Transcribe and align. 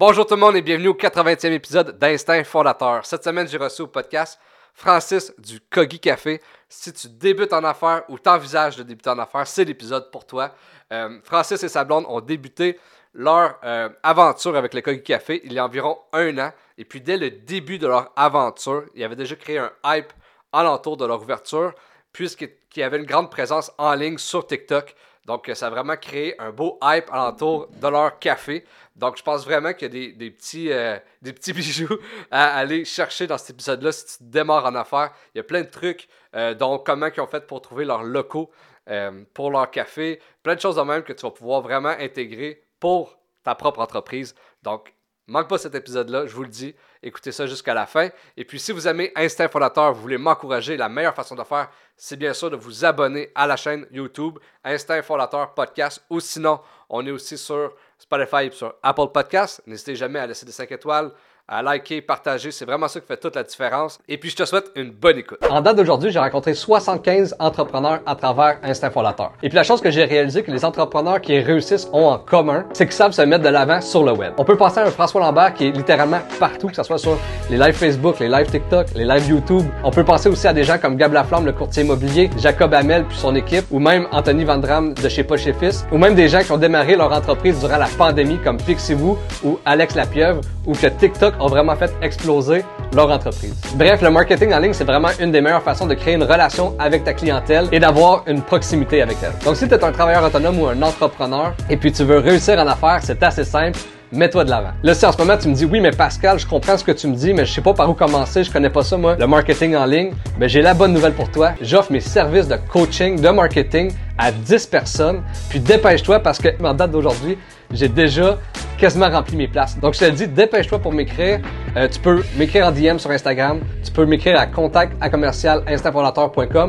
Bonjour 0.00 0.24
tout 0.24 0.32
le 0.32 0.40
monde 0.40 0.56
et 0.56 0.62
bienvenue 0.62 0.88
au 0.88 0.94
80e 0.94 1.52
épisode 1.52 1.98
d'Instinct 1.98 2.44
Fondateur. 2.44 3.04
Cette 3.04 3.22
semaine, 3.22 3.46
j'ai 3.46 3.58
reçu 3.58 3.82
au 3.82 3.86
podcast 3.86 4.40
Francis 4.72 5.30
du 5.36 5.60
Kogi 5.60 6.00
Café. 6.00 6.40
Si 6.70 6.90
tu 6.94 7.06
débutes 7.10 7.52
en 7.52 7.62
affaires 7.64 8.04
ou 8.08 8.18
t'envisages 8.18 8.76
de 8.76 8.82
débuter 8.82 9.10
en 9.10 9.18
affaires, 9.18 9.46
c'est 9.46 9.66
l'épisode 9.66 10.10
pour 10.10 10.24
toi. 10.24 10.54
Euh, 10.90 11.18
Francis 11.22 11.62
et 11.62 11.68
sa 11.68 11.84
blonde 11.84 12.06
ont 12.08 12.22
débuté 12.22 12.80
leur 13.12 13.58
euh, 13.62 13.90
aventure 14.02 14.56
avec 14.56 14.72
le 14.72 14.80
Kogi 14.80 15.02
Café 15.02 15.42
il 15.44 15.52
y 15.52 15.58
a 15.58 15.66
environ 15.66 15.98
un 16.14 16.38
an. 16.38 16.50
Et 16.78 16.86
puis 16.86 17.02
dès 17.02 17.18
le 17.18 17.30
début 17.30 17.76
de 17.76 17.86
leur 17.86 18.10
aventure, 18.16 18.84
ils 18.94 19.04
avaient 19.04 19.16
déjà 19.16 19.36
créé 19.36 19.58
un 19.58 19.70
hype 19.84 20.14
alentour 20.50 20.96
de 20.96 21.04
leur 21.04 21.20
ouverture 21.20 21.74
puisqu'il 22.10 22.80
y 22.80 22.82
avait 22.82 22.96
une 22.96 23.04
grande 23.04 23.30
présence 23.30 23.70
en 23.76 23.94
ligne 23.94 24.16
sur 24.16 24.46
TikTok. 24.46 24.94
Donc, 25.26 25.50
ça 25.54 25.66
a 25.66 25.70
vraiment 25.70 25.96
créé 25.96 26.34
un 26.40 26.50
beau 26.50 26.78
hype 26.82 27.10
alentour 27.12 27.68
de 27.68 27.88
leur 27.88 28.18
café. 28.18 28.64
Donc, 29.00 29.16
je 29.16 29.22
pense 29.22 29.46
vraiment 29.46 29.72
qu'il 29.72 29.94
y 29.94 30.08
a 30.08 30.12
des, 30.12 30.30
petits, 30.30 30.70
euh, 30.70 30.98
des 31.22 31.32
petits 31.32 31.52
bijoux 31.54 31.98
à 32.30 32.54
aller 32.58 32.84
chercher 32.84 33.26
dans 33.26 33.38
cet 33.38 33.50
épisode-là 33.50 33.92
si 33.92 34.18
tu 34.18 34.24
démarres 34.24 34.66
en 34.66 34.74
affaires. 34.74 35.10
Il 35.34 35.38
y 35.38 35.40
a 35.40 35.44
plein 35.44 35.62
de 35.62 35.70
trucs, 35.70 36.06
euh, 36.36 36.52
dont 36.54 36.78
comment 36.78 37.06
ils 37.06 37.20
ont 37.20 37.26
fait 37.26 37.46
pour 37.46 37.62
trouver 37.62 37.86
leurs 37.86 38.02
locaux 38.02 38.50
euh, 38.90 39.24
pour 39.32 39.50
leur 39.50 39.70
café. 39.70 40.20
Plein 40.42 40.54
de 40.54 40.60
choses 40.60 40.76
de 40.76 40.82
même 40.82 41.02
que 41.02 41.14
tu 41.14 41.22
vas 41.22 41.30
pouvoir 41.30 41.62
vraiment 41.62 41.94
intégrer 41.98 42.62
pour 42.78 43.18
ta 43.42 43.54
propre 43.54 43.80
entreprise. 43.80 44.34
Donc, 44.62 44.94
manque 45.30 45.48
pas 45.48 45.58
cet 45.58 45.74
épisode-là, 45.74 46.26
je 46.26 46.34
vous 46.34 46.42
le 46.42 46.48
dis. 46.48 46.74
Écoutez 47.02 47.32
ça 47.32 47.46
jusqu'à 47.46 47.72
la 47.72 47.86
fin. 47.86 48.08
Et 48.36 48.44
puis, 48.44 48.58
si 48.58 48.72
vous 48.72 48.86
aimez 48.86 49.12
Instinct 49.16 49.48
Fondateur, 49.48 49.94
vous 49.94 50.02
voulez 50.02 50.18
m'encourager, 50.18 50.76
la 50.76 50.88
meilleure 50.88 51.14
façon 51.14 51.34
de 51.34 51.44
faire, 51.44 51.70
c'est 51.96 52.16
bien 52.16 52.34
sûr 52.34 52.50
de 52.50 52.56
vous 52.56 52.84
abonner 52.84 53.30
à 53.34 53.46
la 53.46 53.56
chaîne 53.56 53.86
YouTube 53.90 54.38
Instinct 54.64 55.02
Fondateur 55.02 55.54
Podcast. 55.54 56.04
Ou 56.10 56.20
sinon, 56.20 56.60
on 56.88 57.06
est 57.06 57.10
aussi 57.10 57.38
sur 57.38 57.74
Spotify 57.98 58.46
et 58.46 58.50
sur 58.50 58.74
Apple 58.82 59.08
Podcast. 59.14 59.62
N'hésitez 59.66 59.94
jamais 59.94 60.18
à 60.18 60.26
laisser 60.26 60.44
des 60.44 60.52
5 60.52 60.70
étoiles, 60.72 61.12
à 61.50 61.62
liker, 61.62 62.00
partager. 62.00 62.52
C'est 62.52 62.64
vraiment 62.64 62.86
ça 62.86 63.00
qui 63.00 63.06
fait 63.06 63.16
toute 63.16 63.34
la 63.34 63.42
différence. 63.42 63.98
Et 64.08 64.16
puis, 64.18 64.30
je 64.30 64.36
te 64.36 64.44
souhaite 64.44 64.70
une 64.76 64.90
bonne 64.92 65.18
écoute. 65.18 65.38
En 65.50 65.60
date 65.60 65.76
d'aujourd'hui, 65.76 66.12
j'ai 66.12 66.20
rencontré 66.20 66.54
75 66.54 67.34
entrepreneurs 67.40 68.00
à 68.06 68.14
travers 68.14 68.58
Instinct 68.62 68.90
Fondateur. 68.90 69.32
Et 69.42 69.48
puis, 69.48 69.56
la 69.56 69.64
chose 69.64 69.80
que 69.80 69.90
j'ai 69.90 70.04
réalisé 70.04 70.44
que 70.44 70.52
les 70.52 70.64
entrepreneurs 70.64 71.20
qui 71.20 71.38
réussissent 71.40 71.88
ont 71.92 72.06
en 72.06 72.18
commun, 72.18 72.64
c'est 72.72 72.86
qu'ils 72.86 72.94
savent 72.94 73.10
se 73.10 73.22
mettre 73.22 73.42
de 73.42 73.48
l'avant 73.48 73.80
sur 73.80 74.04
le 74.04 74.12
web. 74.12 74.32
On 74.38 74.44
peut 74.44 74.56
penser 74.56 74.78
à 74.78 74.84
un 74.84 74.90
François 74.90 75.20
Lambert 75.20 75.54
qui 75.54 75.66
est 75.66 75.70
littéralement 75.72 76.20
partout, 76.38 76.68
que 76.68 76.76
ce 76.76 76.84
soit 76.84 76.98
sur 76.98 77.18
les 77.50 77.56
lives 77.56 77.74
Facebook, 77.74 78.20
les 78.20 78.28
lives 78.28 78.50
TikTok, 78.50 78.86
les 78.94 79.04
lives 79.04 79.28
YouTube. 79.28 79.66
On 79.82 79.90
peut 79.90 80.04
penser 80.04 80.28
aussi 80.28 80.46
à 80.46 80.52
des 80.52 80.62
gens 80.62 80.78
comme 80.78 80.96
Gab 80.96 81.12
Laflamme, 81.12 81.46
le 81.46 81.52
courtier 81.52 81.82
immobilier, 81.82 82.30
Jacob 82.38 82.72
Hamel 82.72 83.04
puis 83.04 83.18
son 83.18 83.34
équipe, 83.34 83.64
ou 83.72 83.80
même 83.80 84.06
Anthony 84.12 84.44
Vandram 84.44 84.94
de 84.94 85.08
chez 85.08 85.24
Poche 85.24 85.50
Fils, 85.58 85.84
ou 85.90 85.98
même 85.98 86.14
des 86.14 86.28
gens 86.28 86.42
qui 86.42 86.52
ont 86.52 86.58
démarré 86.58 86.94
leur 86.94 87.12
entreprise 87.12 87.58
durant 87.58 87.78
la 87.78 87.88
pandémie 87.98 88.38
comme 88.38 88.58
Pixie-Woo 88.58 89.18
ou 89.42 89.58
Alex 89.64 89.96
Lapieuvre, 89.96 90.42
ou 90.66 90.74
que 90.74 90.86
TikTok 90.86 91.39
ont 91.40 91.48
vraiment 91.48 91.74
fait 91.74 91.92
exploser 92.02 92.64
leur 92.94 93.10
entreprise. 93.10 93.54
Bref, 93.74 94.02
le 94.02 94.10
marketing 94.10 94.52
en 94.52 94.58
ligne, 94.58 94.72
c'est 94.72 94.84
vraiment 94.84 95.08
une 95.18 95.32
des 95.32 95.40
meilleures 95.40 95.62
façons 95.62 95.86
de 95.86 95.94
créer 95.94 96.14
une 96.14 96.24
relation 96.24 96.74
avec 96.78 97.04
ta 97.04 97.12
clientèle 97.12 97.68
et 97.72 97.80
d'avoir 97.80 98.24
une 98.26 98.42
proximité 98.42 99.02
avec 99.02 99.16
elle. 99.22 99.32
Donc 99.44 99.56
si 99.56 99.66
tu 99.66 99.74
es 99.74 99.84
un 99.84 99.92
travailleur 99.92 100.24
autonome 100.24 100.60
ou 100.60 100.66
un 100.66 100.82
entrepreneur 100.82 101.54
et 101.68 101.76
puis 101.76 101.92
tu 101.92 102.04
veux 102.04 102.18
réussir 102.18 102.58
en 102.58 102.66
affaires, 102.66 103.00
c'est 103.02 103.22
assez 103.22 103.44
simple 103.44 103.78
mets-toi 104.12 104.44
de 104.44 104.50
l'avant. 104.50 104.72
Là, 104.82 104.94
si 104.94 105.06
en 105.06 105.12
ce 105.12 105.18
moment 105.18 105.36
tu 105.36 105.48
me 105.48 105.54
dis 105.54 105.64
oui, 105.64 105.80
mais 105.80 105.90
Pascal, 105.90 106.38
je 106.38 106.46
comprends 106.46 106.76
ce 106.76 106.84
que 106.84 106.92
tu 106.92 107.06
me 107.06 107.14
dis, 107.14 107.32
mais 107.32 107.44
je 107.44 107.52
sais 107.52 107.60
pas 107.60 107.74
par 107.74 107.88
où 107.88 107.94
commencer, 107.94 108.44
je 108.44 108.50
connais 108.50 108.70
pas 108.70 108.82
ça 108.82 108.96
moi, 108.96 109.16
le 109.16 109.26
marketing 109.26 109.76
en 109.76 109.84
ligne, 109.84 110.12
mais 110.38 110.48
j'ai 110.48 110.62
la 110.62 110.74
bonne 110.74 110.92
nouvelle 110.92 111.12
pour 111.12 111.30
toi. 111.30 111.52
J'offre 111.62 111.92
mes 111.92 112.00
services 112.00 112.48
de 112.48 112.56
coaching, 112.56 113.20
de 113.20 113.28
marketing 113.28 113.92
à 114.18 114.32
10 114.32 114.66
personnes. 114.66 115.22
Puis 115.48 115.60
dépêche-toi 115.60 116.20
parce 116.20 116.38
que 116.38 116.48
en 116.62 116.74
date 116.74 116.90
d'aujourd'hui, 116.90 117.38
j'ai 117.72 117.88
déjà 117.88 118.38
quasiment 118.80 119.10
rempli 119.10 119.36
mes 119.36 119.46
places. 119.46 119.78
Donc 119.78 119.94
je 119.94 120.00
te 120.00 120.10
dis, 120.10 120.26
dépêche-toi 120.26 120.78
pour 120.78 120.92
m'écrire. 120.92 121.40
Euh, 121.76 121.86
tu 121.86 122.00
peux 122.00 122.22
m'écrire 122.36 122.66
en 122.66 122.72
DM 122.72 122.98
sur 122.98 123.10
Instagram. 123.10 123.60
Tu 123.84 123.92
peux 123.92 124.06
m'écrire 124.06 124.40
à 124.40 124.46
contact 124.46 124.96
à 125.00 125.10
commercial 125.10 125.62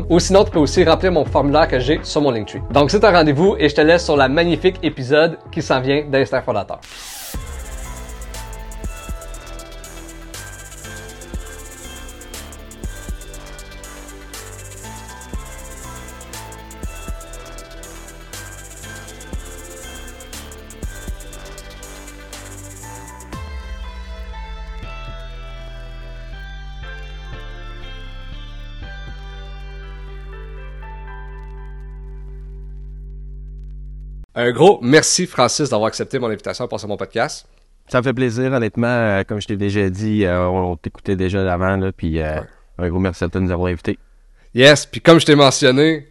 ou 0.09 0.19
sinon 0.19 0.43
tu 0.43 0.51
peux 0.51 0.59
aussi 0.59 0.83
remplir 0.83 1.11
mon 1.11 1.25
formulaire 1.25 1.67
que 1.67 1.79
j'ai 1.79 1.99
sur 2.03 2.21
mon 2.21 2.31
Linktree. 2.31 2.61
Donc 2.71 2.91
c'est 2.91 3.03
un 3.03 3.11
rendez-vous 3.11 3.55
et 3.57 3.69
je 3.69 3.75
te 3.75 3.81
laisse 3.81 4.03
sur 4.03 4.17
la 4.17 4.27
magnifique 4.27 4.75
épisode 4.83 5.37
qui 5.51 5.61
s'en 5.61 5.79
vient 5.79 6.03
d'Instant 6.09 6.41
Fondateur. 6.41 6.79
Un 34.33 34.51
gros 34.51 34.79
merci, 34.81 35.27
Francis, 35.27 35.69
d'avoir 35.69 35.87
accepté 35.87 36.17
mon 36.17 36.27
invitation 36.27 36.67
pour 36.67 36.87
mon 36.87 36.95
podcast. 36.95 37.45
Ça 37.87 37.97
me 37.97 38.03
fait 38.03 38.13
plaisir, 38.13 38.53
honnêtement. 38.53 38.87
Euh, 38.87 39.23
comme 39.25 39.41
je 39.41 39.47
t'ai 39.47 39.57
déjà 39.57 39.89
dit, 39.89 40.23
euh, 40.25 40.47
on, 40.47 40.77
t'écoutait 40.77 41.17
déjà 41.17 41.51
avant, 41.51 41.75
là, 41.75 41.91
puis 41.91 42.21
euh, 42.21 42.39
un 42.77 42.89
gros 42.89 42.99
merci 42.99 43.25
à 43.25 43.27
toi 43.27 43.41
de 43.41 43.45
nous 43.45 43.51
avoir 43.51 43.69
invités. 43.69 43.99
Yes, 44.53 44.85
puis 44.85 45.01
comme 45.01 45.19
je 45.19 45.25
t'ai 45.25 45.35
mentionné, 45.35 46.07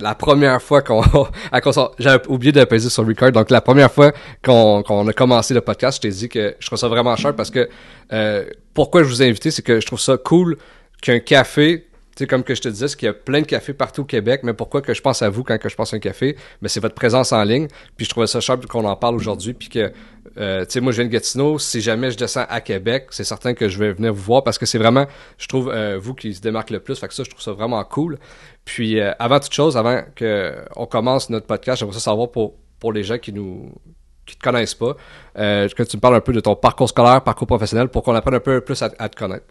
la 0.00 0.16
première 0.16 0.60
fois 0.60 0.82
qu'on... 0.82 1.02
J'avais 2.00 2.26
oublié 2.26 2.50
de 2.50 2.64
peser 2.64 2.90
sur 2.90 3.06
record, 3.06 3.30
donc 3.30 3.50
la 3.50 3.60
première 3.60 3.92
fois 3.92 4.12
qu'on 4.42 4.82
a 4.82 5.12
commencé 5.12 5.54
le 5.54 5.60
podcast, 5.60 5.98
je 5.98 6.08
t'ai 6.08 6.14
dit 6.14 6.28
que 6.28 6.56
je 6.58 6.66
trouve 6.66 6.78
ça 6.78 6.88
vraiment 6.88 7.14
cher 7.14 7.36
parce 7.36 7.50
que... 7.50 7.68
pourquoi 8.74 9.04
je 9.04 9.08
vous 9.08 9.22
ai 9.22 9.28
invité, 9.28 9.52
c'est 9.52 9.62
que 9.62 9.78
je 9.78 9.86
trouve 9.86 10.00
ça 10.00 10.16
cool 10.16 10.56
qu'un 11.02 11.20
café 11.20 11.86
sais, 12.20 12.26
comme 12.26 12.44
que 12.44 12.54
je 12.54 12.62
te 12.62 12.68
disais, 12.68 12.86
qu'il 12.88 13.06
y 13.06 13.08
a 13.08 13.12
plein 13.12 13.40
de 13.40 13.46
cafés 13.46 13.72
partout 13.72 14.02
au 14.02 14.04
Québec, 14.04 14.40
mais 14.42 14.54
pourquoi 14.54 14.82
que 14.82 14.94
je 14.94 15.00
pense 15.00 15.22
à 15.22 15.28
vous 15.28 15.42
quand 15.42 15.58
que 15.58 15.68
je 15.68 15.74
pense 15.74 15.92
à 15.92 15.96
un 15.96 16.00
café? 16.00 16.36
Mais 16.62 16.68
c'est 16.68 16.80
votre 16.80 16.94
présence 16.94 17.32
en 17.32 17.42
ligne. 17.42 17.68
Puis 17.96 18.06
je 18.06 18.10
trouvais 18.10 18.26
ça 18.26 18.40
cher 18.40 18.58
qu'on 18.68 18.84
en 18.84 18.96
parle 18.96 19.14
aujourd'hui. 19.16 19.54
Puis 19.54 19.68
que, 19.68 19.92
euh, 20.38 20.64
tu 20.64 20.72
sais, 20.72 20.80
moi, 20.80 20.92
je 20.92 21.00
viens 21.00 21.06
de 21.06 21.12
Gatineau. 21.12 21.58
Si 21.58 21.80
jamais 21.80 22.10
je 22.10 22.16
descends 22.16 22.46
à 22.48 22.60
Québec, 22.60 23.08
c'est 23.10 23.24
certain 23.24 23.54
que 23.54 23.68
je 23.68 23.78
vais 23.78 23.92
venir 23.92 24.12
vous 24.12 24.22
voir 24.22 24.44
parce 24.44 24.58
que 24.58 24.66
c'est 24.66 24.78
vraiment, 24.78 25.06
je 25.38 25.48
trouve, 25.48 25.70
euh, 25.70 25.98
vous 26.00 26.14
qui 26.14 26.34
se 26.34 26.40
démarque 26.40 26.70
le 26.70 26.80
plus. 26.80 26.98
Fait 26.98 27.08
que 27.08 27.14
ça, 27.14 27.24
je 27.24 27.30
trouve 27.30 27.42
ça 27.42 27.52
vraiment 27.52 27.82
cool. 27.84 28.18
Puis, 28.64 29.00
euh, 29.00 29.12
avant 29.18 29.40
toute 29.40 29.54
chose, 29.54 29.76
avant 29.76 30.02
qu'on 30.16 30.86
commence 30.86 31.30
notre 31.30 31.46
podcast, 31.46 31.80
j'aimerais 31.80 31.98
savoir 31.98 32.30
pour, 32.30 32.54
pour 32.78 32.92
les 32.92 33.02
gens 33.02 33.18
qui 33.18 33.32
nous, 33.32 33.72
qui 34.26 34.36
te 34.36 34.42
connaissent 34.42 34.74
pas, 34.74 34.94
que 35.34 35.82
tu 35.82 35.96
me 35.96 36.00
parles 36.00 36.16
un 36.16 36.20
peu 36.20 36.32
de 36.32 36.40
ton 36.40 36.54
parcours 36.54 36.88
scolaire, 36.88 37.22
parcours 37.22 37.46
professionnel, 37.46 37.88
pour 37.88 38.02
qu'on 38.02 38.14
apprenne 38.14 38.34
un 38.34 38.40
peu 38.40 38.60
plus 38.60 38.82
à 38.82 39.08
te 39.08 39.16
connaître. 39.16 39.46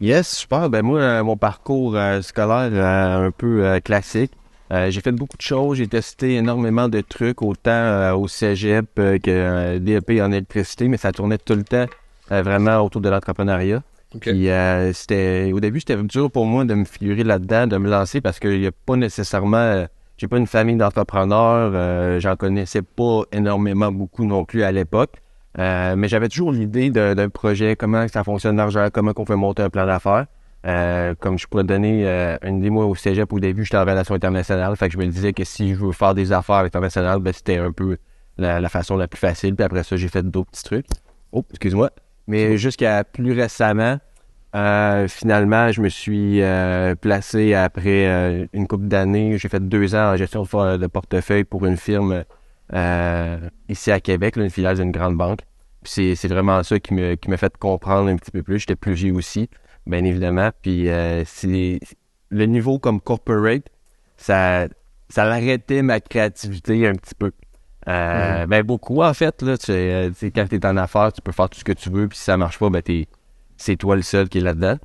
Yes, 0.00 0.28
super. 0.28 0.70
Ben 0.70 0.82
moi, 0.82 1.00
euh, 1.00 1.24
mon 1.24 1.36
parcours 1.36 1.96
euh, 1.96 2.22
scolaire 2.22 2.70
euh, 2.72 3.26
un 3.26 3.30
peu 3.32 3.80
classique. 3.80 4.30
j'ai 4.70 5.00
fait 5.00 5.12
beaucoup 5.12 5.36
de 5.36 5.42
choses. 5.42 5.78
J'ai 5.78 5.88
testé 5.88 6.36
énormément 6.36 6.88
de 6.88 7.00
trucs, 7.00 7.42
autant 7.42 8.14
au 8.14 8.28
cégep 8.28 8.86
que 8.94 9.78
DEP 9.78 10.20
en 10.20 10.30
électricité, 10.30 10.86
mais 10.88 10.98
ça 10.98 11.10
tournait 11.10 11.38
tout 11.38 11.54
le 11.54 11.64
temps 11.64 11.86
vraiment 12.30 12.80
autour 12.80 13.00
de 13.00 13.08
l'entrepreneuriat. 13.08 13.82
Puis 14.20 14.48
c'était 14.92 15.50
au 15.52 15.60
début, 15.60 15.80
c'était 15.80 15.96
dur 15.96 16.30
pour 16.30 16.44
moi 16.44 16.64
de 16.64 16.74
me 16.74 16.84
figurer 16.84 17.24
là-dedans, 17.24 17.66
de 17.66 17.78
me 17.78 17.90
lancer 17.90 18.20
parce 18.20 18.38
qu'il 18.38 18.60
n'y 18.60 18.66
a 18.66 18.72
pas 18.72 18.96
nécessairement 18.96 19.86
j'ai 20.18 20.26
pas 20.28 20.36
une 20.36 20.46
famille 20.48 20.76
d'entrepreneurs, 20.76 22.20
j'en 22.20 22.36
connaissais 22.36 22.82
pas 22.82 23.22
énormément 23.32 23.90
beaucoup 23.90 24.26
non 24.26 24.44
plus 24.44 24.62
à 24.62 24.70
l'époque. 24.70 25.14
Euh, 25.58 25.96
mais 25.96 26.08
j'avais 26.08 26.28
toujours 26.28 26.52
l'idée 26.52 26.90
d'un 26.90 27.28
projet, 27.28 27.74
comment 27.74 28.06
ça 28.08 28.22
fonctionne 28.22 28.56
l'argent, 28.56 28.88
comment 28.92 29.12
on 29.16 29.24
fait 29.24 29.36
monter 29.36 29.62
un 29.62 29.70
plan 29.70 29.86
d'affaires. 29.86 30.26
Euh, 30.66 31.14
comme 31.18 31.38
je 31.38 31.46
pourrais 31.46 31.64
donner 31.64 32.06
euh, 32.06 32.36
une 32.42 32.58
idée, 32.58 32.70
moi, 32.70 32.86
au 32.86 32.94
cégep, 32.94 33.32
au 33.32 33.40
début, 33.40 33.64
j'étais 33.64 33.76
en 33.76 33.84
relation 33.84 34.14
internationale. 34.14 34.76
Fait 34.76 34.88
que 34.88 34.94
je 34.94 34.98
me 34.98 35.06
disais 35.06 35.32
que 35.32 35.44
si 35.44 35.74
je 35.74 35.76
veux 35.76 35.92
faire 35.92 36.14
des 36.14 36.32
affaires 36.32 36.56
internationales, 36.56 37.20
ben, 37.20 37.32
c'était 37.32 37.56
un 37.56 37.72
peu 37.72 37.96
la, 38.36 38.68
façon 38.68 38.96
la 38.96 39.08
plus 39.08 39.18
facile. 39.18 39.54
Puis 39.56 39.64
après 39.64 39.82
ça, 39.82 39.96
j'ai 39.96 40.08
fait 40.08 40.22
d'autres 40.22 40.50
petits 40.50 40.64
trucs. 40.64 40.86
Oh, 41.32 41.44
excuse-moi. 41.50 41.90
Mais 42.26 42.58
jusqu'à 42.58 43.04
plus 43.04 43.32
récemment, 43.32 43.98
finalement, 45.08 45.72
je 45.72 45.80
me 45.80 45.88
suis 45.88 46.42
placé 47.00 47.54
après 47.54 48.48
une 48.52 48.66
couple 48.66 48.86
d'années. 48.86 49.38
J'ai 49.38 49.48
fait 49.48 49.66
deux 49.66 49.94
ans 49.94 50.12
en 50.12 50.16
gestion 50.16 50.42
de 50.42 50.86
portefeuille 50.86 51.44
pour 51.44 51.66
une 51.66 51.76
firme 51.76 52.24
ici 53.68 53.90
à 53.90 54.00
Québec, 54.00 54.36
une 54.36 54.50
filiale 54.50 54.76
d'une 54.76 54.92
grande 54.92 55.16
banque 55.16 55.40
c'est 55.84 56.28
vraiment 56.28 56.62
ça 56.62 56.78
qui 56.80 56.94
m'a 56.94 57.16
qui 57.16 57.36
fait 57.36 57.56
comprendre 57.56 58.08
un 58.08 58.16
petit 58.16 58.30
peu 58.30 58.42
plus. 58.42 58.60
J'étais 58.60 58.76
plus 58.76 58.94
vieux 58.94 59.14
aussi, 59.14 59.48
bien 59.86 60.04
évidemment. 60.04 60.50
Puis 60.62 60.88
euh, 60.88 61.24
c'est 61.24 61.80
le 62.30 62.46
niveau 62.46 62.78
comme 62.78 63.00
corporate, 63.00 63.64
ça, 64.16 64.68
ça 65.08 65.24
arrêtait 65.24 65.82
ma 65.82 66.00
créativité 66.00 66.86
un 66.86 66.94
petit 66.94 67.14
peu. 67.14 67.32
Euh, 67.88 68.44
mm-hmm. 68.44 68.46
Ben 68.46 68.62
beaucoup 68.62 69.02
en 69.02 69.14
fait, 69.14 69.40
là, 69.42 69.56
tu 69.56 69.72
euh, 69.72 70.10
quand 70.34 70.46
t'es 70.48 70.66
en 70.66 70.76
affaires, 70.76 71.12
tu 71.12 71.22
peux 71.22 71.32
faire 71.32 71.48
tout 71.48 71.58
ce 71.58 71.64
que 71.64 71.72
tu 71.72 71.90
veux, 71.90 72.08
puis 72.08 72.18
si 72.18 72.24
ça 72.24 72.36
marche 72.36 72.58
pas, 72.58 72.68
ben 72.68 72.82
c'est 73.56 73.76
toi 73.76 73.96
le 73.96 74.02
seul 74.02 74.28
qui 74.28 74.38
est 74.38 74.42
là-dedans. 74.42 74.76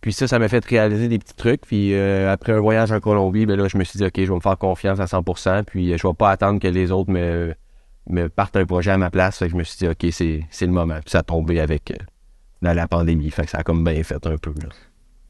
Puis 0.00 0.12
ça, 0.12 0.28
ça 0.28 0.38
m'a 0.38 0.48
fait 0.48 0.64
réaliser 0.64 1.08
des 1.08 1.18
petits 1.18 1.34
trucs. 1.34 1.62
Puis 1.62 1.92
après 1.96 2.52
un 2.52 2.60
voyage 2.60 2.92
en 2.92 3.00
Colombie, 3.00 3.46
ben 3.46 3.58
là, 3.58 3.66
je 3.66 3.76
me 3.76 3.82
suis 3.82 3.98
dit, 3.98 4.04
OK, 4.04 4.12
je 4.16 4.28
vais 4.28 4.34
me 4.34 4.40
faire 4.40 4.56
confiance 4.56 5.00
à 5.00 5.06
100%. 5.06 5.64
Puis 5.64 5.98
je 5.98 6.06
vais 6.06 6.14
pas 6.14 6.30
attendre 6.30 6.60
que 6.60 6.68
les 6.68 6.92
autres 6.92 7.10
me, 7.10 7.52
me 8.08 8.28
parte 8.28 8.56
un 8.56 8.64
projet 8.64 8.90
à 8.90 8.98
ma 8.98 9.10
place. 9.10 9.38
Fait 9.38 9.46
que 9.46 9.52
je 9.52 9.56
me 9.56 9.64
suis 9.64 9.78
dit, 9.78 9.88
OK, 9.88 10.06
c'est, 10.12 10.66
le 10.66 10.72
moment. 10.72 10.98
Puis 11.00 11.10
ça 11.10 11.18
a 11.18 11.22
tombé 11.22 11.60
avec 11.60 11.90
euh, 11.90 12.74
la 12.74 12.88
pandémie. 12.88 13.30
Fait 13.30 13.44
que 13.44 13.50
ça 13.50 13.58
a 13.58 13.62
comme 13.62 13.84
bien 13.84 14.02
fait 14.02 14.26
un 14.26 14.36
peu. 14.36 14.52
Là. 14.62 14.68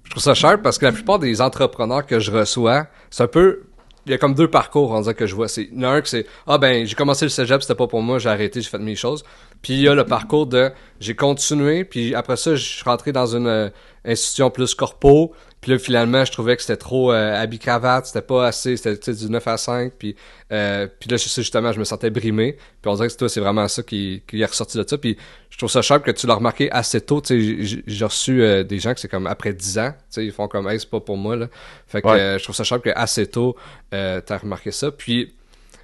Je 0.05 0.11
trouve 0.11 0.23
ça 0.23 0.35
cher 0.35 0.63
parce 0.63 0.79
que 0.79 0.87
la 0.87 0.93
plupart 0.93 1.19
des 1.19 1.41
entrepreneurs 1.41 2.07
que 2.07 2.19
je 2.19 2.31
reçois, 2.31 2.87
c'est 3.11 3.25
un 3.25 3.29
peu 3.29 3.65
il 4.09 4.13
y 4.13 4.15
a 4.15 4.19
comme 4.19 4.35
deux 4.35 4.49
parcours 4.49 4.93
en 4.93 5.01
disant 5.01 5.13
que 5.13 5.27
je 5.27 5.35
vois. 5.35 5.49
C'est, 5.49 5.69
un 5.83 6.01
que 6.01 6.09
c'est 6.09 6.25
Ah 6.47 6.57
ben 6.57 6.87
j'ai 6.87 6.95
commencé 6.95 7.27
le 7.27 7.29
cégep, 7.29 7.61
c'était 7.61 7.75
pas 7.75 7.87
pour 7.87 8.01
moi, 8.01 8.19
j'ai 8.19 8.31
arrêté, 8.31 8.63
j'ai 8.63 8.71
fait 8.71 8.79
mes 8.79 8.95
choses. 8.95 9.23
Puis 9.63 9.75
il 9.75 9.81
y 9.81 9.89
a 9.89 9.95
le 9.95 10.05
parcours 10.05 10.47
de 10.47 10.71
j'ai 11.01 11.15
continué, 11.15 11.85
puis 11.85 12.15
après 12.15 12.37
ça, 12.37 12.55
je 12.55 12.63
suis 12.63 12.85
rentré 12.85 13.13
dans 13.13 13.37
une 13.37 13.47
euh, 13.47 13.69
institution 14.05 14.51
plus 14.51 14.75
corpo. 14.75 15.33
Puis 15.61 15.73
là, 15.73 15.79
finalement, 15.79 16.25
je 16.25 16.31
trouvais 16.31 16.55
que 16.55 16.63
c'était 16.63 16.77
trop 16.77 17.13
euh, 17.13 17.35
habit-cravate, 17.35 18.07
c'était 18.07 18.23
pas 18.23 18.47
assez, 18.47 18.77
c'était 18.77 19.13
du 19.13 19.29
9 19.29 19.49
à 19.49 19.57
5. 19.57 19.93
Puis, 19.99 20.15
euh, 20.53 20.87
puis 21.01 21.11
là, 21.11 21.17
justement, 21.17 21.73
je 21.73 21.81
me 21.81 21.85
sentais 21.85 22.11
brimé. 22.11 22.57
Puis 22.81 22.91
on 22.91 22.95
dirait 22.95 23.09
que 23.09 23.17
toi, 23.17 23.29
c'est 23.29 23.41
vraiment 23.41 23.67
ça 23.67 23.83
qui, 23.83 24.23
qui 24.29 24.41
est 24.41 24.47
ressorti 24.47 24.79
de 24.79 24.85
ça. 24.89 24.97
Puis 24.99 25.17
je 25.51 25.59
trouve 25.59 25.71
ça 25.71 25.83
cher 25.83 26.01
que 26.01 26.13
tu 26.13 26.29
l'as 26.29 26.35
remarqué 26.35 26.71
assez 26.71 27.01
tôt. 27.01 27.21
Tu 27.21 27.67
sais, 27.67 27.83
j'ai 27.85 28.05
reçu 28.05 28.41
euh, 28.43 28.63
des 28.63 28.79
gens 28.79 28.95
que 28.95 29.01
c'est 29.01 29.09
comme 29.09 29.27
après 29.27 29.53
10 29.53 29.79
ans. 29.79 29.91
Tu 29.91 30.05
sais, 30.11 30.25
ils 30.25 30.33
font 30.33 30.47
comme, 30.47 30.69
hey, 30.69 30.79
c'est 30.79 30.89
pas 30.89 31.01
pour 31.01 31.17
moi, 31.17 31.35
là. 31.35 31.49
Fait 31.89 32.01
que 32.03 32.07
euh, 32.07 32.39
je 32.39 32.45
trouve 32.45 32.55
ça 32.55 32.63
cher 32.63 32.81
que 32.81 32.91
assez 32.95 33.27
tôt, 33.27 33.57
euh, 33.93 34.21
t'as 34.25 34.39
remarqué 34.39 34.71
ça. 34.71 34.93
Puis, 34.93 35.35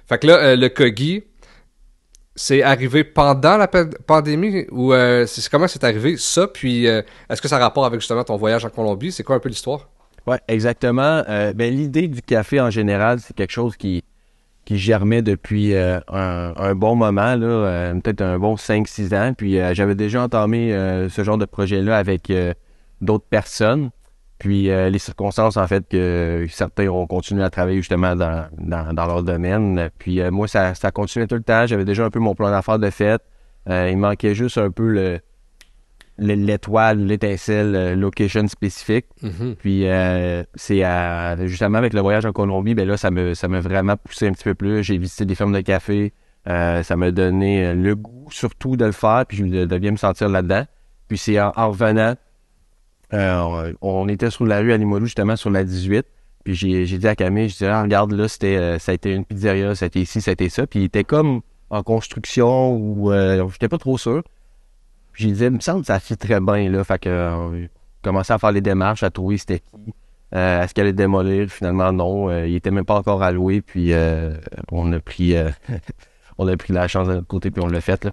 fait 0.07 0.19
que 0.19 0.27
là, 0.27 0.37
euh, 0.37 0.55
le 0.55 0.69
Kogi, 0.69 1.23
c'est 2.35 2.61
arrivé 2.61 3.03
pendant 3.03 3.57
la 3.57 3.67
pandémie 3.67 4.65
ou 4.71 4.93
euh, 4.93 5.25
comment 5.49 5.67
c'est 5.67 5.83
arrivé 5.83 6.17
ça 6.17 6.47
puis 6.47 6.87
euh, 6.87 7.01
est-ce 7.29 7.41
que 7.41 7.47
ça 7.47 7.55
a 7.55 7.59
rapport 7.59 7.85
avec 7.85 8.01
justement 8.01 8.25
ton 8.25 8.35
voyage 8.35 8.65
en 8.65 8.69
Colombie? 8.69 9.11
C'est 9.11 9.23
quoi 9.23 9.37
un 9.37 9.39
peu 9.39 9.49
l'histoire? 9.49 9.89
Ouais 10.27 10.39
exactement. 10.47 11.23
Euh, 11.29 11.53
ben 11.53 11.73
l'idée 11.73 12.07
du 12.07 12.21
café 12.21 12.59
en 12.59 12.69
général 12.69 13.19
c'est 13.21 13.35
quelque 13.35 13.51
chose 13.51 13.77
qui 13.77 14.03
qui 14.65 14.77
germait 14.77 15.21
depuis 15.21 15.75
euh, 15.75 15.99
un, 16.09 16.53
un, 16.57 16.75
bon 16.75 16.95
moment 16.95 17.35
là 17.35 17.93
peut-être 18.03 18.21
un 18.21 18.37
bon 18.37 18.55
5-6 18.55 19.15
ans. 19.15 19.33
Puis 19.33 19.57
j'avais 19.73 19.95
déjà 19.95 20.23
entamé 20.23 20.71
ce 21.09 21.23
genre 21.23 21.37
de 21.37 21.45
projet 21.45 21.81
là 21.81 21.97
avec 21.97 22.33
d'autres 22.99 23.27
personnes 23.29 23.91
puis 24.37 24.69
euh, 24.69 24.89
les 24.89 24.99
circonstances, 24.99 25.57
en 25.57 25.67
fait, 25.67 25.87
que 25.87 26.45
certains 26.49 26.87
ont 26.89 27.07
continué 27.07 27.43
à 27.43 27.49
travailler 27.49 27.77
justement 27.77 28.15
dans, 28.15 28.47
dans, 28.57 28.93
dans 28.93 29.05
leur 29.05 29.23
domaine. 29.23 29.89
Puis 29.97 30.19
euh, 30.19 30.29
moi, 30.29 30.47
ça, 30.47 30.75
ça 30.75 30.91
continuait 30.91 31.27
tout 31.27 31.35
le 31.35 31.43
temps. 31.43 31.65
J'avais 31.65 31.85
déjà 31.85 32.05
un 32.05 32.09
peu 32.09 32.19
mon 32.19 32.35
plan 32.35 32.49
d'affaires 32.49 32.79
de 32.79 32.89
fête. 32.89 33.21
Euh, 33.69 33.89
il 33.89 33.97
manquait 33.97 34.35
juste 34.35 34.57
un 34.57 34.71
peu 34.71 34.89
le 34.89 35.19
l'étoile, 36.17 36.99
l'étincelle, 36.99 37.99
location 37.99 38.47
spécifique. 38.47 39.05
mm-hmm. 39.21 39.55
Puis 39.55 39.85
c'est 40.55 41.47
justement 41.47 41.77
avec 41.77 41.91
le 41.91 41.99
voyage 41.99 42.25
en 42.25 42.31
Colombie, 42.31 42.73
ben 42.73 42.87
là, 42.87 42.95
ça 42.95 43.11
me 43.11 43.33
ça 43.33 43.49
m'a 43.49 43.59
vraiment 43.59 43.97
poussé 43.97 44.25
un 44.27 44.31
petit 44.31 44.45
peu 44.45 44.55
plus. 44.55 44.81
J'ai 44.81 44.97
visité 44.97 45.25
des 45.25 45.35
fermes 45.35 45.51
de 45.51 45.59
café. 45.59 46.13
ça 46.45 46.95
m'a 46.95 47.11
donné 47.11 47.73
le 47.73 47.95
goût 47.97 48.27
surtout 48.29 48.77
de 48.77 48.85
le 48.85 48.93
faire, 48.93 49.25
puis 49.27 49.37
je 49.39 49.65
de 49.65 49.77
bien 49.77 49.91
me 49.91 49.97
sentir 49.97 50.29
là-dedans. 50.29 50.63
Puis 51.09 51.17
c'est 51.17 51.37
en, 51.37 51.51
en 51.53 51.71
revenant 51.71 52.15
euh, 53.13 53.73
on 53.81 54.07
était 54.07 54.29
sur 54.29 54.45
la 54.45 54.59
rue 54.59 54.73
à 54.73 54.77
Limoilou, 54.77 55.05
justement, 55.05 55.35
sur 55.35 55.49
la 55.49 55.63
18. 55.63 56.05
Puis 56.43 56.55
j'ai, 56.55 56.85
j'ai 56.85 56.97
dit 56.97 57.07
à 57.07 57.15
Camille, 57.15 57.49
je 57.49 57.53
disais, 57.53 57.67
ah, 57.67 57.81
regarde, 57.81 58.11
là, 58.11 58.27
c'était, 58.27 58.57
euh, 58.57 58.79
ça 58.79 58.91
a 58.91 58.95
été 58.95 59.13
une 59.13 59.25
pizzeria, 59.25 59.73
ça 59.75 59.85
a 59.85 59.87
été 59.87 60.01
ici, 60.01 60.21
ça 60.21 60.31
a 60.31 60.33
été 60.33 60.49
ça. 60.49 60.67
Puis 60.67 60.79
il 60.81 60.83
était 60.85 61.03
comme 61.03 61.41
en 61.69 61.81
construction 61.81 62.75
ou 62.75 63.11
euh, 63.11 63.47
j'étais 63.51 63.67
pas 63.67 63.77
trop 63.79 63.97
sûr. 63.97 64.21
Puis 65.11 65.23
j'ai 65.25 65.31
dit, 65.31 65.43
il 65.45 65.51
me 65.51 65.59
semble 65.59 65.81
que 65.81 65.87
ça 65.87 65.99
fit 65.99 66.17
très 66.17 66.39
bien, 66.39 66.69
là. 66.69 66.83
Fait 66.83 66.99
que 66.99 67.67
commençait 68.03 68.33
à 68.33 68.37
faire 68.37 68.51
les 68.51 68.61
démarches, 68.61 69.01
à 69.03 69.09
trouver 69.09 69.37
c'était 69.37 69.59
qui. 69.59 69.93
Est-ce 70.31 70.73
qu'elle 70.73 70.85
allait 70.85 70.93
démolir? 70.93 71.49
Finalement, 71.49 71.91
non. 71.93 72.45
Il 72.45 72.53
était 72.55 72.69
même 72.71 72.83
pas 72.85 72.95
encore 72.95 73.23
alloué. 73.23 73.61
Puis 73.61 73.93
on 74.71 74.91
a 74.91 74.99
pris 74.99 75.33
on 76.37 76.47
a 76.47 76.57
pris 76.57 76.73
la 76.73 76.87
chance 76.87 77.07
de 77.07 77.13
notre 77.13 77.27
côté, 77.27 77.49
puis 77.49 77.63
on 77.63 77.67
l'a 77.67 77.81
fait, 77.81 78.03
là. 78.03 78.11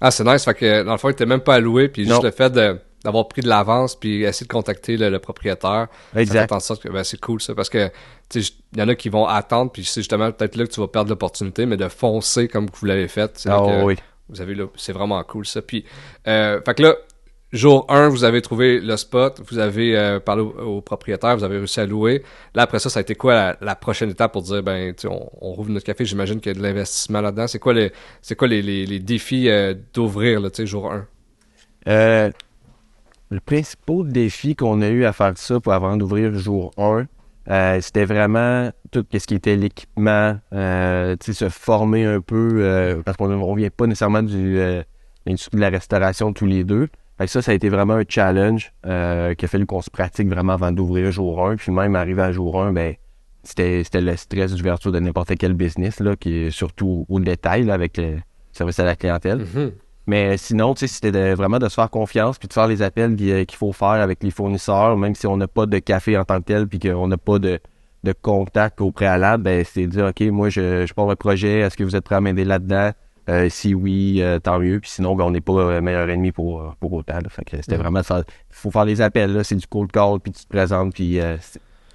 Ah, 0.00 0.10
c'est 0.10 0.24
nice. 0.24 0.44
Fait 0.44 0.54
que 0.54 0.82
dans 0.82 0.92
le 0.92 0.98
fond, 0.98 1.08
il 1.08 1.12
était 1.12 1.26
même 1.26 1.40
pas 1.40 1.54
alloué. 1.54 1.88
Puis 1.88 2.04
Non. 2.04 2.10
juste 2.10 2.22
le 2.24 2.30
fait 2.30 2.50
de 2.50 2.78
d'avoir 3.04 3.28
pris 3.28 3.42
de 3.42 3.48
l'avance 3.48 3.94
puis 3.98 4.24
essayer 4.24 4.46
de 4.46 4.52
contacter 4.52 4.96
le, 4.96 5.10
le 5.10 5.18
propriétaire. 5.18 5.88
Ça 6.14 6.20
Exact. 6.20 6.48
fait 6.48 6.54
en 6.54 6.60
sorte 6.60 6.82
que 6.82 6.88
ben, 6.88 7.04
c'est 7.04 7.20
cool 7.20 7.40
ça 7.40 7.54
parce 7.54 7.70
que 7.70 7.90
il 8.34 8.42
y 8.76 8.82
en 8.82 8.88
a 8.88 8.94
qui 8.96 9.08
vont 9.08 9.26
attendre 9.26 9.70
puis 9.70 9.84
c'est 9.84 10.00
justement 10.00 10.32
peut-être 10.32 10.56
là 10.56 10.66
que 10.66 10.72
tu 10.72 10.80
vas 10.80 10.88
perdre 10.88 11.10
l'opportunité 11.10 11.66
mais 11.66 11.76
de 11.76 11.88
foncer 11.88 12.48
comme 12.48 12.66
vous 12.72 12.86
l'avez 12.86 13.08
fait. 13.08 13.30
c'est 13.38 13.48
Ah 13.50 13.58
que 13.58 13.84
oui. 13.84 13.96
Vous 14.28 14.40
avez 14.40 14.56
c'est 14.76 14.92
vraiment 14.92 15.22
cool 15.22 15.46
ça. 15.46 15.62
Puis 15.62 15.84
euh, 16.26 16.60
fait 16.64 16.74
que 16.74 16.82
là 16.82 16.96
jour 17.52 17.86
1, 17.88 18.08
vous 18.08 18.24
avez 18.24 18.42
trouvé 18.42 18.80
le 18.80 18.96
spot, 18.96 19.40
vous 19.48 19.58
avez 19.60 19.96
euh, 19.96 20.18
parlé 20.18 20.42
au, 20.42 20.48
au 20.78 20.80
propriétaire, 20.80 21.36
vous 21.36 21.44
avez 21.44 21.58
réussi 21.58 21.78
à 21.78 21.86
louer. 21.86 22.24
Là 22.54 22.62
après 22.62 22.80
ça, 22.80 22.90
ça 22.90 22.98
a 22.98 23.02
été 23.02 23.14
quoi 23.14 23.34
la, 23.34 23.56
la 23.60 23.76
prochaine 23.76 24.10
étape 24.10 24.32
pour 24.32 24.42
dire 24.42 24.64
ben 24.64 24.92
on, 25.04 25.30
on 25.40 25.52
rouvre 25.52 25.70
notre 25.70 25.86
café, 25.86 26.04
j'imagine 26.04 26.40
qu'il 26.40 26.50
y 26.52 26.56
a 26.56 26.58
de 26.58 26.62
l'investissement 26.62 27.20
là-dedans. 27.20 27.46
C'est 27.46 27.60
quoi 27.60 27.72
les 27.72 27.92
c'est 28.20 28.34
quoi 28.34 28.48
les, 28.48 28.62
les, 28.62 28.84
les 28.84 28.98
défis 28.98 29.48
euh, 29.48 29.74
d'ouvrir 29.94 30.40
là, 30.40 30.50
tu 30.50 30.62
sais 30.62 30.66
jour 30.66 30.90
1 30.92 31.06
Euh, 31.88 32.30
le 33.30 33.40
principal 33.40 34.06
défi 34.08 34.54
qu'on 34.54 34.82
a 34.82 34.88
eu 34.88 35.04
à 35.04 35.12
faire 35.12 35.32
ça 35.36 35.60
pour 35.60 35.72
avant 35.72 35.96
d'ouvrir 35.96 36.34
jour 36.34 36.72
1, 36.78 37.06
euh, 37.48 37.80
c'était 37.80 38.04
vraiment 38.04 38.70
tout 38.90 39.04
ce 39.12 39.26
qui 39.26 39.34
était 39.34 39.56
l'équipement, 39.56 40.38
euh, 40.52 41.16
se 41.20 41.48
former 41.48 42.04
un 42.04 42.20
peu, 42.20 42.58
euh, 42.60 43.02
parce 43.04 43.16
qu'on 43.16 43.30
on 43.30 43.54
vient 43.54 43.70
pas 43.70 43.86
nécessairement 43.86 44.22
du 44.22 44.56
de 44.56 45.58
la 45.58 45.70
restauration 45.70 46.32
tous 46.32 46.46
les 46.46 46.62
deux. 46.62 46.88
Ça, 47.26 47.42
ça 47.42 47.50
a 47.50 47.54
été 47.54 47.68
vraiment 47.68 47.94
un 47.94 48.04
challenge 48.06 48.72
qu'il 48.84 48.90
a 48.92 49.48
fallu 49.48 49.66
qu'on 49.66 49.80
se 49.80 49.90
pratique 49.90 50.28
vraiment 50.28 50.52
avant 50.52 50.70
d'ouvrir 50.70 51.10
jour 51.10 51.44
1. 51.48 51.56
Puis 51.56 51.72
même 51.72 51.96
arrivé 51.96 52.22
à 52.22 52.30
jour 52.30 52.62
1, 52.62 52.72
ben 52.72 52.94
c'était 53.42 54.00
le 54.00 54.16
stress 54.16 54.54
d'ouverture 54.54 54.92
de 54.92 55.00
n'importe 55.00 55.36
quel 55.36 55.54
business, 55.54 55.98
là, 56.00 56.14
qui 56.14 56.32
est 56.32 56.50
surtout 56.50 57.06
au 57.08 57.18
détail 57.20 57.70
avec 57.70 57.96
le 57.96 58.18
service 58.52 58.78
à 58.78 58.84
la 58.84 58.96
clientèle. 58.96 59.38
Mhm. 59.38 59.72
Mais 60.06 60.36
sinon, 60.36 60.74
tu 60.74 60.80
sais, 60.80 60.86
c'était 60.86 61.12
de- 61.12 61.34
vraiment 61.34 61.58
de 61.58 61.68
se 61.68 61.74
faire 61.74 61.90
confiance 61.90 62.38
puis 62.38 62.46
de 62.48 62.52
faire 62.52 62.68
les 62.68 62.82
appels 62.82 63.16
euh, 63.20 63.44
qu'il 63.44 63.56
faut 63.58 63.72
faire 63.72 63.88
avec 63.88 64.22
les 64.22 64.30
fournisseurs, 64.30 64.96
même 64.96 65.14
si 65.14 65.26
on 65.26 65.36
n'a 65.36 65.48
pas 65.48 65.66
de 65.66 65.78
café 65.78 66.16
en 66.16 66.24
tant 66.24 66.38
que 66.38 66.44
tel 66.44 66.68
puis 66.68 66.78
qu'on 66.78 67.08
n'a 67.08 67.16
pas 67.16 67.38
de, 67.38 67.58
de 68.04 68.12
contact 68.22 68.80
au 68.80 68.92
préalable, 68.92 69.42
ben 69.42 69.64
c'est 69.64 69.82
de 69.86 69.90
dire 69.90 70.06
OK, 70.06 70.20
moi 70.32 70.48
je, 70.48 70.86
je 70.86 70.94
pars 70.94 71.10
un 71.10 71.16
projet, 71.16 71.58
est-ce 71.60 71.76
que 71.76 71.82
vous 71.84 71.96
êtes 71.96 72.04
prêt 72.04 72.14
à 72.16 72.20
m'aider 72.20 72.44
là-dedans? 72.44 72.92
Euh, 73.28 73.48
si 73.48 73.74
oui, 73.74 74.18
euh, 74.22 74.38
tant 74.38 74.60
mieux. 74.60 74.78
Puis 74.78 74.90
sinon, 74.90 75.16
ben, 75.16 75.24
on 75.24 75.32
n'est 75.32 75.40
pas 75.40 75.54
euh, 75.54 75.80
meilleur 75.80 76.08
ennemi 76.08 76.30
pour, 76.30 76.76
pour 76.78 76.92
autant. 76.92 77.14
là. 77.16 77.28
Fait 77.28 77.44
que 77.44 77.56
c'était 77.56 77.76
vraiment. 77.76 78.00
Il 78.08 78.24
faut 78.50 78.70
faire 78.70 78.84
les 78.84 79.00
appels, 79.00 79.32
là, 79.32 79.42
c'est 79.42 79.56
du 79.56 79.66
cold 79.66 79.90
call, 79.90 80.20
puis 80.20 80.30
tu 80.30 80.44
te 80.44 80.48
présentes, 80.48 80.94
puis 80.94 81.18
euh, 81.18 81.36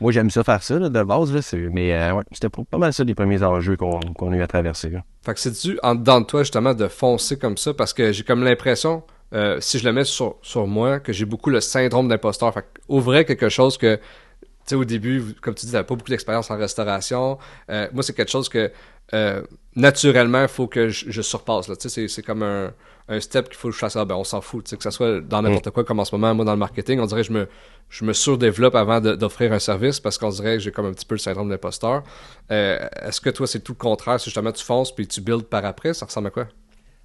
moi 0.01 0.11
j'aime 0.11 0.29
ça 0.29 0.43
faire 0.43 0.61
ça 0.63 0.79
de 0.79 1.03
base, 1.03 1.31
mais 1.71 1.93
euh, 1.93 2.15
ouais, 2.15 2.23
c'était 2.31 2.49
pas 2.49 2.77
mal 2.77 2.91
ça 2.91 3.03
les 3.03 3.15
premiers 3.15 3.43
enjeux 3.43 3.77
qu'on 3.77 4.31
a 4.31 4.35
eu 4.35 4.41
à 4.41 4.47
traverser. 4.47 4.91
Fait 5.23 5.33
que 5.33 5.39
c'est 5.39 5.61
dû 5.61 5.79
en 5.83 5.95
dedans 5.95 6.19
de 6.21 6.25
toi 6.25 6.41
justement 6.41 6.73
de 6.73 6.87
foncer 6.87 7.37
comme 7.37 7.55
ça? 7.55 7.73
Parce 7.73 7.93
que 7.93 8.11
j'ai 8.11 8.23
comme 8.23 8.43
l'impression, 8.43 9.03
euh, 9.33 9.57
si 9.61 9.79
je 9.79 9.85
le 9.85 9.93
mets 9.93 10.03
sur, 10.03 10.35
sur 10.41 10.67
moi, 10.67 10.99
que 10.99 11.13
j'ai 11.13 11.25
beaucoup 11.25 11.49
le 11.49 11.61
syndrome 11.61 12.07
d'imposteur. 12.07 12.53
Fait 12.53 12.61
que 12.61 12.81
ouvrir 12.89 13.25
quelque 13.25 13.49
chose 13.49 13.77
que, 13.77 13.95
tu 13.95 14.01
sais, 14.65 14.75
au 14.75 14.83
début, 14.83 15.35
comme 15.41 15.55
tu 15.55 15.65
dis, 15.65 15.71
t'avais 15.71 15.85
pas 15.85 15.95
beaucoup 15.95 16.09
d'expérience 16.09 16.51
en 16.51 16.57
restauration. 16.57 17.37
Euh, 17.69 17.87
moi, 17.93 18.03
c'est 18.03 18.13
quelque 18.13 18.31
chose 18.31 18.49
que 18.49 18.71
euh, 19.13 19.41
naturellement, 19.75 20.41
il 20.41 20.47
faut 20.47 20.67
que 20.67 20.89
je, 20.89 21.05
je 21.09 21.21
surpasse. 21.21 21.67
Là. 21.67 21.75
Tu 21.75 21.83
sais, 21.83 21.89
c'est, 21.89 22.07
c'est 22.07 22.21
comme 22.21 22.43
un, 22.43 22.71
un 23.07 23.19
step 23.19 23.49
qu'il 23.49 23.57
faut 23.57 23.69
que 23.69 23.73
je 23.73 23.79
fasse. 23.79 23.95
Ah, 23.95 24.05
ben, 24.05 24.15
on 24.15 24.23
s'en 24.23 24.41
fout. 24.41 24.65
Tu 24.65 24.69
sais, 24.69 24.77
que 24.77 24.83
ça 24.83 24.91
soit 24.91 25.21
dans 25.21 25.41
n'importe 25.41 25.69
quoi, 25.71 25.83
comme 25.83 25.99
en 25.99 26.05
ce 26.05 26.13
moment, 26.15 26.33
moi, 26.33 26.45
dans 26.45 26.53
le 26.53 26.57
marketing, 26.59 26.99
on 26.99 27.05
dirait 27.05 27.21
que 27.21 27.27
je 27.27 27.33
me, 27.33 27.47
je 27.89 28.05
me 28.05 28.13
surdéveloppe 28.13 28.75
avant 28.75 29.01
de- 29.01 29.15
d'offrir 29.15 29.53
un 29.53 29.59
service 29.59 29.99
parce 29.99 30.17
qu'on 30.17 30.29
dirait 30.29 30.55
que 30.55 30.59
j'ai 30.63 30.71
comme 30.71 30.85
un 30.85 30.93
petit 30.93 31.05
peu 31.05 31.15
le 31.15 31.19
syndrome 31.19 31.49
d'imposteur. 31.49 32.03
Euh, 32.51 32.79
est-ce 33.01 33.21
que 33.21 33.29
toi, 33.29 33.47
c'est 33.47 33.59
tout 33.61 33.73
le 33.73 33.81
contraire? 33.81 34.19
Si 34.19 34.25
justement 34.25 34.51
tu 34.51 34.63
fonces 34.63 34.93
puis 34.93 35.07
tu 35.07 35.21
builds 35.21 35.45
par 35.45 35.65
après, 35.65 35.93
ça 35.93 36.05
ressemble 36.05 36.27
à 36.27 36.31
quoi? 36.31 36.47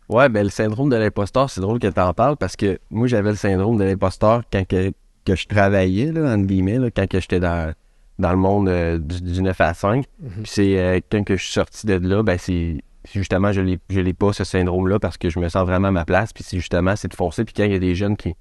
Ouais, 0.09 0.29
ben 0.29 0.45
le 0.45 0.51
syndrome 0.51 0.89
de 0.89 0.95
l'imposteur, 0.95 1.51
c'est 1.51 1.61
drôle 1.61 1.81
que 1.81 1.89
tu 1.89 2.01
en 2.01 2.15
parles 2.15 2.37
parce 2.37 2.55
que 2.55 2.79
moi 2.91 3.09
j'avais 3.09 3.31
le 3.31 3.37
syndrome 3.37 3.77
de 3.77 3.83
l'imposteur 3.83 4.43
quand 4.53 4.65
que, 4.65 4.93
que 5.25 5.35
je 5.35 5.49
travaillais, 5.49 6.13
là, 6.13 6.33
entre 6.33 6.47
guillemets, 6.47 6.79
là, 6.79 6.93
quand 6.93 7.09
que 7.09 7.19
j'étais 7.19 7.41
dans, 7.41 7.75
dans 8.19 8.31
le 8.31 8.37
monde 8.37 8.69
euh, 8.69 8.99
du, 8.99 9.21
du 9.21 9.43
9 9.43 9.61
à 9.61 9.75
5. 9.75 10.05
Puis 10.21 10.43
c'est 10.45 10.79
euh, 10.79 11.01
quand 11.11 11.25
que 11.25 11.37
je 11.37 11.43
suis 11.43 11.53
sorti 11.53 11.87
de 11.87 11.95
là, 11.95 12.23
ben 12.23 12.39
c'est 12.39 12.83
justement 13.15 13.53
je 13.53 13.61
l'ai 13.61 13.79
je 13.91 14.01
l'ai 14.01 14.15
pas 14.15 14.33
ce 14.33 14.45
syndrome-là 14.45 14.99
parce 14.99 15.17
que 15.17 15.31
je 15.31 15.39
me 15.39 15.49
sens 15.49 15.67
vraiment 15.67 15.89
à 15.89 15.93
ma 15.93 16.05
place. 16.05 16.33
Puis 16.33 16.45
c'est 16.45 16.57
justement 16.59 16.97
c'est 16.97 17.09
de 17.09 17.15
foncer. 17.15 17.45
Puis 17.45 17.55
quand 17.55 17.65
il 17.65 17.73
y 17.73 17.77
a 17.77 17.79
des 17.79 17.95
jeunes 17.95 18.17
qui, 18.17 18.35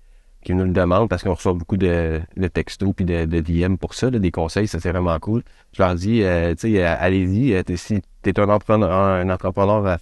qui 0.44 0.54
nous 0.54 0.64
le 0.64 0.72
demandent 0.72 1.10
parce 1.10 1.24
qu'on 1.24 1.34
reçoit 1.34 1.54
beaucoup 1.54 1.78
de, 1.78 2.22
de 2.38 2.48
textos 2.48 2.94
puis 2.96 3.06
de, 3.06 3.26
de 3.26 3.40
DM 3.42 3.76
pour 3.76 3.94
ça, 3.94 4.10
là, 4.10 4.20
des 4.20 4.32
conseils, 4.32 4.68
ça 4.68 4.80
c'est 4.80 4.92
vraiment 4.92 5.20
cool. 5.20 5.44
Je 5.74 5.82
leur 5.84 5.96
dis, 5.96 6.24
euh, 6.24 6.54
tu 6.56 6.74
sais, 6.74 6.84
allez-y, 6.84 7.62
si 7.78 8.02
t'es 8.22 8.40
un 8.40 8.50
entrepreneur, 8.50 8.92
un 8.92 9.30
entrepreneur 9.30 9.86
à, 9.88 9.98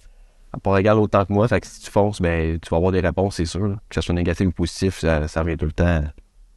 à 0.52 0.58
part 0.62 0.78
égal 0.78 0.98
autant 0.98 1.24
que 1.24 1.32
moi, 1.32 1.48
fait 1.48 1.60
que 1.60 1.66
si 1.66 1.80
tu 1.80 1.90
fonces, 1.90 2.20
ben 2.22 2.58
tu 2.60 2.70
vas 2.70 2.76
avoir 2.76 2.92
des 2.92 3.00
réponses, 3.00 3.36
c'est 3.36 3.44
sûr. 3.44 3.66
là. 3.66 3.76
Que 3.88 3.96
ce 3.96 4.00
soit 4.02 4.14
négatif 4.14 4.46
ou 4.46 4.52
positif, 4.52 5.00
ça, 5.00 5.26
ça 5.26 5.42
revient 5.42 5.56
tout 5.56 5.66
le 5.66 5.72
temps 5.72 6.04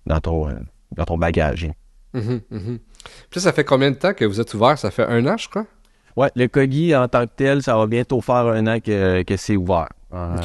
dans 0.06 0.20
ton, 0.20 0.50
dans 0.96 1.06
ton 1.06 1.18
bagage. 1.18 1.70
Mhm, 2.14 2.42
mhm. 2.50 2.80
Puis 3.30 3.40
ça 3.42 3.52
fait 3.54 3.64
combien 3.64 3.92
de 3.92 3.96
temps 3.96 4.14
que 4.14 4.26
vous 4.26 4.40
êtes 4.42 4.54
ouvert? 4.54 4.78
Ça 4.78 4.92
fait 4.92 5.06
un 5.06 5.26
an, 5.28 5.38
je 5.38 5.48
crois? 5.50 5.66
Ouais, 6.16 6.30
le 6.36 6.48
Kogi 6.48 6.96
en 6.96 7.08
tant 7.08 7.26
que 7.26 7.32
tel, 7.36 7.62
ça 7.62 7.78
va 7.78 7.86
bientôt 7.86 8.22
faire 8.22 8.36
un 8.48 8.66
an 8.68 8.80
que, 8.80 9.22
que 9.24 9.38
c'est 9.38 9.56
ouvert. 9.56 9.90
Euh. 10.14 10.36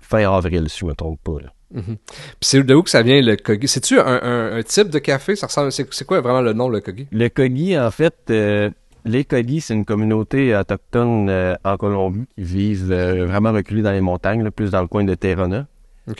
Fin 0.00 0.30
avril, 0.30 0.68
si 0.68 0.80
je 0.80 0.84
me 0.84 0.94
trompe 0.94 1.18
pas. 1.24 1.38
là. 1.42 1.50
Puis 1.82 1.96
c'est 2.42 2.62
de 2.62 2.74
où 2.74 2.82
que 2.82 2.90
ça 2.90 3.02
vient 3.02 3.20
le 3.22 3.36
Kogi? 3.36 3.66
C'est-tu 3.66 3.98
un, 3.98 4.06
un- 4.22 4.56
un 4.58 4.62
type 4.62 4.90
de 4.90 4.98
café? 4.98 5.34
Ça 5.34 5.46
ressemble. 5.46 5.72
C'est, 5.72 6.04
quoi 6.04 6.20
vraiment 6.20 6.42
le 6.42 6.52
nom, 6.52 6.68
le 6.68 6.80
Kogi? 6.80 7.08
Le 7.10 7.28
Kogi, 7.28 7.78
en 7.78 7.90
fait, 7.90 8.14
euh, 8.30 8.70
les 9.06 9.24
Codis, 9.24 9.60
c'est 9.62 9.74
une 9.74 9.84
communauté 9.84 10.54
autochtone 10.56 11.28
euh, 11.30 11.54
en 11.64 11.76
Colombie 11.76 12.26
qui 12.36 12.42
vivent 12.44 12.92
euh, 12.92 13.26
vraiment 13.26 13.52
reculés 13.52 13.82
dans 13.82 13.92
les 13.92 14.00
montagnes, 14.00 14.42
là, 14.44 14.50
plus 14.50 14.70
dans 14.70 14.82
le 14.82 14.88
coin 14.88 15.04
de 15.04 15.14
Terrana. 15.14 15.66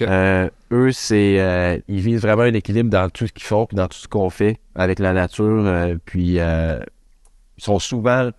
Euh, 0.01 0.49
eux, 0.73 0.93
c'est 0.93 1.41
euh, 1.41 1.79
ils 1.89 2.01
visent 2.01 2.23
vraiment 2.23 2.43
un 2.43 2.55
équilibre 2.55 2.91
dans 2.91 3.11
tout 3.11 3.27
ce 3.27 3.33
qu'ils 3.33 3.45
font 3.45 3.67
puis 3.67 3.77
dans 3.77 3.87
tout 3.87 3.99
ce 3.99 4.09
qu'on 4.09 4.31
fait 4.31 4.59
avec 4.75 4.99
la 4.99 5.13
nature. 5.13 5.67
euh, 5.67 5.97
puis 6.05 6.37
ils 6.37 7.63
sont 7.63 7.79
souvent 7.79 8.31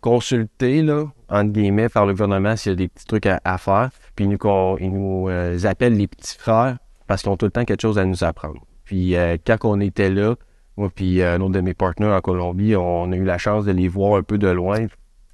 consultés 0.00 0.82
là, 0.82 1.06
entre 1.28 1.52
guillemets, 1.52 1.88
par 1.88 2.06
le 2.06 2.12
gouvernement 2.12 2.56
s'il 2.56 2.72
y 2.72 2.74
a 2.74 2.76
des 2.76 2.88
petits 2.88 3.06
trucs 3.06 3.26
à, 3.26 3.58
faire. 3.58 3.90
Puis 4.14 4.24
ils 4.24 4.28
nous, 4.28 4.78
ils 4.80 4.92
nous 4.92 5.66
appellent 5.66 5.96
les 5.96 6.06
petits 6.06 6.36
frères 6.38 6.78
parce 7.06 7.22
qu'ils 7.22 7.30
ont 7.30 7.36
tout 7.36 7.46
le 7.46 7.52
temps 7.52 7.64
quelque 7.64 7.82
chose 7.82 7.98
à 7.98 8.04
nous 8.04 8.24
apprendre. 8.24 8.60
Puis 8.84 9.14
quand 9.46 9.56
on 9.64 9.80
était 9.80 10.10
là, 10.10 10.36
moi 10.76 10.90
puis 10.94 11.22
un 11.22 11.40
autre 11.40 11.52
de 11.52 11.60
mes 11.60 11.74
partenaires 11.74 12.16
en 12.16 12.20
Colombie, 12.20 12.76
on 12.76 13.10
a 13.12 13.16
eu 13.16 13.24
la 13.24 13.38
chance 13.38 13.64
de 13.64 13.72
les 13.72 13.88
voir 13.88 14.16
un 14.16 14.22
peu 14.22 14.38
de 14.38 14.48
loin, 14.48 14.86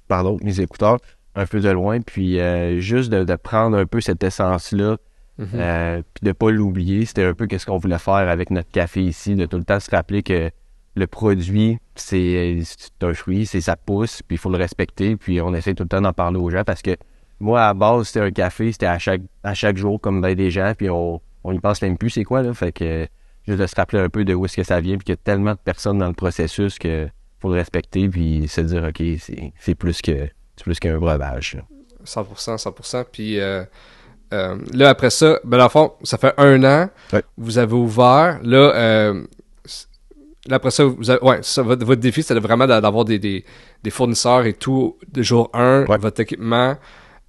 pardon, 0.07 0.37
mes 0.41 0.59
écouteurs, 0.59 0.97
un 1.35 1.45
peu 1.45 1.61
de 1.61 1.69
loin, 1.69 2.01
puis 2.01 2.39
juste 2.81 3.11
de 3.11 3.35
prendre 3.35 3.77
un 3.77 3.85
peu 3.85 4.01
cette 4.01 4.23
essence-là, 4.23 4.97
Mhm. 5.39 5.47
euh, 5.55 6.01
puis 6.13 6.25
de 6.25 6.31
pas 6.33 6.51
l'oublier, 6.51 7.05
c'était 7.05 7.23
un 7.23 7.33
peu 7.33 7.47
qu'est-ce 7.47 7.65
qu'on 7.65 7.77
voulait 7.77 7.97
faire 7.97 8.13
avec 8.13 8.51
notre 8.51 8.69
café 8.69 9.01
ici, 9.01 9.35
de 9.35 9.45
tout 9.45 9.57
le 9.57 9.63
temps 9.63 9.79
se 9.79 9.89
rappeler 9.89 10.21
que 10.21 10.51
le 10.95 11.07
produit, 11.07 11.79
c'est 11.95 12.59
c'est 12.63 13.03
un 13.03 13.13
fruit, 13.13 13.45
c'est 13.45 13.61
ça 13.61 13.75
pousse, 13.77 14.21
puis 14.21 14.35
il 14.35 14.37
faut 14.37 14.49
le 14.49 14.57
respecter, 14.57 15.15
puis 15.15 15.39
on 15.39 15.53
essaie 15.53 15.73
tout 15.73 15.83
le 15.83 15.89
temps 15.89 16.01
d'en 16.01 16.13
parler 16.13 16.37
aux 16.37 16.49
gens 16.49 16.63
parce 16.65 16.81
que 16.81 16.97
moi, 17.39 17.61
à 17.61 17.67
la 17.67 17.73
base, 17.73 18.07
c'était 18.07 18.19
un 18.19 18.31
café, 18.31 18.71
c'était 18.73 18.85
à 18.87 18.99
chaque, 18.99 19.21
à 19.43 19.53
chaque 19.53 19.77
jour 19.77 20.01
comme 20.01 20.19
ben 20.19 20.35
des 20.35 20.51
gens, 20.51 20.73
puis 20.77 20.89
on, 20.89 21.21
on 21.45 21.53
y 21.53 21.59
pense 21.59 21.81
même 21.81 21.97
plus 21.97 22.09
c'est 22.09 22.25
quoi, 22.25 22.41
là, 22.43 22.53
fait 22.53 22.73
que 22.73 23.07
juste 23.47 23.59
de 23.61 23.65
se 23.65 23.75
rappeler 23.75 23.99
un 23.99 24.09
peu 24.09 24.25
de 24.25 24.33
où 24.33 24.43
est-ce 24.43 24.57
que 24.57 24.63
ça 24.63 24.81
vient, 24.81 24.97
puis 24.97 25.05
qu'il 25.05 25.13
y 25.13 25.17
a 25.17 25.21
tellement 25.23 25.53
de 25.53 25.59
personnes 25.63 25.99
dans 25.99 26.07
le 26.07 26.13
processus 26.13 26.77
que 26.77 27.07
faut 27.39 27.47
le 27.49 27.55
respecter, 27.55 28.09
puis 28.09 28.49
se 28.49 28.59
dire, 28.59 28.83
OK, 28.83 29.01
c'est 29.19 29.53
c'est 29.57 29.75
plus 29.75 30.01
que 30.01 30.27
c'est 30.57 30.63
plus 30.65 30.79
qu'un 30.79 30.97
breuvage. 30.97 31.55
là. 31.55 31.61
100%, 32.05 32.57
100%. 32.57 33.05
Puis 33.11 33.39
euh, 33.39 33.63
euh, 34.33 34.55
là, 34.73 34.89
après 34.89 35.09
ça, 35.09 35.39
ben 35.43 35.57
dans 35.57 35.63
le 35.65 35.69
fond, 35.69 35.93
ça 36.03 36.17
fait 36.17 36.33
un 36.37 36.63
an, 36.63 36.89
Ouais. 37.13 37.23
vous 37.37 37.57
avez 37.57 37.73
ouvert. 37.73 38.39
Là, 38.43 38.73
euh, 38.75 39.23
là 40.47 40.55
après 40.55 40.71
ça, 40.71 40.83
vous 40.85 41.09
avez- 41.09 41.23
ouais, 41.23 41.39
ça, 41.41 41.61
votre, 41.63 41.85
votre 41.85 42.01
défi, 42.01 42.23
c'était 42.23 42.39
vraiment 42.39 42.67
d'a- 42.67 42.81
d'avoir 42.81 43.05
des, 43.05 43.19
des, 43.19 43.43
des 43.83 43.89
fournisseurs 43.89 44.45
et 44.45 44.53
tout 44.53 44.97
de 45.11 45.21
jour 45.21 45.49
1, 45.53 45.85
Ouais. 45.87 45.97
votre 45.97 46.19
équipement. 46.21 46.77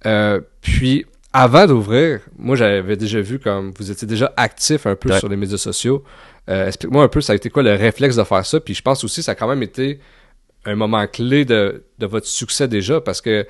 Euh, 0.05 0.41
puis, 0.61 1.05
avant 1.33 1.65
d'ouvrir, 1.67 2.21
moi, 2.37 2.55
j'avais 2.55 2.97
déjà 2.97 3.21
vu 3.21 3.39
comme 3.39 3.71
vous 3.77 3.89
étiez 3.91 4.07
déjà 4.07 4.33
actif 4.37 4.85
un 4.85 4.95
peu 4.95 5.11
sur 5.13 5.29
les 5.29 5.35
médias 5.37 5.57
sociaux. 5.57 6.03
Explique-moi 6.47 7.03
un 7.03 7.07
peu, 7.07 7.21
ça 7.21 7.31
a 7.33 7.35
été 7.37 7.49
quoi 7.49 7.63
le 7.63 7.73
réflexe 7.73 8.15
de 8.17 8.23
faire 8.23 8.45
ça? 8.45 8.59
Puis 8.59 8.73
je 8.73 8.81
pense 8.81 9.03
aussi, 9.05 9.23
ça 9.23 9.31
a 9.31 9.35
quand 9.35 9.47
même 9.47 9.63
été 9.63 9.99
un 10.65 10.75
moment 10.75 11.05
clé 11.07 11.43
de, 11.45 11.83
de 11.97 12.05
votre 12.05 12.27
succès 12.27 12.67
déjà, 12.67 13.01
parce 13.01 13.21
que 13.21 13.47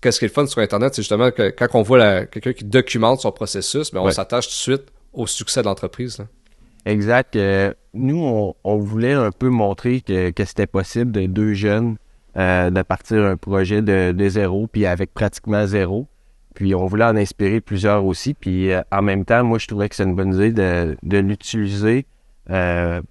qu'est-ce 0.00 0.18
qui 0.18 0.24
est 0.24 0.28
le 0.28 0.32
fun 0.34 0.46
sur 0.46 0.60
Internet, 0.62 0.94
c'est 0.94 1.02
justement 1.02 1.30
que 1.30 1.50
quand 1.50 1.66
on 1.74 1.82
voit 1.82 2.24
quelqu'un 2.26 2.52
qui 2.52 2.64
documente 2.64 3.20
son 3.20 3.32
processus, 3.32 3.92
ben 3.92 4.00
on 4.00 4.06
Ouais. 4.06 4.12
s'attache 4.12 4.46
tout 4.46 4.52
de 4.72 4.76
suite 4.78 4.92
au 5.12 5.26
succès 5.26 5.60
de 5.60 5.66
l'entreprise. 5.66 6.18
Exact. 6.84 7.36
Euh, 7.36 7.72
nous, 7.94 8.18
on, 8.22 8.54
on 8.64 8.76
voulait 8.78 9.12
un 9.12 9.32
peu 9.32 9.48
montrer 9.48 10.00
que, 10.00 10.30
que 10.30 10.44
c'était 10.44 10.66
possible 10.68 11.10
de 11.12 11.26
deux 11.26 11.52
jeunes 11.54 11.96
euh, 12.36 12.70
de 12.70 12.82
partir 12.82 13.24
un 13.24 13.36
projet 13.36 13.82
de, 13.82 14.12
de 14.12 14.28
zéro, 14.28 14.66
puis 14.66 14.86
avec 14.86 15.12
pratiquement 15.12 15.66
zéro. 15.66 16.06
Puis 16.54 16.74
on 16.74 16.86
voulait 16.86 17.04
en 17.04 17.16
inspirer 17.16 17.60
plusieurs 17.60 18.04
aussi. 18.04 18.34
Puis 18.34 18.72
euh, 18.72 18.80
en 18.92 19.02
même 19.02 19.24
temps, 19.24 19.42
moi, 19.44 19.58
je 19.58 19.66
trouvais 19.66 19.88
que 19.88 19.94
c'est 19.96 20.04
une 20.04 20.14
bonne 20.14 20.32
idée 20.34 20.52
de, 20.52 20.96
de 21.02 21.18
l'utiliser 21.18 22.06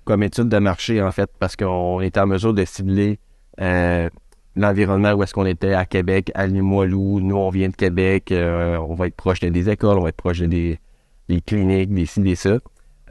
comme 0.06 0.24
étude 0.24 0.48
de 0.48 0.58
marché, 0.60 1.02
en 1.02 1.12
fait, 1.12 1.30
parce 1.40 1.58
qu'on 1.58 2.00
était 2.00 2.22
en 2.22 2.26
mesure 2.28 2.54
de 2.54 2.64
cibler 2.64 3.20
euh, 3.62 4.10
l'environnement 4.56 5.14
où 5.14 5.24
est-ce 5.24 5.34
qu'on 5.34 5.46
était 5.46 5.74
à 5.74 5.86
Québec, 5.86 6.32
à 6.36 6.48
Limoilou. 6.48 7.20
Nous, 7.20 7.36
on 7.36 7.50
vient 7.50 7.70
de 7.70 7.76
Québec. 7.76 8.32
euh, 8.32 8.78
on 8.78 8.96
va 8.96 9.08
être 9.08 9.16
proche 9.16 9.40
de 9.40 9.50
des 9.50 9.70
écoles, 9.70 9.98
on 9.98 10.04
va 10.04 10.10
être 10.10 10.16
proche 10.16 10.40
de 10.40 10.46
des, 10.46 10.80
des 11.30 11.42
cliniques, 11.42 11.94
des 11.94 12.06
ci, 12.06 12.22
des 12.22 12.36
ça. 12.36 12.58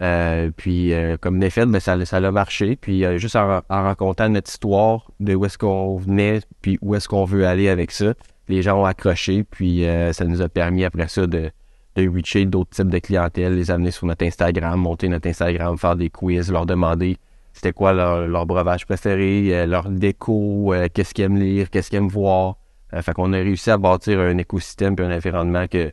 Euh, 0.03 0.51
puis 0.57 0.93
comme 1.21 1.39
d'effet, 1.39 1.67
ben, 1.67 1.81
ça, 1.81 2.03
ça 2.05 2.17
a 2.17 2.31
marché. 2.31 2.77
Puis 2.77 3.05
juste 3.19 3.37
en, 3.37 3.59
en 3.69 3.83
racontant 3.83 4.29
notre 4.29 4.51
histoire 4.51 5.11
de 5.21 5.35
où 5.35 5.45
est-ce 5.45 5.59
qu'on 5.59 5.97
venait, 5.97 6.41
puis 6.63 6.79
où 6.83 6.95
est-ce 6.95 7.09
qu'on 7.09 7.25
veut 7.25 7.47
aller 7.47 7.69
avec 7.69 7.91
ça, 7.91 8.15
les 8.49 8.63
gens 8.63 8.81
ont 8.81 8.85
accroché. 8.87 9.45
Puis 9.45 9.85
ça 10.13 10.25
nous 10.25 10.43
a 10.43 10.49
permis 10.49 10.85
après 10.85 11.09
ça 11.09 11.27
de, 11.27 11.51
de 11.97 12.09
reacher 12.09 12.45
d'autres 12.47 12.71
types 12.71 12.89
de 12.89 12.99
clientèle, 12.99 13.55
les 13.55 13.71
amener 13.71 13.91
sur 13.91 14.07
notre 14.07 14.25
Instagram, 14.25 14.81
monter 14.81 15.09
notre 15.09 15.29
Instagram, 15.29 15.79
faire 15.79 15.97
des 15.97 16.11
quiz, 16.11 16.51
leur 16.51 16.67
demander 16.67 17.17
c'était 17.55 17.73
quoi 17.73 17.93
leur, 17.93 18.27
leur 18.27 18.45
breuvage 18.45 18.85
préféré, 18.85 19.49
euh, 19.55 19.67
leur 19.67 19.89
déco, 19.89 20.75
euh, 20.75 20.89
qu'est-ce 20.93 21.15
qu'ils 21.15 21.25
aiment 21.25 21.39
lire, 21.39 21.71
qu'est-ce 21.71 21.89
qu'ils 21.89 21.99
aiment 21.99 22.09
voir. 22.09 22.59
Euh, 22.93 23.01
fait 23.01 23.15
qu'on 23.15 23.33
a 23.33 23.37
réussi 23.37 23.71
à 23.71 23.79
bâtir 23.79 24.21
un 24.21 24.37
écosystème 24.37 24.95
et 24.99 25.03
un 25.03 25.17
environnement 25.17 25.67
que, 25.67 25.93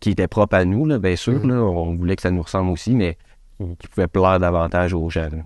qui 0.00 0.10
était 0.10 0.28
propre 0.28 0.56
à 0.56 0.64
nous, 0.64 0.84
là, 0.84 0.98
bien 0.98 1.16
sûr. 1.16 1.34
Mhm. 1.34 1.48
là. 1.48 1.62
on 1.62 1.94
voulait 1.94 2.16
que 2.16 2.22
ça 2.22 2.30
nous 2.30 2.42
ressemble 2.42 2.70
aussi, 2.70 2.94
mais 2.94 3.16
qui, 3.58 3.76
qui 3.76 3.88
pouvait 3.88 4.08
plaire 4.08 4.38
davantage 4.38 4.92
aux 4.92 5.08
gens. 5.08 5.28
là. 5.30 5.42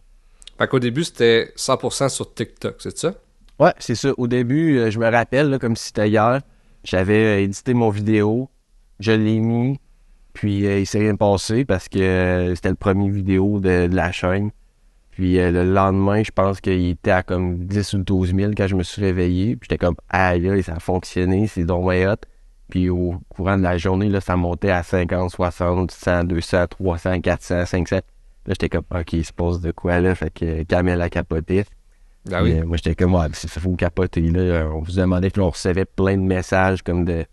Fait 0.58 0.68
qu'au 0.68 0.78
début, 0.78 1.04
c'était 1.04 1.52
100% 1.56 2.08
sur 2.08 2.34
TikTok, 2.34 2.76
c'est 2.78 2.98
ça? 2.98 3.14
Ouais, 3.58 3.72
c'est 3.78 3.94
ça. 3.94 4.10
Au 4.16 4.26
début, 4.26 4.90
je 4.90 4.98
me 4.98 5.10
rappelle, 5.10 5.48
là, 5.48 5.58
comme 5.58 5.76
si 5.76 5.86
c'était 5.86 6.08
hier, 6.08 6.40
j'avais 6.82 7.44
édité 7.44 7.72
mon 7.74 7.90
vidéo, 7.90 8.50
je 8.98 9.12
l'ai 9.12 9.38
mis, 9.38 9.78
puis 10.32 10.66
euh, 10.66 10.78
il 10.80 10.86
s'est 10.86 11.00
rien 11.00 11.16
passé 11.16 11.64
parce 11.64 11.88
que 11.88 11.98
euh, 11.98 12.54
c'était 12.54 12.70
le 12.70 12.74
premier 12.74 13.10
vidéo 13.10 13.60
de, 13.60 13.86
de 13.86 13.94
la 13.94 14.12
chaîne. 14.12 14.50
Puis 15.10 15.38
euh, 15.38 15.50
le 15.50 15.64
lendemain, 15.64 16.22
je 16.22 16.30
pense 16.30 16.60
qu'il 16.60 16.88
était 16.88 17.10
à 17.10 17.22
comme 17.22 17.58
10 17.58 17.94
ou 17.94 17.98
12 17.98 18.34
000 18.34 18.52
quand 18.56 18.66
je 18.66 18.76
me 18.76 18.82
suis 18.82 19.02
réveillé. 19.02 19.56
Puis 19.56 19.68
j'étais 19.70 19.84
comme, 19.84 19.96
aïe, 20.08 20.40
là, 20.40 20.62
ça 20.62 20.74
a 20.74 20.80
fonctionné, 20.80 21.46
c'est 21.46 21.64
donc 21.64 21.86
hot. 21.90 22.26
Puis 22.68 22.88
au 22.88 23.16
courant 23.28 23.58
de 23.58 23.62
la 23.62 23.76
journée, 23.76 24.08
là, 24.08 24.20
ça 24.20 24.36
montait 24.36 24.70
à 24.70 24.82
50, 24.82 25.30
60, 25.30 25.90
100, 25.90 26.24
200, 26.24 26.66
300, 26.68 27.20
400, 27.20 27.66
500. 27.66 27.96
Là, 27.96 28.02
j'étais 28.48 28.68
comme, 28.68 28.84
OK, 28.94 29.12
il 29.12 29.24
se 29.24 29.32
passe 29.32 29.60
de 29.60 29.72
quoi, 29.72 30.00
là? 30.00 30.14
Fait 30.14 30.30
que 30.30 30.62
Kamel 30.62 31.00
a 31.02 31.10
capoté. 31.10 31.64
Ah 32.32 32.42
oui. 32.42 32.60
Moi, 32.62 32.76
j'étais 32.76 32.94
comme, 32.94 33.14
ouais, 33.14 33.26
c'est 33.32 33.50
faut 33.50 33.74
capoter, 33.74 34.30
là. 34.30 34.68
On 34.72 34.80
vous 34.80 34.92
demandait, 34.92 35.30
puis 35.30 35.42
on 35.42 35.50
recevait 35.50 35.84
plein 35.84 36.16
de 36.16 36.22
messages 36.22 36.82
comme 36.82 37.04
de 37.04 37.24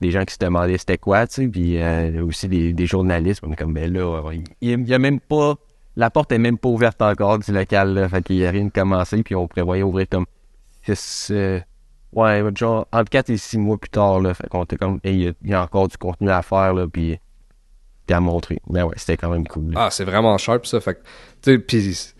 des 0.00 0.10
gens 0.12 0.24
qui 0.24 0.34
se 0.34 0.38
demandaient 0.38 0.78
c'était 0.78 0.98
quoi, 0.98 1.26
tu 1.26 1.34
sais, 1.34 1.48
puis 1.48 1.82
euh, 1.82 2.24
aussi 2.24 2.46
des, 2.48 2.72
des 2.72 2.86
journalistes. 2.86 3.42
On 3.44 3.52
est 3.52 3.56
comme, 3.56 3.74
ben 3.74 3.92
là, 3.92 4.22
il 4.32 4.44
il 4.60 4.88
y 4.88 4.94
a 4.94 4.98
même 4.98 5.18
pas, 5.20 5.56
la 5.98 6.10
porte 6.10 6.30
est 6.32 6.38
même 6.38 6.56
pas 6.58 6.68
ouverte 6.68 7.02
encore 7.02 7.38
du 7.40 7.50
local, 7.52 7.92
là. 7.92 8.08
Fait 8.08 8.22
qu'il 8.22 8.36
y 8.36 8.46
a 8.46 8.50
rien 8.50 8.64
de 8.66 8.70
commencé, 8.70 9.22
puis 9.22 9.34
on 9.34 9.48
prévoyait 9.48 9.82
ouvrir 9.82 10.06
comme, 10.08 10.26
euh, 11.30 11.60
ouais, 12.12 12.44
genre, 12.54 12.86
entre 12.92 13.10
4 13.10 13.30
et 13.30 13.36
6 13.36 13.58
mois 13.58 13.76
plus 13.76 13.90
tard. 13.90 14.22
Fait 14.34 14.48
qu'on 14.48 14.62
était 14.62 14.76
comme, 14.76 15.00
il 15.02 15.34
y 15.44 15.52
a- 15.54 15.62
encore 15.62 15.88
du 15.88 15.96
contenu 15.98 16.30
à 16.30 16.40
faire, 16.42 16.72
là, 16.72 16.86
puis 16.86 17.18
à 18.10 18.20
montrer. 18.20 18.58
Ben 18.68 18.84
ouais, 18.84 18.94
c'était 18.96 19.16
quand 19.18 19.28
même 19.28 19.46
cool. 19.46 19.74
Ah, 19.76 19.88
c'est 19.90 20.04
vraiment 20.04 20.38
sharp 20.38 20.64
ça. 20.66 20.80
Fait 20.80 20.94
que, 20.94 21.00
tu 21.42 21.52
sais, 21.52 22.14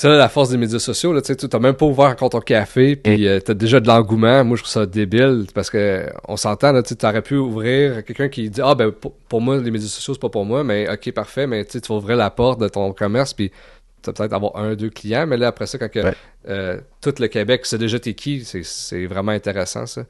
c'est 0.00 0.08
là 0.08 0.16
la 0.16 0.30
force 0.30 0.48
des 0.48 0.56
médias 0.56 0.78
sociaux, 0.78 1.12
là, 1.12 1.20
tu 1.20 1.26
sais, 1.26 1.36
tu 1.36 1.46
t'as 1.46 1.58
même 1.58 1.74
pas 1.74 1.84
ouvert 1.84 2.06
encore 2.06 2.30
ton 2.30 2.40
café, 2.40 2.96
puis 2.96 3.28
euh, 3.28 3.38
t'as 3.38 3.52
déjà 3.52 3.80
de 3.80 3.86
l'engouement. 3.86 4.42
Moi, 4.44 4.56
je 4.56 4.62
trouve 4.62 4.72
ça 4.72 4.86
débile, 4.86 5.44
parce 5.54 5.68
que 5.68 6.06
on 6.26 6.38
s'entend, 6.38 6.72
là, 6.72 6.82
t'aurais 6.82 7.20
pu 7.20 7.36
ouvrir 7.36 8.02
quelqu'un 8.02 8.30
qui 8.30 8.48
dit, 8.48 8.62
ah, 8.64 8.74
ben, 8.74 8.92
pour, 8.92 9.12
pour 9.28 9.42
moi, 9.42 9.58
les 9.58 9.70
médias 9.70 9.88
sociaux, 9.88 10.14
c'est 10.14 10.20
pas 10.20 10.30
pour 10.30 10.46
moi, 10.46 10.64
mais 10.64 10.88
ok, 10.90 11.12
parfait, 11.12 11.46
mais 11.46 11.66
tu 11.66 11.78
vas 11.86 11.94
ouvrir 11.96 12.16
la 12.16 12.30
porte 12.30 12.58
de 12.62 12.68
ton 12.68 12.94
commerce, 12.94 13.34
puis 13.34 13.50
tu 13.50 14.06
vas 14.06 14.14
peut-être 14.14 14.32
avoir 14.32 14.56
un, 14.56 14.74
deux 14.74 14.88
clients, 14.88 15.26
mais 15.26 15.36
là, 15.36 15.48
après 15.48 15.66
ça, 15.66 15.76
quand 15.76 15.90
que, 15.90 15.98
Ouais. 16.00 16.14
euh, 16.48 16.80
tout 17.02 17.12
le 17.18 17.26
Québec 17.26 17.66
sait 17.66 17.76
déjà 17.76 18.00
t'es 18.00 18.14
qui, 18.14 18.42
c'est- 18.46 18.62
c'est 18.64 19.04
vraiment 19.04 19.32
intéressant, 19.32 19.84
ça. 19.84 20.04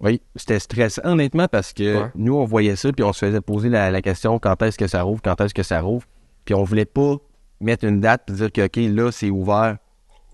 Oui, 0.00 0.20
c'était 0.34 0.58
stressant, 0.58 1.02
honnêtement, 1.04 1.46
parce 1.46 1.72
que 1.72 1.96
Ouais. 2.02 2.08
nous, 2.16 2.34
on 2.34 2.44
voyait 2.44 2.74
ça, 2.74 2.90
puis 2.90 3.04
on 3.04 3.12
se 3.12 3.24
faisait 3.24 3.40
poser 3.40 3.68
la, 3.68 3.92
la 3.92 4.02
question 4.02 4.40
quand 4.40 4.60
est-ce 4.62 4.76
que 4.78 4.88
ça 4.88 5.02
rouvre, 5.02 5.20
quand 5.22 5.40
est-ce 5.40 5.54
que 5.54 5.62
ça 5.62 5.80
rouvre. 5.80 6.04
Puis 6.44 6.56
on 6.56 6.64
voulait 6.64 6.84
pas 6.86 7.18
mettre 7.60 7.84
une 7.84 8.00
date 8.00 8.22
puis 8.26 8.36
dire 8.36 8.52
que, 8.52 8.66
OK, 8.66 8.76
là, 8.76 9.10
c'est 9.12 9.30
ouvert. 9.30 9.76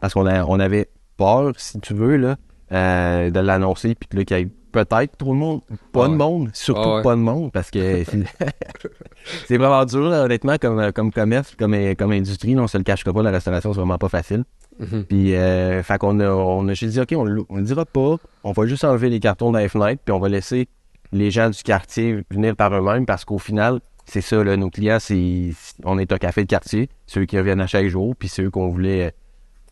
Parce 0.01 0.13
qu'on 0.15 0.27
on 0.27 0.61
avait 0.61 0.89
peur, 1.17 1.53
si 1.57 1.81
tu 1.81 1.95
veux, 1.95 2.17
là, 2.17 2.37
euh, 2.73 3.31
de 3.31 3.41
l'annoncer, 3.41 3.95
puis 3.95 4.19
là, 4.19 4.25
qu'il 4.25 4.37
y 4.39 4.41
ait 4.43 4.49
peut-être 4.73 5.17
trop 5.17 5.33
de 5.33 5.39
monde, 5.39 5.61
pas 5.93 6.07
Ah 6.07 6.09
de 6.09 6.15
monde, 6.15 6.51
surtout 6.53 6.81
Ah 6.85 6.97
ouais. 6.97 7.03
pas 7.03 7.15
de 7.15 7.21
monde, 7.21 7.53
parce 7.53 7.71
que 7.71 8.03
c'est- 9.47 9.57
vraiment 9.57 9.85
dur, 9.85 10.09
là, 10.09 10.25
honnêtement, 10.25 10.57
comme, 10.61 10.93
comme 10.93 11.13
commerce, 11.13 11.55
comme, 11.57 11.77
comme 11.97 12.13
industrie, 12.13 12.55
là, 12.55 12.63
on 12.63 12.67
se 12.67 12.77
le 12.77 12.85
cachera 12.85 13.13
pas, 13.13 13.23
la 13.23 13.31
restauration, 13.31 13.73
c'est 13.73 13.79
vraiment 13.79 13.99
pas 13.99 14.09
facile. 14.09 14.45
Mhm. 14.79 15.05
Puis, 15.05 15.37
euh, 15.37 15.83
fait 15.85 15.99
qu'on 15.99 16.19
a, 16.21 16.29
on 16.29 16.67
a 16.69 16.75
juste 16.75 16.93
dit, 16.95 17.01
OK, 17.01 17.13
on, 17.13 17.45
on 17.49 17.57
le 17.57 17.63
dira 17.63 17.85
pas. 17.85 18.17
On 18.43 18.53
va 18.53 18.67
juste 18.67 18.85
enlever 18.85 19.09
les 19.11 19.21
cartons 19.21 19.53
dans 19.53 19.61
les 19.61 19.69
fenêtres, 19.69 20.03
puis 20.05 20.13
on 20.13 20.19
va 20.19 20.29
laisser 20.29 20.69
les 21.13 21.31
gens 21.31 21.49
du 21.51 21.63
quartier 21.63 22.25
venir 22.31 22.57
par 22.57 22.75
eux-mêmes, 22.75 23.07
parce 23.07 23.25
qu'au 23.25 23.39
final, 23.39 23.81
c'est 24.05 24.21
ça, 24.21 24.43
là, 24.45 24.57
nos 24.57 24.71
clients, 24.71 24.99
c'est, 25.01 25.51
on 25.85 25.99
est 25.99 26.13
un 26.13 26.19
café 26.19 26.43
de 26.43 26.49
quartier, 26.49 26.89
ceux 27.07 27.25
qui 27.25 27.39
reviennent 27.39 27.61
à 27.61 27.67
chaque 27.67 27.87
jour, 27.89 28.15
puis 28.17 28.29
ceux 28.29 28.51
qu'on 28.51 28.69
voulait 28.69 29.07
euh, 29.07 29.11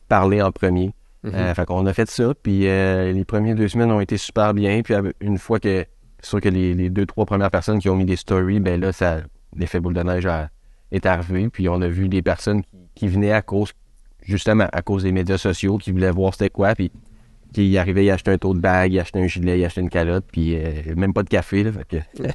parler 0.09 0.43
en 0.43 0.53
premier. 0.53 0.93
Mhm. 1.23 1.35
Euh, 1.35 1.55
fait 1.55 1.67
qu'on 1.67 1.87
a 1.87 1.93
fait 1.93 2.11
ça, 2.11 2.33
puis 2.43 2.67
euh, 2.67 3.13
les 3.13 3.25
premières 3.25 3.55
deux 3.55 3.69
semaines 3.69 3.93
ont 3.93 4.01
été 4.01 4.17
super 4.17 4.55
bien, 4.55 4.83
puis 4.83 4.95
une 5.21 5.39
fois 5.39 5.61
que, 5.61 5.85
c'est 6.21 6.29
sûr 6.29 6.41
que 6.41 6.49
les, 6.49 6.75
les 6.75 6.91
deux, 6.91 7.07
trois 7.07 7.27
premières 7.27 7.51
personnes 7.51 7.79
qui 7.79 7.89
ont 7.89 7.97
mis 7.97 8.05
des 8.05 8.17
stories, 8.17 8.59
ben 8.59 8.81
là, 8.81 8.93
ça, 8.93 9.19
l'effet 9.57 9.79
boule 9.79 9.95
de 9.95 10.03
neige 10.03 10.27
a- 10.27 10.51
est 10.91 11.07
arrivé, 11.07 11.49
puis 11.49 11.69
on 11.69 11.81
a 11.81 11.89
vu 11.89 12.09
des 12.09 12.23
personnes 12.23 12.63
qui, 12.63 12.69
qui 12.95 13.09
venaient 13.09 13.33
à 13.33 13.43
cause, 13.43 13.73
justement, 14.23 14.67
à 14.73 14.83
cause 14.83 15.05
des 15.05 15.13
médias 15.13 15.39
sociaux, 15.39 15.79
qui 15.79 15.93
voulaient 15.93 16.11
voir 16.11 16.33
c'était 16.33 16.51
quoi, 16.51 16.75
puis 16.75 16.91
qui 17.53 17.77
arrivait, 17.79 18.05
il 18.05 18.11
achetait 18.11 18.31
un 18.31 18.39
tote 18.39 18.59
bag, 18.59 18.93
il 18.93 18.99
achetait 19.01 19.21
un 19.21 19.27
gilet, 19.27 19.59
il 19.59 19.65
achetait 19.65 19.81
une 19.81 19.91
calotte, 19.91 20.25
puis 20.33 20.57
euh, 20.57 20.95
même 20.97 21.13
pas 21.13 21.23
de 21.23 21.29
café. 21.29 21.63
Là, 21.65 21.73
fait 21.73 21.87
que... 21.89 22.23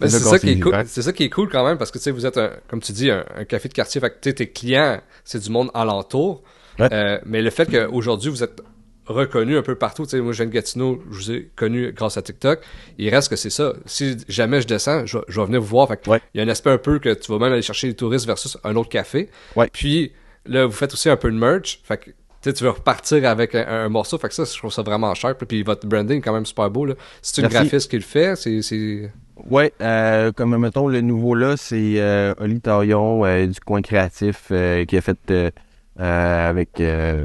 Ben, 0.00 0.08
c'est 0.08 0.18
ça 0.20 0.38
qui 0.38 0.50
est 0.50 0.60
cool. 0.60 0.74
C'est 0.86 1.02
ça 1.02 1.12
qui 1.12 1.24
est 1.24 1.30
cool 1.30 1.48
quand 1.48 1.66
même 1.66 1.78
parce 1.78 1.90
que 1.90 1.98
tu 1.98 2.04
sais 2.04 2.10
vous 2.10 2.26
êtes 2.26 2.38
un, 2.38 2.50
comme 2.68 2.80
tu 2.80 2.92
dis 2.92 3.10
un, 3.10 3.24
un 3.36 3.44
café 3.44 3.68
de 3.68 3.74
quartier. 3.74 4.00
Fait 4.00 4.10
que 4.10 4.16
tu 4.20 4.30
sais, 4.30 4.34
tes 4.34 4.48
clients 4.48 5.00
c'est 5.24 5.42
du 5.42 5.50
monde 5.50 5.70
alentour. 5.74 6.42
Ouais. 6.78 6.88
Euh, 6.92 7.18
mais 7.24 7.42
le 7.42 7.50
fait 7.50 7.70
qu'aujourd'hui 7.70 8.30
vous 8.30 8.42
êtes 8.42 8.60
reconnu 9.06 9.56
un 9.56 9.62
peu 9.62 9.76
partout. 9.76 10.02
Tu 10.04 10.10
sais, 10.10 10.20
moi, 10.20 10.32
je 10.32 10.38
viens 10.38 10.46
de 10.46 10.52
Gatineau, 10.52 11.00
je 11.10 11.16
vous 11.16 11.30
ai 11.30 11.50
connu 11.54 11.92
grâce 11.92 12.16
à 12.16 12.22
TikTok. 12.22 12.60
Il 12.98 13.08
reste 13.08 13.28
que 13.28 13.36
c'est 13.36 13.50
ça. 13.50 13.72
Si 13.86 14.16
jamais 14.28 14.60
je 14.60 14.66
descends, 14.66 15.06
je, 15.06 15.18
vais- 15.18 15.24
je 15.28 15.40
vais 15.40 15.46
venir 15.46 15.60
vous 15.60 15.68
voir. 15.68 15.86
Fait 15.88 15.96
que 15.96 16.10
Ouais. 16.10 16.20
Il 16.34 16.38
y 16.38 16.40
a 16.40 16.44
un 16.44 16.48
aspect 16.48 16.70
un 16.70 16.78
peu 16.78 16.98
que 16.98 17.14
tu 17.14 17.30
vas 17.30 17.38
même 17.38 17.52
aller 17.52 17.62
chercher 17.62 17.86
les 17.86 17.94
touristes 17.94 18.26
versus 18.26 18.58
un 18.64 18.74
autre 18.74 18.88
café. 18.88 19.30
Ouais. 19.54 19.68
Puis 19.72 20.12
là, 20.44 20.66
vous 20.66 20.72
faites 20.72 20.92
aussi 20.92 21.08
un 21.08 21.16
peu 21.16 21.30
de 21.30 21.36
merch. 21.36 21.80
Fait 21.84 21.98
que 21.98 22.04
tu 22.10 22.15
sais, 22.50 22.54
tu 22.54 22.64
veux 22.64 22.70
repartir 22.70 23.28
avec 23.28 23.54
un, 23.54 23.66
un 23.66 23.88
morceau. 23.88 24.18
Fait 24.18 24.28
que 24.28 24.34
ça, 24.34 24.44
je 24.44 24.56
trouve 24.58 24.72
ça 24.72 24.82
vraiment 24.82 25.14
sharp. 25.14 25.44
Puis 25.44 25.62
votre 25.62 25.86
branding 25.86 26.18
est 26.18 26.22
quand 26.22 26.32
même 26.34 26.46
super 26.46 26.70
beau. 26.70 26.84
là. 26.86 26.94
C'est 27.22 27.42
une 27.42 27.48
graphiste 27.48 27.90
qui 27.90 27.96
le 27.96 28.02
fait. 28.02 28.36
C'est, 28.36 28.62
c'est... 28.62 29.10
Ouais, 29.50 29.72
euh, 29.82 30.32
comme 30.32 30.56
mettons 30.56 30.88
le 30.88 31.02
nouveau 31.02 31.34
là, 31.34 31.56
c'est 31.58 31.96
euh, 31.98 32.32
Oli 32.38 32.58
Tarion 32.60 33.24
euh, 33.26 33.46
du 33.46 33.60
coin 33.60 33.82
créatif 33.82 34.48
euh, 34.50 34.86
qui 34.86 34.96
a 34.96 35.02
fait 35.02 35.18
euh, 35.30 35.50
avec 35.98 36.82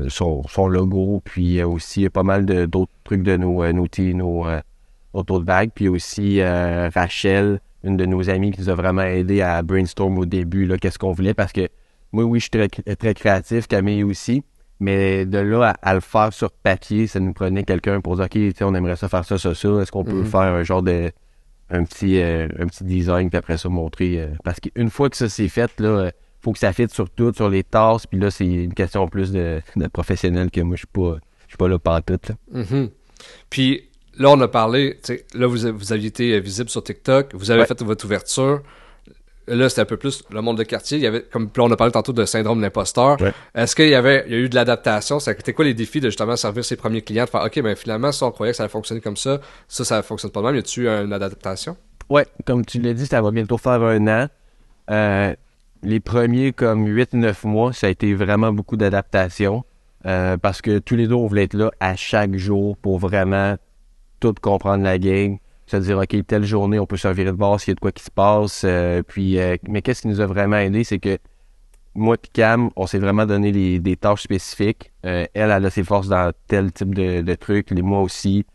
son, 0.09 0.43
son 0.47 0.67
logo, 0.67 1.21
puis 1.25 1.63
aussi 1.63 2.07
pas 2.09 2.23
mal 2.23 2.45
de- 2.45 2.65
d'autres 2.65 2.91
trucs 3.03 3.23
de 3.23 3.37
nos, 3.37 3.69
nos 3.73 3.87
teas, 3.87 4.13
nos, 4.13 4.45
nos 5.13 5.23
tote 5.23 5.43
bags, 5.45 5.71
puis 5.75 5.87
aussi 5.89 6.41
Rachel, 6.41 7.59
une 7.83 7.97
de 7.97 8.05
nos 8.05 8.29
amies 8.29 8.51
qui 8.51 8.61
nous 8.61 8.69
a 8.69 8.75
vraiment 8.75 9.01
aidé 9.01 9.41
à 9.41 9.61
brainstorm 9.61 10.17
au 10.19 10.25
début, 10.25 10.65
là, 10.65 10.77
qu'est-ce 10.77 10.99
qu'on 10.99 11.11
voulait, 11.11 11.33
parce 11.33 11.51
que 11.51 11.67
moi, 12.13 12.23
oui, 12.23 12.39
je 12.39 12.43
suis 12.43 12.69
très, 12.69 12.95
très 12.95 13.13
créatif, 13.13 13.67
Camille 13.67 14.03
aussi, 14.03 14.43
mais 14.81 15.25
de 15.25 15.37
là 15.37 15.69
à, 15.81 15.91
à 15.91 15.93
le 15.93 16.01
faire 16.01 16.33
sur 16.33 16.51
papier, 16.51 17.07
ça 17.07 17.19
nous 17.21 17.31
prenait 17.31 17.63
quelqu'un 17.63 18.01
pour 18.01 18.17
dire, 18.17 18.25
OK, 18.25 18.37
on 18.61 18.75
aimerait 18.75 18.97
ça 18.97 19.07
faire 19.07 19.23
ça, 19.23 19.37
ça, 19.37 19.55
ça, 19.55 19.69
est-ce 19.81 19.91
qu'on 19.91 20.03
peut 20.03 20.11
Mhm. 20.11 20.25
faire 20.25 20.41
un 20.41 20.63
genre 20.63 20.81
de 20.83 21.11
un 21.73 21.85
petit, 21.85 22.19
euh, 22.21 22.49
un 22.59 22.67
petit 22.67 22.83
design, 22.83 23.29
puis 23.29 23.37
après 23.37 23.57
ça, 23.57 23.69
montrer. 23.69 24.19
euh, 24.19 24.27
parce 24.43 24.59
qu'une 24.59 24.89
fois 24.89 25.09
que 25.09 25.15
ça 25.15 25.29
c'est 25.29 25.47
fait, 25.47 25.71
là, 25.79 25.87
euh, 25.87 26.11
faut 26.41 26.51
que 26.51 26.59
ça 26.59 26.73
fitte 26.73 26.91
sur 26.93 27.09
tout, 27.09 27.31
sur 27.33 27.49
les 27.49 27.63
tasses, 27.63 28.05
puis 28.07 28.19
là, 28.19 28.29
c'est 28.29 28.45
une 28.45 28.73
question 28.73 29.07
plus 29.07 29.31
de, 29.31 29.61
de 29.77 29.87
professionnel 29.87 30.51
que 30.51 30.59
moi, 30.59 30.75
je 30.75 30.79
suis 30.81 30.87
pas, 30.87 31.15
je 31.47 31.51
suis 31.51 31.57
pas 31.57 31.69
là 31.69 31.79
pantoute, 31.79 32.27
là. 32.29 32.35
Mhm. 32.51 32.89
Puis 33.49 33.89
là, 34.17 34.31
on 34.31 34.41
a 34.41 34.47
parlé, 34.49 34.99
là, 35.33 35.47
vous, 35.47 35.59
vous 35.77 35.93
aviez 35.93 36.07
été 36.07 36.39
visible 36.41 36.69
sur 36.69 36.83
TikTok, 36.83 37.33
vous 37.35 37.51
avez 37.51 37.61
Ouais. 37.61 37.67
fait 37.67 37.81
votre 37.83 38.03
ouverture. 38.05 38.61
Là, 39.47 39.69
c'était 39.69 39.81
un 39.81 39.85
peu 39.85 39.97
plus 39.97 40.23
le 40.31 40.41
monde 40.41 40.57
de 40.57 40.63
quartier. 40.63 40.97
Il 40.97 41.03
y 41.03 41.07
avait, 41.07 41.23
comme 41.23 41.49
on 41.57 41.71
a 41.71 41.75
parlé 41.75 41.91
tantôt 41.91 42.13
de 42.13 42.25
syndrome 42.25 42.59
de 42.59 42.63
l'imposteur. 42.63 43.19
Ouais. 43.19 43.33
Est-ce 43.55 43.75
qu'il 43.75 43.89
y 43.89 43.95
avait, 43.95 44.23
il 44.27 44.33
y 44.33 44.35
a 44.35 44.39
eu 44.39 44.49
de 44.49 44.55
l'adaptation? 44.55 45.19
C'était 45.19 45.53
quoi 45.53 45.65
les 45.65 45.73
défis 45.73 45.99
de 45.99 46.09
justement 46.09 46.35
servir 46.35 46.63
ses 46.63 46.75
premiers 46.75 47.01
clients, 47.01 47.25
de 47.25 47.29
faire, 47.29 47.43
OK, 47.43 47.59
ben 47.61 47.75
finalement, 47.75 48.11
si 48.11 48.23
on 48.23 48.31
croyait 48.31 48.53
que 48.53 48.57
ça 48.57 48.63
allait 48.63 48.71
fonctionner 48.71 49.01
comme 49.01 49.17
ça, 49.17 49.39
ça, 49.67 49.83
ça 49.83 50.01
fonctionne 50.03 50.31
pas 50.31 50.41
de 50.41 50.45
même. 50.45 50.55
Y 50.55 50.59
a-tu 50.59 50.81
eu 50.83 50.87
une 50.87 51.11
adaptation? 51.13 51.75
Ouais, 52.09 52.25
comme 52.45 52.65
tu 52.65 52.79
l'as 52.79 52.93
dit, 52.93 53.05
ça 53.07 53.21
va 53.21 53.31
bientôt 53.31 53.57
faire 53.57 53.81
un 53.81 54.07
an. 54.07 54.27
Euh, 54.89 55.33
les 55.83 55.99
premiers, 55.99 56.51
comme 56.53 56.87
8-9 56.87 57.47
mois, 57.47 57.73
ça 57.73 57.87
a 57.87 57.89
été 57.89 58.13
vraiment 58.13 58.51
beaucoup 58.53 58.77
d'adaptation. 58.77 59.63
euh, 60.05 60.37
parce 60.37 60.61
que 60.61 60.79
tous 60.79 60.95
les 60.95 61.07
deux, 61.07 61.15
on 61.15 61.27
voulait 61.27 61.43
être 61.43 61.53
là 61.53 61.71
à 61.79 61.95
chaque 61.95 62.35
jour 62.35 62.75
pour 62.77 62.99
vraiment 62.99 63.55
tout 64.19 64.33
comprendre 64.41 64.83
la 64.83 64.97
game. 64.97 65.37
Se 65.71 65.77
dire, 65.77 65.97
OK, 65.97 66.15
telle 66.27 66.43
journée, 66.43 66.79
on 66.79 66.85
peut 66.85 66.97
se 66.97 67.07
virer 67.07 67.31
de 67.31 67.35
bord 67.37 67.59
s'il 67.59 67.71
y 67.71 67.73
a 67.73 67.75
de 67.75 67.79
quoi 67.79 67.91
qui 67.93 68.03
se 68.03 68.11
passe. 68.11 68.63
euh, 68.65 69.01
puis, 69.07 69.39
euh, 69.39 69.55
mais 69.67 69.81
qu'est-ce 69.81 70.01
qui 70.01 70.09
nous 70.09 70.19
a 70.19 70.25
vraiment 70.25 70.57
aidé, 70.57 70.83
c'est 70.83 70.99
que 70.99 71.17
moi 71.95 72.15
et 72.21 72.27
Cam, 72.33 72.69
on 72.75 72.87
s'est 72.87 72.99
vraiment 72.99 73.25
donné 73.25 73.51
les- 73.51 73.79
des 73.79 73.95
tâches 73.95 74.23
spécifiques. 74.23 74.91
Euh, 75.05 75.25
elle, 75.33 75.49
elle 75.51 75.65
a 75.65 75.69
ses 75.69 75.83
forces 75.83 76.07
dans 76.09 76.31
tel 76.47 76.71
type 76.71 76.93
de, 76.93 77.21
de 77.21 77.33
trucs, 77.35 77.71
les 77.71 77.81
moi 77.81 78.01
aussi. 78.01 78.45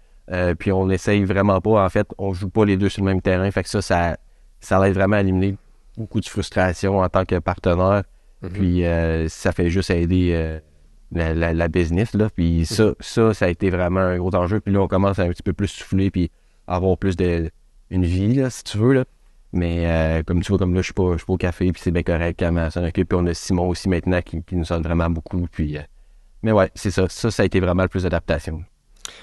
Puis 0.58 0.73
on 0.73 0.90
essaye 0.90 1.23
vraiment 1.25 1.61
pas, 1.61 1.85
en 1.85 1.88
fait, 1.88 2.06
on 2.18 2.32
joue 2.35 2.49
pas 2.50 2.64
les 2.64 2.76
deux 2.76 2.88
sur 2.88 3.02
le 3.04 3.11
même 3.11 3.23
terrain. 3.23 3.49
Fait 3.50 3.62
que 3.62 3.68
ça, 3.68 3.80
ça, 3.80 4.16
ça 4.61 4.87
aide 4.88 4.94
vraiment 4.94 5.16
à 5.16 5.20
éliminer 5.20 5.56
beaucoup 5.96 6.20
de 6.20 6.26
frustration 6.28 6.99
en 6.99 7.08
tant 7.08 7.25
que 7.25 7.38
partenaire. 7.38 8.02
Mhm. 8.42 8.50
Puis 8.50 8.82
ça 9.28 9.52
fait 9.52 9.71
juste 9.71 9.91
aider 9.91 10.58
la, 11.12 11.32
la- 11.34 11.52
la 11.54 11.69
business. 11.69 12.12
Là. 12.14 12.28
Puis 12.34 12.67
ça, 12.67 12.93
ça, 13.00 13.32
ça 13.34 13.45
a 13.45 13.49
été 13.49 13.71
vraiment 13.71 14.00
un 14.00 14.19
gros 14.19 14.34
enjeu. 14.34 14.60
Puis 14.60 14.75
là, 14.75 14.80
on 14.80 14.88
commence 14.88 15.19
à 15.19 15.23
un 15.23 15.28
petit 15.28 15.43
peu 15.45 15.52
plus 15.52 15.69
souffler 15.69 16.10
puis 16.10 16.30
avoir 16.67 16.97
plus 16.99 17.17
de 17.17 17.50
une 17.91 18.05
vie, 18.05 18.35
là, 18.35 18.50
si 18.50 18.65
tu 18.65 18.79
veux. 18.79 18.93
Là. 18.93 19.05
Mais 19.52 19.87
euh, 19.87 20.23
comme 20.23 20.43
tu 20.43 20.49
vois, 20.50 20.59
comme 20.59 20.75
là, 20.75 20.81
je 20.81 20.87
suis 20.87 20.93
pas, 20.95 21.13
je 21.13 21.19
suis 21.19 21.26
pas 21.26 21.33
au 21.33 21.37
café, 21.39 21.71
puis 21.73 21.81
c'est 21.83 21.91
bien 21.93 22.02
correct, 22.02 22.39
Cam 22.39 22.71
s'en 22.71 22.85
occupe. 22.85 23.09
Puis 23.09 23.19
on 23.21 23.26
a 23.26 23.35
Simon 23.35 23.69
aussi 23.69 23.89
maintenant 23.89 24.21
qui, 24.23 24.43
qui 24.43 24.57
nous 24.57 24.71
aide 24.73 24.83
vraiment 24.83 25.09
beaucoup. 25.09 25.47
Puis, 25.50 25.79
euh, 25.79 25.83
mais 26.43 26.52
ouais, 26.52 26.71
c'est 26.75 26.91
ça. 26.91 27.07
Ça, 27.09 27.31
ça 27.31 27.43
a 27.43 27.47
été 27.47 27.61
vraiment 27.61 27.83
le 27.83 27.89
plus 27.89 28.02
d'adaptation. 28.02 28.63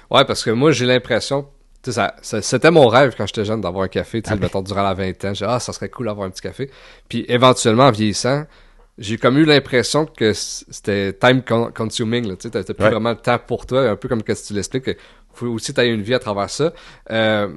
Ouais, 0.09 0.23
parce 0.25 0.43
que 0.43 0.49
moi, 0.51 0.71
j'ai 0.71 0.85
l'impression. 0.85 1.43
tu 1.83 1.91
sais, 1.91 1.95
Ça, 1.95 2.15
ça- 2.21 2.41
c'était 2.41 2.71
mon 2.71 2.87
rêve 2.87 3.13
quand 3.17 3.27
j'étais 3.27 3.43
jeune 3.45 3.59
d'avoir 3.59 3.83
un 3.83 3.87
café, 3.89 4.21
tu 4.21 4.29
sais, 4.29 4.39
Ah 4.41 4.61
durant 4.61 4.83
la 4.83 4.93
vingtaine. 4.93 5.35
J'ai 5.35 5.45
dit, 5.45 5.51
ah, 5.53 5.59
ça 5.59 5.73
serait 5.73 5.89
cool 5.89 6.05
d'avoir 6.05 6.25
un 6.25 6.29
petit 6.29 6.41
café. 6.41 6.71
Puis 7.09 7.25
éventuellement, 7.27 7.83
en 7.87 7.91
vieillissant, 7.91 8.45
j'ai 8.97 9.17
comme 9.17 9.37
eu 9.37 9.43
l'impression 9.43 10.05
que 10.05 10.31
c'était 10.33 11.11
time 11.13 11.41
con- 11.41 11.71
consuming, 11.75 12.37
tu 12.37 12.49
sais, 12.49 12.51
t'as 12.51 12.63
plus 12.63 12.83
Ouais. 12.83 12.89
vraiment 12.91 13.09
le 13.09 13.17
temps 13.17 13.37
pour 13.45 13.65
toi, 13.65 13.89
un 13.89 13.95
peu 13.97 14.07
comme 14.07 14.23
que 14.23 14.31
tu 14.31 14.53
l'expliques, 14.53 14.91
faut 15.33 15.47
aussi 15.47 15.73
tu 15.73 15.81
une 15.81 16.01
vie 16.01 16.13
à 16.13 16.19
travers 16.19 16.49
ça. 16.49 16.73
Euh, 17.11 17.49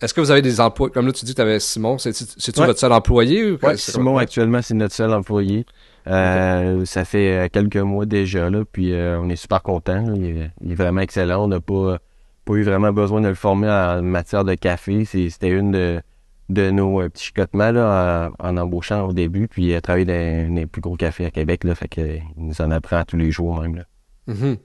est-ce 0.00 0.12
que 0.14 0.20
vous 0.20 0.30
avez 0.32 0.42
des 0.42 0.60
emplois, 0.60 0.90
comme 0.90 1.06
là 1.06 1.12
tu 1.12 1.24
dis 1.24 1.32
que 1.32 1.36
tu 1.36 1.42
avais 1.42 1.60
Simon, 1.60 1.96
c'est- 1.98 2.12
c'est-tu 2.12 2.60
Ouais. 2.60 2.66
votre 2.66 2.80
seul 2.80 2.92
employé 2.92 3.52
ou 3.52 3.58
Ouais, 3.62 3.76
Simon, 3.76 4.18
actuellement, 4.18 4.60
c'est 4.62 4.74
notre 4.74 4.94
seul 4.94 5.12
employé. 5.12 5.64
Euh, 6.08 6.84
Ça 6.84 7.04
fait 7.04 7.44
euh, 7.44 7.48
quelques 7.52 7.76
mois 7.76 8.04
déjà, 8.06 8.50
là, 8.50 8.64
puis 8.70 8.92
euh, 8.92 9.20
on 9.20 9.28
est 9.28 9.36
super 9.36 9.62
content. 9.62 10.12
Il, 10.16 10.24
est- 10.26 10.50
il 10.60 10.72
est 10.72 10.74
vraiment 10.74 11.00
excellent. 11.00 11.44
On 11.44 11.48
n'a 11.48 11.60
pas, 11.60 11.98
pas 12.44 12.54
eu 12.54 12.62
vraiment 12.64 12.92
besoin 12.92 13.20
de 13.20 13.28
le 13.28 13.34
former 13.36 13.68
en 13.70 14.02
matière 14.02 14.44
de 14.44 14.54
café. 14.54 15.04
C'était 15.04 15.48
une 15.50 15.70
de, 15.70 16.00
de 16.48 16.70
nos 16.72 16.98
petits 17.08 17.26
chicotements 17.26 17.70
là, 17.70 18.32
en, 18.40 18.48
en 18.48 18.56
embauchant 18.56 19.06
au 19.06 19.12
début. 19.12 19.46
Puis 19.46 19.66
il 19.66 19.74
a 19.76 19.80
travaillé 19.80 20.04
dans 20.04 20.54
des 20.56 20.66
plus 20.66 20.80
gros 20.80 20.96
cafés 20.96 21.24
à 21.26 21.30
Québec. 21.30 21.62
Là, 21.62 21.76
fait 21.76 21.86
que, 21.88 22.00
euh, 22.00 22.16
il 22.36 22.46
nous 22.46 22.60
en 22.60 22.72
apprend 22.72 23.04
tous 23.04 23.16
les 23.16 23.30
jours 23.30 23.60
même. 23.62 23.76
Là. 23.76 23.82
Puis 24.26 24.58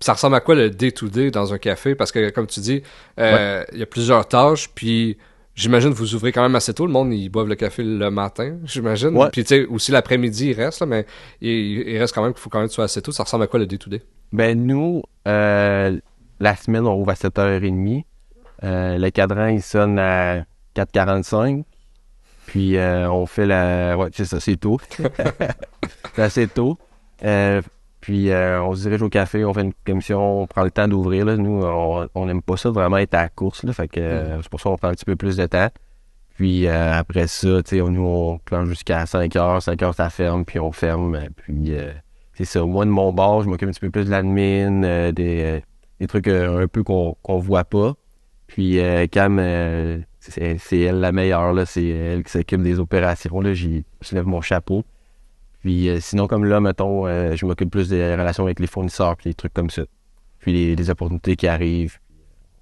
ça 0.00 0.14
ressemble 0.14 0.36
à 0.36 0.40
quoi 0.40 0.54
le 0.54 0.70
day-to-day 0.70 1.30
dans 1.30 1.52
un 1.52 1.58
café? 1.58 1.94
Parce 1.94 2.12
que, 2.12 2.30
comme 2.30 2.46
tu 2.46 2.60
dis, 2.60 2.82
euh, 3.18 3.64
il 3.72 3.78
y 3.78 3.82
a 3.82 3.86
plusieurs 3.86 4.26
tâches, 4.26 4.70
puis 4.74 5.18
j'imagine 5.54 5.90
que 5.90 5.98
vous 5.98 6.14
ouvrez 6.14 6.32
quand 6.32 6.42
même 6.42 6.54
assez 6.54 6.72
tôt. 6.72 6.86
Le 6.86 6.92
monde, 6.92 7.12
ils 7.12 7.28
boivent 7.28 7.48
le 7.48 7.54
café 7.54 7.82
le 7.82 8.10
matin, 8.10 8.56
j'imagine. 8.64 9.16
Ouais. 9.16 9.28
Puis, 9.30 9.44
tu 9.44 9.48
sais, 9.48 9.66
aussi 9.66 9.92
l'après-midi, 9.92 10.50
il 10.50 10.54
reste, 10.54 10.80
là, 10.80 10.86
mais 10.86 11.06
il, 11.40 11.88
il 11.88 11.98
reste 11.98 12.14
quand 12.14 12.22
même 12.22 12.32
qu'il 12.32 12.40
faut 12.40 12.50
quand 12.50 12.58
même 12.58 12.68
que 12.68 12.72
tu 12.72 12.76
sois 12.76 12.84
assez 12.84 13.02
tôt. 13.02 13.12
Ça 13.12 13.24
ressemble 13.24 13.44
à 13.44 13.46
quoi 13.46 13.60
le 13.60 13.66
day-to-day? 13.66 14.02
Ben 14.32 14.58
nous, 14.58 15.02
euh, 15.28 15.98
la 16.40 16.56
semaine, 16.56 16.86
on 16.86 16.94
ouvre 16.94 17.10
à 17.10 17.14
7h30. 17.14 18.04
Euh, 18.64 18.96
le 18.96 19.10
cadran, 19.10 19.48
il 19.48 19.62
sonne 19.62 19.98
à 19.98 20.44
4h45. 20.74 21.64
Puis 22.46 22.76
euh, 22.76 23.10
on 23.10 23.26
fait 23.26 23.46
la... 23.46 23.96
Ouais, 23.96 24.08
c'est 24.12 24.24
ça, 24.24 24.40
c'est 24.40 24.56
tôt. 24.56 24.80
c'est 26.14 26.22
assez 26.22 26.48
tôt. 26.48 26.78
Puis 28.02 28.30
euh, 28.30 28.60
on 28.62 28.74
se 28.74 28.82
dirige 28.82 29.00
au 29.00 29.08
café, 29.08 29.44
on 29.44 29.54
fait 29.54 29.62
une 29.62 29.72
commission, 29.86 30.42
on 30.42 30.46
prend 30.48 30.64
le 30.64 30.70
temps 30.72 30.88
d'ouvrir. 30.88 31.24
Nous, 31.24 31.62
on 31.62 32.26
n'aime 32.26 32.42
pas 32.42 32.56
ça 32.58 32.68
vraiment 32.70 32.98
être 32.98 33.14
à 33.14 33.22
la 33.22 33.28
course. 33.30 33.62
Là, 33.62 33.72
fait 33.72 33.88
que 33.88 34.00
euh, 34.00 34.42
c'est 34.42 34.48
pour 34.50 34.60
ça 34.60 34.68
qu'on 34.70 34.76
prend 34.76 34.88
un 34.88 34.92
petit 34.94 35.04
peu 35.04 35.16
plus 35.16 35.36
de 35.36 35.46
temps. 35.46 35.68
Puis 36.34 36.66
euh, 36.66 36.92
après 36.94 37.28
ça, 37.28 37.62
tu 37.62 37.76
sais, 37.76 37.80
on- 37.80 37.90
nous, 37.90 38.04
on 38.04 38.38
plante 38.38 38.66
jusqu'à 38.66 39.04
5h. 39.04 39.60
5h, 39.64 39.92
ça 39.94 40.10
ferme, 40.10 40.44
puis 40.44 40.58
on 40.58 40.72
ferme. 40.72 41.16
Puis 41.36 41.72
c'est 42.34 42.44
ça. 42.44 42.64
Moi, 42.64 42.84
de 42.86 42.90
mon 42.90 43.12
bord, 43.12 43.42
je 43.44 43.48
m'occupe 43.48 43.68
un 43.68 43.72
petit 43.72 43.80
peu 43.80 43.90
plus 43.90 44.06
de 44.06 44.10
l'admin, 44.10 45.12
des, 45.12 45.62
des 46.00 46.06
trucs 46.08 46.26
un 46.26 46.66
peu 46.66 46.82
qu'on 46.82 47.16
qu'on 47.22 47.38
voit 47.38 47.64
pas. 47.64 47.94
Puis 48.48 48.80
Cam, 49.12 49.38
c'est 50.18 50.80
elle 50.80 50.98
la 51.00 51.12
meilleure. 51.12 51.54
C'est 51.68 51.86
elle 51.86 52.24
qui 52.24 52.32
s'occupe 52.32 52.62
des 52.62 52.80
opérations, 52.80 53.40
là. 53.40 53.54
Je 53.54 53.82
lève 54.12 54.26
mon 54.26 54.40
chapeau. 54.40 54.82
Puis 55.62 55.88
euh, 55.88 56.00
sinon, 56.00 56.26
comme 56.26 56.44
là, 56.44 56.60
mettons, 56.60 57.06
euh, 57.06 57.34
je 57.36 57.46
m'occupe 57.46 57.70
plus 57.70 57.88
des 57.88 58.14
relations 58.14 58.44
avec 58.44 58.60
les 58.60 58.66
fournisseurs, 58.66 59.16
puis 59.16 59.30
des 59.30 59.34
trucs 59.34 59.54
comme 59.54 59.70
ça. 59.70 59.82
Puis 60.40 60.52
les, 60.52 60.76
les 60.76 60.90
opportunités 60.90 61.36
qui 61.36 61.46
arrivent. 61.46 61.98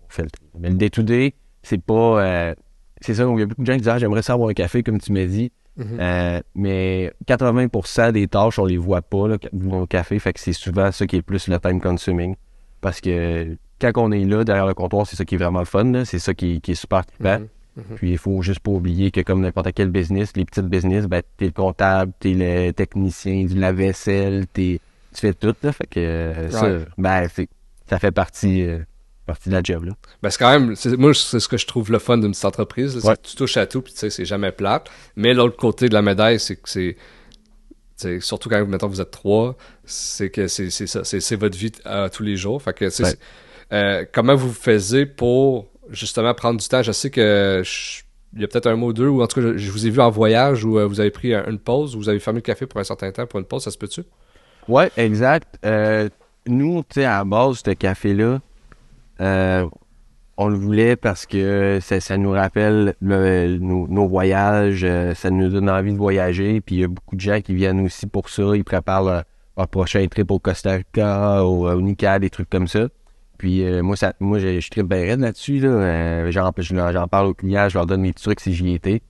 On 0.07 0.11
fait 0.11 0.23
le 0.23 0.31
tri. 0.31 0.43
Mais 0.59 0.69
le 0.69 0.77
day-to-day, 0.77 1.35
c'est 1.63 1.83
pas... 1.83 2.23
euh, 2.23 2.55
c'est 3.01 3.15
ça, 3.15 3.25
il 3.25 3.39
y 3.39 3.43
a 3.43 3.47
beaucoup 3.47 3.63
de 3.63 3.67
gens 3.67 3.73
qui 3.73 3.79
disent 3.79 3.89
«Ah, 3.91 3.99
j'aimerais 3.99 4.23
ça 4.23 4.35
avoir 4.35 4.51
un 4.51 4.55
café, 4.55 4.83
comme 4.83 5.01
tu 5.01 5.13
m'as 5.13 5.25
dit. 5.25 5.51
Mhm. 5.77 5.99
Euh, 5.99 6.41
mais 6.55 7.13
80% 7.27 8.13
des 8.13 8.29
tâches, 8.29 8.59
on 8.59 8.67
les 8.67 8.77
voit 8.77 9.01
pas 9.01 9.29
là, 9.29 9.37
au 9.73 9.87
café, 9.87 10.19
fait 10.19 10.35
que 10.35 10.41
c'est 10.41 10.53
souvent 10.53 10.93
ça 10.93 11.07
qui 11.07 11.17
est 11.17 11.23
plus 11.23 11.49
le 11.49 11.59
time 11.59 11.81
consuming. 11.81 12.35
Parce 12.83 13.01
que 13.01 13.57
quand 13.81 13.93
on 13.97 14.13
est 14.13 14.25
là, 14.25 14.45
derrière 14.45 14.67
le 14.67 14.75
comptoir, 14.75 15.07
c'est 15.07 15.17
ça 15.17 15.25
qui 15.25 15.37
est 15.37 15.39
vraiment 15.39 15.61
le 15.61 15.65
fun, 15.65 15.85
là. 15.85 16.05
c'est 16.05 16.19
ça 16.19 16.35
qui, 16.35 16.61
qui 16.61 16.73
est 16.73 16.75
super 16.75 17.07
trippant. 17.07 17.39
Mhm. 17.88 17.97
Puis 17.97 18.11
il 18.12 18.19
faut 18.19 18.43
juste 18.43 18.61
pas 18.61 18.71
oublier 18.71 19.11
que 19.11 19.21
comme 19.21 19.40
n'importe 19.40 19.73
quel 19.75 19.90
business, 19.90 20.33
les 20.37 20.45
petites 20.45 20.66
business, 20.66 21.07
ben 21.07 21.23
t'es 21.37 21.47
le 21.47 21.53
comptable, 21.53 22.12
t'es 22.21 22.35
le 22.35 22.73
technicien 22.73 23.45
du 23.45 23.59
lave-vaisselle, 23.59 24.47
t'es 24.53 24.81
tu 25.12 25.21
fais 25.21 25.35
tout 25.35 25.55
là, 25.62 25.73
fait 25.73 25.87
que 25.87 26.01
euh, 26.01 26.51
ça, 26.51 26.87
ben 26.97 27.27
ça 27.88 27.99
fait 27.99 28.12
partie 28.12 28.62
euh, 28.62 28.79
partie 29.27 29.49
de 29.49 29.55
la 29.55 29.62
job 29.62 29.85
là. 29.85 29.93
Ben, 30.23 30.31
c'est 30.31 30.38
quand 30.38 30.51
même, 30.51 30.75
moi, 30.99 31.14
c'est 31.14 31.40
ce 31.40 31.49
que 31.49 31.57
je 31.57 31.66
trouve 31.66 31.90
le 31.90 31.99
fun 31.99 32.19
d'une 32.19 32.33
petite 32.33 32.45
entreprise. 32.45 32.99
c'est 33.01 33.16
que 33.16 33.29
tu 33.29 33.37
touches 33.37 33.57
à 33.57 33.66
tout, 33.66 33.83
puis 33.83 33.93
tu 33.93 33.99
sais, 33.99 34.11
c'est 34.11 34.25
jamais 34.25 34.53
plate. 34.53 34.88
Mais 35.16 35.35
l'autre 35.35 35.57
côté 35.57 35.88
de 35.88 35.95
la 35.95 36.03
médaille, 36.03 36.40
c'est 36.40 36.57
que 36.57 36.69
c'est. 36.69 36.97
Surtout 38.21 38.49
quand 38.49 38.64
mettons, 38.66 38.88
vous 38.88 39.03
êtes 39.03 39.11
trois, 39.11 39.57
c'est 39.85 40.31
que 40.31 40.47
c'est 40.47 40.71
ça, 40.71 41.05
c'est 41.05 41.37
votre 41.37 41.57
vie 41.57 41.73
à 41.85 42.09
tous 42.09 42.23
les 42.23 42.37
jours. 42.37 42.62
Fait 42.62 42.73
que, 42.73 42.88
euh, 43.73 44.05
comment 44.11 44.35
vous 44.35 44.53
faisiez 44.53 45.05
pour 45.05 45.69
justement 45.90 46.35
prendre 46.35 46.61
du 46.61 46.68
temps? 46.68 46.83
Je 46.83 46.92
sais 46.92 47.11
que 47.11 47.62
il 48.33 48.40
y 48.40 48.44
a 48.44 48.48
peut-être 48.48 48.68
un 48.68 48.76
mot 48.76 48.88
ou 48.88 48.92
deux, 48.92 49.09
ou 49.09 49.22
en 49.22 49.26
tout 49.26 49.40
cas, 49.40 49.57
je, 49.57 49.70
vous 49.70 49.87
ai 49.87 49.90
vu 49.90 50.00
en 50.00 50.11
voyage 50.11 50.64
où 50.64 50.79
euh, 50.79 50.87
vous 50.87 51.00
avez 51.00 51.11
pris 51.11 51.35
une 51.35 51.59
pause, 51.59 51.96
vous 51.96 52.09
avez 52.09 52.20
fermé 52.20 52.38
le 52.38 52.42
café 52.42 52.64
pour 52.66 52.79
un 52.79 52.85
certain 52.85 53.11
temps 53.11 53.26
pour 53.26 53.40
une 53.40 53.46
pause, 53.46 53.64
ça 53.64 53.70
se 53.70 53.79
peut-tu? 53.79 54.03
Oui, 54.68 54.85
exact. 54.96 55.59
Euh, 55.64 56.09
nous, 56.46 56.83
tu 56.83 57.00
sais, 57.00 57.05
à 57.05 57.18
la 57.18 57.24
base, 57.24 57.62
ce 57.64 57.72
café-là, 57.72 58.40
on 60.37 60.48
le 60.48 60.57
voulait 60.57 60.96
parce 60.96 61.26
que 61.26 61.81
ça, 61.83 62.16
nous 62.16 62.31
rappelle 62.31 62.94
nos, 63.03 64.09
voyages, 64.09 64.87
ça 65.14 65.31
nous 65.31 65.48
donne 65.48 65.68
envie 65.68 65.92
de 65.92 65.98
voyager. 65.98 66.61
Puis 66.61 66.76
il 66.76 66.81
y 66.81 66.85
a 66.85 66.88
beaucoup 66.88 67.16
de 67.16 67.20
gens 67.20 67.40
qui 67.40 67.53
viennent 67.53 67.85
aussi 67.85 68.07
pour 68.07 68.31
ça. 68.31 68.42
Ils 68.55 68.64
préparent 68.64 69.03
leur, 69.03 69.68
prochain 69.68 70.07
trip 70.07 70.31
au 70.31 70.38
Costa 70.38 70.76
Rica, 70.76 71.44
au, 71.44 71.68
au 71.68 71.81
des 71.83 72.31
trucs 72.31 72.48
comme 72.48 72.68
ça. 72.68 72.88
Puis 73.40 73.64
euh, 73.64 73.83
moi, 73.83 73.96
ça, 73.96 74.12
moi 74.20 74.38
je, 74.38 74.61
je 74.61 74.83
bien 74.83 75.16
là-dessus. 75.16 75.61
Là. 75.61 75.70
Euh, 75.70 76.31
j'en, 76.31 76.53
parle 77.09 77.26
aux 77.26 77.33
clients, 77.33 77.70
je 77.70 77.79
leur 77.79 77.87
donne 77.87 78.03
mes 78.03 78.12
trucs 78.12 78.38
si 78.38 78.53
j'y 78.53 78.74
étais. 78.74 79.00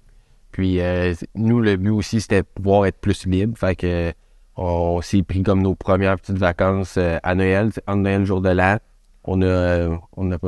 Puis 0.53 0.81
euh, 0.81 1.15
nous, 1.35 1.59
le 1.59 1.75
but 1.75 1.91
aussi, 1.91 2.21
c'était 2.21 2.45
pouvoir 2.45 2.87
être 2.87 3.01
plus 3.01 3.27
libre. 3.27 3.59
Fait 3.59 3.75
que 3.75 4.13
on 4.55 5.03
s'est 5.03 5.25
pris 5.25 5.43
comme 5.43 5.63
nos 5.63 5.75
premières 5.75 6.15
petites 6.15 6.39
vacances 6.39 6.97
à 6.97 7.35
Noël, 7.35 7.73
en 7.89 7.97
Noël, 7.97 8.25
jour 8.25 8.41
de 8.41 8.51
l'an. 8.51 8.79
On 9.25 9.43
a, 9.43 9.99
on 10.17 10.31
a 10.31 10.39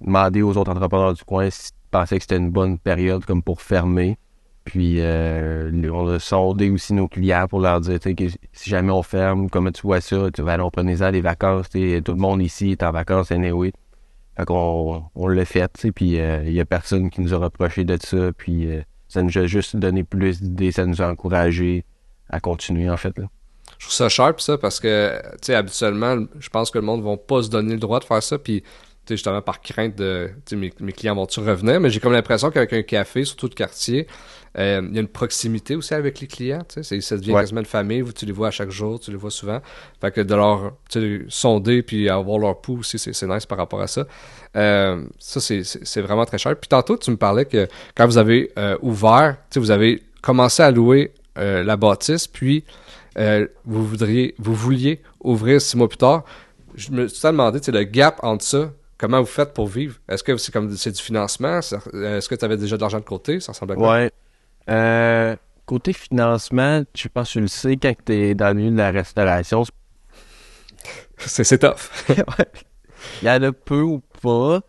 demandé 0.00 0.40
aux 0.40 0.56
autres 0.56 0.70
entrepreneurs 0.70 1.12
du 1.12 1.22
coin 1.22 1.50
s'ils 1.50 1.74
pensaient 1.90 2.16
que 2.16 2.22
c'était 2.22 2.38
une 2.38 2.50
bonne 2.50 2.78
période 2.78 3.26
comme 3.26 3.42
pour 3.42 3.60
fermer. 3.60 4.16
Puis 4.64 5.00
euh, 5.00 5.70
on 5.92 6.08
a 6.08 6.18
sondé 6.18 6.70
aussi 6.70 6.94
nos 6.94 7.08
clients 7.08 7.46
pour 7.48 7.60
leur 7.60 7.80
dire 7.80 7.98
que 7.98 8.28
si 8.52 8.70
jamais 8.70 8.92
on 8.92 9.02
ferme, 9.02 9.50
comment 9.50 9.72
tu 9.72 9.82
vois 9.82 10.00
ça, 10.00 10.30
tu 10.32 10.42
vas 10.42 10.52
aller 10.52 10.64
prenez-en 10.72 11.10
des 11.10 11.20
vacances, 11.20 11.68
tout 11.70 11.78
le 11.78 12.14
monde 12.14 12.42
ici 12.42 12.72
est 12.72 12.82
en 12.82 12.92
vacances 12.92 13.32
anyway. 13.32 13.72
Fait 14.36 14.44
qu'on 14.44 15.04
on 15.14 15.28
l'a 15.28 15.44
fait, 15.44 15.70
puis 15.94 16.18
euh, 16.18 16.42
il 16.46 16.52
n'y 16.52 16.60
a 16.60 16.64
personne 16.64 17.10
qui 17.10 17.20
nous 17.20 17.34
a 17.34 17.38
reproché 17.38 17.84
de 17.84 17.98
ça, 18.00 18.32
puis 18.32 18.66
euh, 18.66 18.82
ça 19.08 19.22
nous 19.22 19.36
a 19.36 19.46
juste 19.46 19.76
donné 19.76 20.04
plus 20.04 20.40
d'idées, 20.40 20.72
ça 20.72 20.86
nous 20.86 21.02
a 21.02 21.10
encouragé 21.10 21.84
à 22.30 22.40
continuer 22.40 22.88
en 22.88 22.96
fait. 22.96 23.18
Là. 23.18 23.26
Je 23.78 23.86
trouve 23.86 23.94
ça 23.94 24.08
sharp 24.08 24.40
ça 24.40 24.56
parce 24.56 24.80
que 24.80 25.20
tu 25.32 25.46
sais 25.46 25.54
habituellement, 25.54 26.16
je 26.38 26.48
pense 26.48 26.70
que 26.70 26.78
le 26.78 26.84
monde 26.84 27.00
ne 27.00 27.10
va 27.10 27.16
pas 27.16 27.42
se 27.42 27.50
donner 27.50 27.74
le 27.74 27.80
droit 27.80 27.98
de 27.98 28.04
faire 28.04 28.22
ça, 28.22 28.38
puis 28.38 28.62
justement 29.10 29.42
par 29.42 29.60
crainte 29.60 29.96
de 29.96 30.30
mes, 30.52 30.72
mes 30.80 30.92
clients 30.92 31.14
vont-tu 31.14 31.40
revenir, 31.40 31.80
mais 31.80 31.90
j'ai 31.90 32.00
comme 32.00 32.12
l'impression 32.12 32.50
qu'avec 32.50 32.72
un 32.72 32.82
café, 32.82 33.24
surtout 33.24 33.48
de 33.48 33.54
quartier, 33.54 34.06
euh, 34.58 34.82
il 34.86 34.94
y 34.94 34.98
a 34.98 35.00
une 35.00 35.08
proximité 35.08 35.76
aussi 35.76 35.94
avec 35.94 36.20
les 36.20 36.26
clients. 36.26 36.62
Ça 36.68 37.16
devient 37.16 37.32
quasiment 37.32 37.60
une 37.60 37.66
famille. 37.66 38.04
Tu 38.14 38.26
les 38.26 38.32
vois 38.32 38.48
à 38.48 38.50
chaque 38.50 38.70
jour, 38.70 39.00
tu 39.00 39.10
les 39.10 39.16
vois 39.16 39.30
souvent. 39.30 39.60
Fait 40.00 40.10
que 40.10 40.20
de 40.20 40.34
leur 40.34 40.72
sonder 41.28 41.82
puis 41.82 42.08
avoir 42.08 42.38
leur 42.38 42.60
pouls 42.60 42.80
aussi, 42.80 42.98
c'est 42.98 43.26
nice 43.26 43.46
par 43.46 43.58
rapport 43.58 43.80
à 43.80 43.86
ça. 43.86 44.06
Euh, 44.56 45.04
ça, 45.18 45.40
c'est 45.40 46.00
vraiment 46.00 46.26
très 46.26 46.38
cher. 46.38 46.54
Puis 46.56 46.68
tantôt, 46.68 46.96
tu 46.96 47.10
me 47.10 47.16
parlais 47.16 47.46
que 47.46 47.66
quand 47.94 48.06
vous 48.06 48.18
avez 48.18 48.52
euh, 48.58 48.76
ouvert, 48.82 49.36
vous 49.56 49.70
avez 49.70 50.02
commencé 50.20 50.62
à 50.62 50.70
louer 50.70 51.12
la 51.36 51.76
bâtisse, 51.76 52.26
puis 52.26 52.64
vous 53.16 53.86
voudriez, 53.86 54.34
vous 54.38 54.54
vouliez 54.54 55.00
ouvrir 55.20 55.60
six 55.60 55.76
mois 55.76 55.88
plus 55.88 55.98
tard. 55.98 56.24
Je 56.74 56.90
me 56.90 57.08
suis 57.08 57.26
demandé, 57.26 57.60
le 57.66 57.82
gap 57.84 58.20
entre 58.22 58.44
ça, 58.44 58.72
comment 58.98 59.20
vous 59.20 59.26
faites 59.26 59.52
pour 59.52 59.66
vivre? 59.66 59.96
Est-ce 60.08 60.22
que 60.22 60.36
c'est 60.36 60.52
comme 60.52 60.74
c'est 60.76 60.92
du 60.92 61.02
financement? 61.02 61.58
Est-ce 61.58 62.28
que 62.28 62.34
tu 62.34 62.44
avais 62.44 62.56
déjà 62.56 62.76
de 62.76 62.82
l'argent 62.82 62.98
de 62.98 63.04
côté? 63.04 63.40
Ça 63.40 63.52
ressemble 63.52 63.72
à 63.72 63.76
quoi? 63.76 63.92
Ouais. 63.92 64.10
Euh, 64.68 65.36
côté 65.66 65.92
financement, 65.92 66.82
je 66.94 67.08
pense 67.08 67.28
que 67.28 67.32
tu 67.34 67.40
le 67.40 67.46
sais, 67.48 67.76
quand 67.76 67.94
tu 68.06 68.12
es 68.12 68.34
dans 68.34 68.48
le 68.48 68.54
milieu 68.54 68.70
de 68.70 68.76
la 68.76 68.90
restauration, 68.90 69.64
c'est 71.18 71.58
tough. 71.58 71.90
Il 73.22 73.26
y 73.26 73.30
en 73.30 73.42
a 73.42 73.52
peu 73.52 73.82
ou 73.82 74.00
pas. 74.22 74.60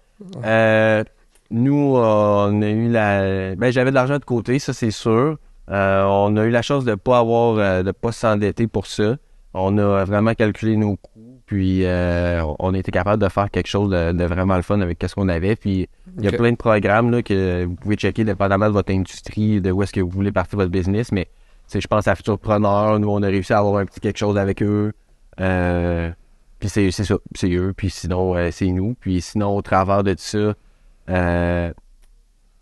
Euh, 0.43 1.03
nous, 1.51 1.95
on 1.95 2.61
a 2.61 2.69
eu 2.69 2.89
la. 2.89 3.55
Ben, 3.55 3.71
j'avais 3.71 3.91
de 3.91 3.95
l'argent 3.95 4.17
de 4.17 4.25
côté, 4.25 4.59
ça 4.59 4.73
c'est 4.73 4.91
sûr. 4.91 5.37
Euh, 5.69 6.03
on 6.03 6.35
a 6.37 6.43
eu 6.43 6.49
la 6.49 6.61
chance 6.61 6.83
de 6.83 6.91
ne 6.91 6.95
pas 6.95 7.19
avoir, 7.19 7.83
de 7.83 7.91
pas 7.91 8.11
s'endetter 8.11 8.67
pour 8.67 8.87
ça. 8.87 9.17
On 9.53 9.77
a 9.77 10.03
vraiment 10.03 10.33
calculé 10.33 10.75
nos 10.77 10.95
coûts 10.95 11.32
puis 11.45 11.85
euh, 11.85 12.41
on 12.59 12.73
était 12.73 12.91
capable 12.91 13.21
de 13.21 13.29
faire 13.29 13.51
quelque 13.51 13.67
chose 13.67 13.89
de, 13.89 14.23
vraiment 14.23 14.55
le 14.55 14.61
fun 14.61 14.79
avec 14.81 15.03
ce 15.05 15.13
qu'on 15.13 15.29
avait. 15.29 15.55
Puis 15.55 15.87
il 16.17 16.23
y 16.23 16.27
a 16.27 16.31
plein 16.31 16.51
de 16.51 16.57
programmes 16.57 17.11
là, 17.11 17.21
que 17.21 17.65
vous 17.65 17.75
pouvez 17.75 17.95
checker 17.95 18.23
dépendamment 18.23 18.67
de 18.67 18.73
votre 18.73 18.91
industrie, 18.91 19.61
de 19.61 19.71
où 19.71 19.83
est-ce 19.83 19.91
que 19.91 19.99
vous 19.99 20.09
voulez 20.09 20.31
partir 20.31 20.57
votre 20.57 20.71
business. 20.71 21.11
Mais 21.11 21.27
je 21.73 21.85
pense 21.87 22.07
à 22.07 22.15
Futurpreneur, 22.15 22.99
nous 22.99 23.09
on 23.09 23.21
a 23.23 23.27
réussi 23.27 23.53
à 23.53 23.59
avoir 23.59 23.77
un 23.77 23.85
petit 23.85 23.99
quelque 23.99 24.19
chose 24.19 24.37
avec 24.37 24.63
eux. 24.63 24.93
Euh, 25.39 26.11
puis 26.59 26.69
c'est 26.69 26.91
ça, 26.91 27.15
c'est 27.35 27.51
eux. 27.51 27.73
Puis 27.75 27.89
sinon, 27.89 28.35
euh, 28.35 28.49
c'est 28.51 28.67
nous. 28.67 28.95
Puis 28.99 29.21
sinon, 29.21 29.57
au 29.57 29.61
travers 29.61 30.03
de 30.03 30.15
ça, 30.17 30.53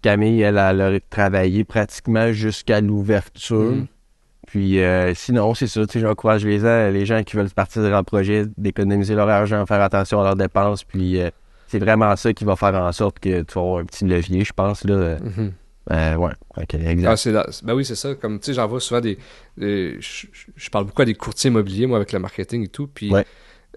Camille, 0.02 0.42
elle, 0.42 0.58
elle, 0.58 0.82
a 0.82 1.00
travaillé 1.00 1.64
pratiquement 1.64 2.32
jusqu'à 2.32 2.82
l'ouverture. 2.82 3.74
Mm. 3.74 3.88
Puis 4.52 4.82
euh, 4.82 5.14
sinon, 5.16 5.54
c'est 5.54 5.68
ça, 5.68 5.88
tu 5.88 5.94
sais, 5.94 6.00
j'encourage 6.02 6.44
les, 6.44 6.60
les 6.92 7.06
gens 7.06 7.24
qui 7.24 7.38
veulent 7.38 7.50
partir 7.52 7.84
dans 7.84 7.98
le 7.98 8.04
projet 8.04 8.44
d'économiser 8.58 9.16
leur 9.16 9.30
argent, 9.30 9.66
faire 9.66 9.80
attention 9.82 10.20
à 10.20 10.26
leurs 10.26 10.36
dépenses. 10.36 10.84
Puis 10.84 11.22
euh, 11.22 11.30
c'est 11.68 11.80
vraiment 11.80 12.14
ça 12.18 12.34
qui 12.34 12.44
va 12.44 12.58
faire 12.58 12.76
en 12.76 12.92
sorte 12.92 13.20
que 13.20 13.44
tu 13.44 13.54
vas 13.54 13.62
avoir 13.62 13.80
un 13.80 13.86
petit 13.86 14.04
levier, 14.04 14.44
je 14.44 14.52
pense. 14.52 14.84
Là. 14.84 15.16
Mm-hmm. 15.16 15.52
Euh, 15.92 16.16
ouais, 16.16 16.34
ok, 16.58 16.74
exact. 16.74 17.34
Ah, 17.34 17.46
ben 17.64 17.74
oui, 17.76 17.86
c'est 17.86 17.96
ça. 17.96 18.14
Comme 18.16 18.42
tu 18.42 18.48
sais, 18.48 18.54
j'en 18.56 18.68
vois 18.68 18.82
souvent 18.82 19.00
des. 19.00 19.18
je, 19.58 20.70
parle 20.70 20.84
beaucoup 20.84 21.02
à 21.02 21.06
des 21.06 21.16
courtiers 21.16 21.50
immobiliers, 21.50 21.88
moi, 21.88 21.96
avec 21.96 22.12
le 22.12 22.20
marketing 22.20 22.66
et 22.66 22.68
tout. 22.68 22.88
Puis 22.88 23.10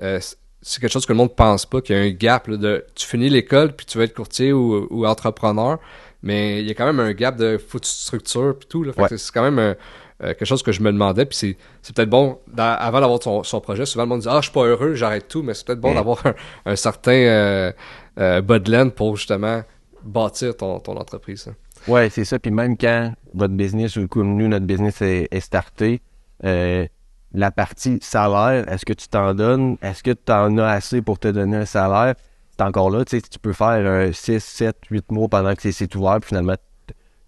c'est 0.00 0.80
quelque 0.80 0.90
chose 0.90 1.06
que 1.06 1.12
le 1.12 1.18
monde 1.18 1.36
pense 1.36 1.66
pas, 1.66 1.82
qu'il 1.82 1.94
y 1.94 1.98
a 2.00 2.02
un 2.02 2.10
gap 2.10 2.50
de 2.50 2.84
tu 2.96 3.06
finis 3.06 3.28
l'école 3.28 3.76
puis 3.76 3.86
tu 3.86 3.98
veux 3.98 4.04
être 4.04 4.14
courtier 4.14 4.52
ou, 4.52 5.06
entrepreneur, 5.06 5.78
mais 6.22 6.62
il 6.62 6.66
y 6.66 6.70
a 6.72 6.74
quand 6.74 6.86
même 6.86 6.98
un 6.98 7.12
gap 7.12 7.36
de 7.36 7.58
faut 7.58 7.78
structure 7.80 8.56
puis 8.58 8.66
tout. 8.68 8.82
Là. 8.82 8.92
c'est 9.08 9.30
quand 9.32 9.42
même 9.42 9.60
un, 9.60 9.76
euh, 10.22 10.28
quelque 10.28 10.44
chose 10.44 10.62
que 10.62 10.70
je 10.70 10.80
me 10.80 10.92
demandais, 10.92 11.26
puis 11.26 11.36
c'est 11.82 11.94
peut-être 11.94 12.08
bon, 12.08 12.38
avant 12.56 13.00
d'avoir 13.00 13.44
son, 13.44 13.60
projet, 13.60 13.84
souvent 13.84 14.04
le 14.04 14.10
monde 14.10 14.20
dit 14.20 14.28
Ah, 14.30 14.36
je 14.36 14.44
suis 14.44 14.52
pas 14.52 14.64
heureux, 14.64 14.94
j'arrête 14.94 15.26
tout, 15.26 15.42
mais 15.42 15.54
c'est 15.54 15.66
peut-être 15.66 15.80
bon 15.80 15.90
mm. 15.90 15.94
d'avoir 15.94 16.22
un, 16.66 16.76
certain 16.76 17.12
euh, 17.12 17.72
euh 18.20 18.90
pour 18.94 19.16
justement 19.16 19.62
bâtir 20.04 20.56
ton, 20.56 20.76
entreprise. 20.76 21.48
Hein. 21.48 21.54
Ouais, 21.88 22.10
c'est 22.10 22.24
ça. 22.24 22.38
Puis 22.38 22.52
même 22.52 22.76
quand 22.76 23.12
votre 23.34 23.54
business, 23.54 23.96
ou 23.96 24.06
nous, 24.16 24.46
notre 24.46 24.66
business 24.66 25.02
est, 25.02 25.40
starté, 25.40 26.00
euh, 26.44 26.86
la 27.32 27.50
partie 27.50 27.98
salaire, 28.00 28.70
est-ce 28.72 28.86
que 28.86 28.92
tu 28.92 29.08
t'en 29.08 29.34
donnes? 29.34 29.76
Est-ce 29.82 30.04
que 30.04 30.12
tu 30.12 30.30
en 30.30 30.56
as 30.58 30.68
assez 30.68 31.02
pour 31.02 31.18
te 31.18 31.26
donner 31.26 31.56
un 31.56 31.66
salaire? 31.66 32.14
C'est 32.56 32.62
encore 32.62 32.88
là, 32.88 33.04
tu 33.04 33.18
sais, 33.18 33.22
tu 33.28 33.40
peux 33.40 33.52
faire 33.52 34.14
6, 34.14 34.38
7, 34.38 34.76
8 34.90 35.10
mois 35.10 35.26
pendant 35.26 35.56
que 35.56 35.72
c'est 35.72 35.94
ouvert, 35.96 36.20
puis 36.20 36.28
finalement, 36.28 36.54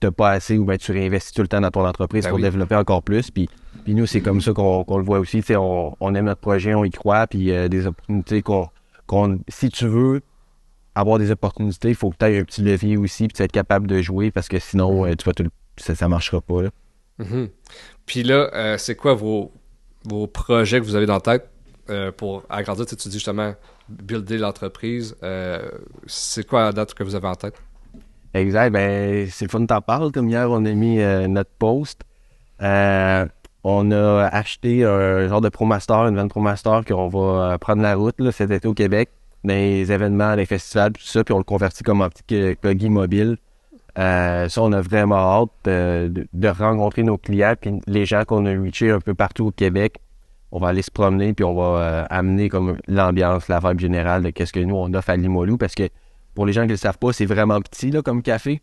t'as 0.00 0.10
pas 0.10 0.30
assez 0.30 0.58
ou 0.58 0.64
bien 0.64 0.76
tu 0.76 0.92
réinvestis 0.92 1.32
tout 1.32 1.42
le 1.42 1.48
temps 1.48 1.60
dans 1.60 1.70
ton 1.70 1.86
entreprise 1.86 2.24
ben 2.24 2.30
pour 2.30 2.38
développer 2.38 2.74
encore 2.74 3.02
plus. 3.02 3.30
Puis, 3.30 3.48
puis 3.84 3.94
nous, 3.94 4.06
c'est 4.06 4.20
comme 4.20 4.40
ça 4.40 4.52
qu'on 4.52 4.98
le 4.98 5.04
voit 5.04 5.18
aussi. 5.18 5.42
On, 5.50 5.96
on 5.98 6.14
aime 6.14 6.26
notre 6.26 6.40
projet, 6.40 6.74
on 6.74 6.84
y 6.84 6.90
croit, 6.90 7.26
puis 7.26 7.50
euh, 7.50 7.68
des 7.68 7.86
opportunités 7.86 8.42
qu'on. 8.42 8.68
si 9.48 9.68
tu 9.70 9.86
veux 9.86 10.22
avoir 10.94 11.18
des 11.18 11.30
opportunités, 11.30 11.90
il 11.90 11.94
faut 11.94 12.10
que 12.10 12.16
tu 12.18 12.24
aies 12.24 12.38
un 12.38 12.44
petit 12.44 12.62
levier 12.62 12.96
aussi, 12.96 13.28
puis 13.28 13.36
tu 13.36 13.42
être 13.42 13.52
capable 13.52 13.86
de 13.86 14.00
jouer, 14.00 14.30
parce 14.30 14.48
que 14.48 14.58
sinon, 14.58 15.04
mm-hmm. 15.04 15.12
euh, 15.12 15.14
tu 15.16 15.24
vas 15.24 15.50
ça, 15.76 15.94
ça 15.94 16.08
marchera 16.08 16.40
pas. 16.40 16.62
Là. 16.62 16.70
Mm-hmm. 17.20 17.50
Puis 18.06 18.22
là, 18.22 18.50
euh, 18.54 18.78
c'est 18.78 18.96
quoi 18.96 19.14
vos, 19.14 19.52
vos 20.04 20.26
projets 20.26 20.80
que 20.80 20.84
vous 20.84 20.96
avez 20.96 21.06
dans 21.06 21.14
la 21.14 21.20
tête 21.20 21.50
pour 22.16 22.42
agrandir? 22.48 22.84
Tu, 22.86 22.96
dis 22.96 23.12
justement 23.12 23.54
builder 23.88 24.38
l'entreprise. 24.38 25.14
c'est 26.06 26.44
quoi 26.44 26.64
la 26.64 26.72
date 26.72 26.94
que 26.94 27.04
vous 27.04 27.14
avez 27.14 27.28
en 27.28 27.36
tête? 27.36 27.54
Exact. 28.36 28.70
Ben, 28.70 29.26
c'est 29.30 29.50
fun 29.50 29.64
t'en 29.64 29.80
parler. 29.80 30.10
Comme 30.12 30.28
hier, 30.28 30.50
on 30.50 30.64
a 30.64 30.72
mis 30.72 31.00
euh, 31.00 31.26
notre 31.26 31.50
post. 31.58 32.02
Euh, 32.62 33.26
on 33.64 33.90
a 33.90 34.28
acheté 34.30 34.84
un 34.84 35.26
genre 35.28 35.40
de 35.40 35.48
ProMaster, 35.48 35.94
une 35.94 36.16
vente 36.16 36.30
ProMaster 36.30 36.80
qu'on 36.86 37.08
va 37.08 37.18
euh, 37.54 37.58
prendre 37.58 37.82
la 37.82 37.94
route 37.94 38.14
là, 38.20 38.30
cet 38.32 38.50
été 38.50 38.68
au 38.68 38.74
Québec, 38.74 39.10
les 39.42 39.90
événements, 39.90 40.34
les 40.34 40.46
festivals, 40.46 40.92
tout 40.92 41.02
ça, 41.02 41.24
puis 41.24 41.34
on 41.34 41.38
le 41.38 41.44
convertit 41.44 41.82
comme 41.82 42.02
un 42.02 42.10
petit 42.10 42.56
coggy 42.62 42.88
mobile. 42.90 43.38
ça, 43.96 44.48
on 44.58 44.72
a 44.72 44.80
vraiment 44.80 45.16
hâte 45.16 45.50
de, 45.64 46.48
rencontrer 46.48 47.02
nos 47.02 47.18
clients, 47.18 47.54
puis 47.60 47.80
les 47.86 48.06
gens 48.06 48.24
qu'on 48.24 48.46
a 48.46 48.50
reachés 48.50 48.90
un 48.90 49.00
peu 49.00 49.14
partout 49.14 49.46
au 49.46 49.50
Québec. 49.50 49.96
On 50.52 50.60
va 50.60 50.68
aller 50.68 50.82
se 50.82 50.92
promener, 50.92 51.32
puis 51.32 51.44
on 51.44 51.54
va 51.54 52.04
amener 52.04 52.48
comme 52.48 52.76
l'ambiance, 52.86 53.48
la 53.48 53.58
vibe 53.58 53.80
générale 53.80 54.22
de 54.22 54.30
qu'est-ce 54.30 54.52
que 54.52 54.60
nous, 54.60 54.76
on 54.76 54.94
offre 54.94 55.10
à 55.10 55.16
Limoilou, 55.16 55.56
parce 55.56 55.74
que 55.74 55.88
pour 56.36 56.46
les 56.46 56.52
gens 56.52 56.60
qui 56.60 56.68
ne 56.68 56.72
le 56.74 56.76
savent 56.76 56.98
pas, 56.98 57.12
c'est 57.12 57.24
vraiment 57.24 57.60
petit 57.62 57.90
là, 57.90 58.02
comme 58.02 58.22
café. 58.22 58.60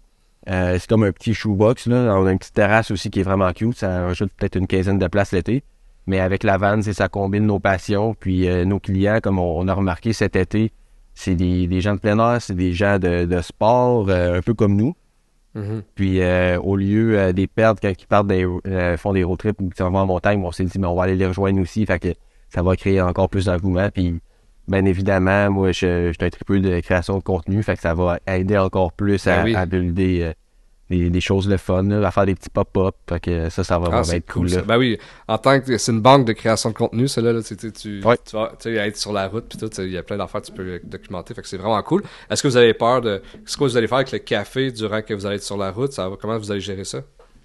Euh, 0.48 0.78
c'est 0.80 0.88
comme 0.88 1.04
un 1.04 1.12
petit 1.12 1.34
shoebox. 1.34 1.88
Là. 1.88 2.16
On 2.16 2.26
a 2.28 2.32
une 2.32 2.38
petite 2.38 2.54
terrasse 2.54 2.92
aussi 2.92 3.10
qui 3.10 3.20
est 3.20 3.24
vraiment 3.24 3.52
cute. 3.52 3.78
Ça 3.78 4.06
rajoute 4.06 4.32
peut-être 4.38 4.56
une 4.56 4.68
quinzaine 4.68 5.00
de 5.00 5.08
places 5.08 5.32
l'été. 5.32 5.64
Mais 6.06 6.20
avec 6.20 6.44
la 6.44 6.58
vanne, 6.58 6.84
ça 6.84 7.10
combine 7.10 7.48
nos 7.48 7.60
passions. 7.60 8.14
Puis 8.14 8.48
euh, 8.48 8.64
nos 8.64 8.80
clients, 8.80 9.20
comme 9.24 9.40
on, 9.40 9.68
a 9.68 9.74
remarqué 9.74 10.14
cet 10.14 10.36
été, 10.36 10.72
c'est 11.16 11.34
des, 11.34 11.82
gens 11.82 11.96
de 11.96 12.00
plein 12.00 12.20
air, 12.20 12.42
c'est 12.42 12.56
des 12.56 12.74
gens 12.74 13.00
de, 13.00 13.42
sport, 13.42 14.08
euh, 14.10 14.38
un 14.38 14.42
peu 14.42 14.54
comme 14.54 14.76
nous. 14.76 14.96
Mhm. 15.56 15.82
Puis 15.96 16.20
au 16.64 16.76
lieu 16.76 17.34
des 17.34 17.48
perdre 17.48 17.80
quand 17.80 17.90
ils 17.98 18.08
partent 18.08 18.28
des, 18.28 18.46
font 18.98 19.14
des 19.14 19.24
road 19.24 19.38
trips 19.38 19.62
ou 19.62 19.70
qu'ils 19.70 19.86
vont 19.86 19.96
en 19.96 20.06
montagne, 20.06 20.42
on 20.44 20.52
s'est 20.52 20.66
dit 20.66 20.80
mais 20.80 20.88
on 20.88 20.96
va 20.96 21.04
aller 21.04 21.16
les 21.16 21.28
rejoindre 21.28 21.60
aussi. 21.60 21.86
Fait 21.86 22.00
que 22.00 22.14
ça 22.50 22.62
va 22.62 22.76
créer 22.76 23.02
encore 23.02 23.30
plus 23.30 23.46
d'engouement. 23.46 23.90
Puis 23.92 24.20
bien 24.68 24.86
évidemment, 24.86 25.50
moi 25.52 25.72
je, 25.72 26.08
je 26.08 26.14
suis 26.18 26.26
un 26.26 26.30
tripeux 26.30 26.60
de 26.60 26.80
création 26.82 27.18
de 27.18 27.24
contenu. 27.24 27.62
Fait 27.64 27.76
que 27.76 27.82
ça 27.82 27.94
va 27.94 28.20
aider 28.28 28.58
encore 28.58 28.94
plus 28.94 29.26
à, 29.28 29.38
Ben 29.38 29.44
oui. 29.46 29.56
à 29.56 29.66
builder 29.66 30.20
euh, 30.24 30.34
des, 30.90 31.10
des 31.10 31.22
choses 31.22 31.48
le 31.50 31.58
fun, 31.58 31.82
là, 31.84 32.08
à 32.08 32.12
faire 32.12 32.26
des 32.26 32.36
petits 32.36 32.50
pop-up. 32.50 32.94
Fait 33.10 33.20
que 33.20 33.50
ça, 33.50 33.64
ça 33.64 33.80
va 33.80 33.88
Ah, 33.92 34.02
vraiment 34.02 34.14
être 34.14 34.32
cool. 34.32 34.42
cool. 34.44 34.50
ça. 34.50 34.56
là. 34.58 34.62
Ben 34.64 34.78
oui, 34.78 34.98
en 35.28 35.38
tant 35.38 35.60
que 35.60 35.78
c'est 35.78 35.92
une 35.92 36.02
banque 36.02 36.26
de 36.26 36.34
création 36.34 36.70
de 36.70 36.76
contenu, 36.76 37.08
celle-là, 37.08 37.34
là, 37.34 37.42
tu, 37.42 37.56
tu, 37.58 37.72
tu, 37.72 38.02
Ouais. 38.04 38.18
tu 38.26 38.36
vas 38.36 38.52
tu 38.60 38.70
sais, 38.70 38.76
être 38.76 38.98
sur 38.98 39.12
la 39.14 39.28
route, 39.28 39.46
puis 39.50 39.58
tout, 39.58 39.70
il 39.82 39.90
y 39.92 39.98
a 39.98 40.04
plein 40.04 40.18
d'affaires 40.18 40.42
que 40.42 40.48
tu 40.48 40.52
peux 40.52 40.80
documenter, 40.84 41.34
fait 41.34 41.42
que 41.42 41.48
c'est 41.48 41.58
vraiment 41.58 41.82
cool. 41.82 42.04
Est-ce 42.30 42.44
que 42.44 42.48
vous 42.48 42.58
avez 42.58 42.74
peur 42.74 43.02
de. 43.02 43.22
Qu'est-ce 43.46 43.58
que 43.58 43.64
vous 43.64 43.78
allez 43.78 43.88
faire 43.88 43.98
avec 43.98 44.12
le 44.12 44.20
café 44.20 44.72
durant 44.72 45.02
que 45.02 45.14
vous 45.14 45.26
allez 45.26 45.38
être 45.38 45.44
sur 45.44 45.58
la 45.58 45.72
route? 45.72 45.94
Ça 45.94 46.08
va, 46.10 46.16
Comment 46.20 46.38
vous 46.38 46.52
allez 46.52 46.62
gérer 46.62 46.84
ça? 46.84 47.00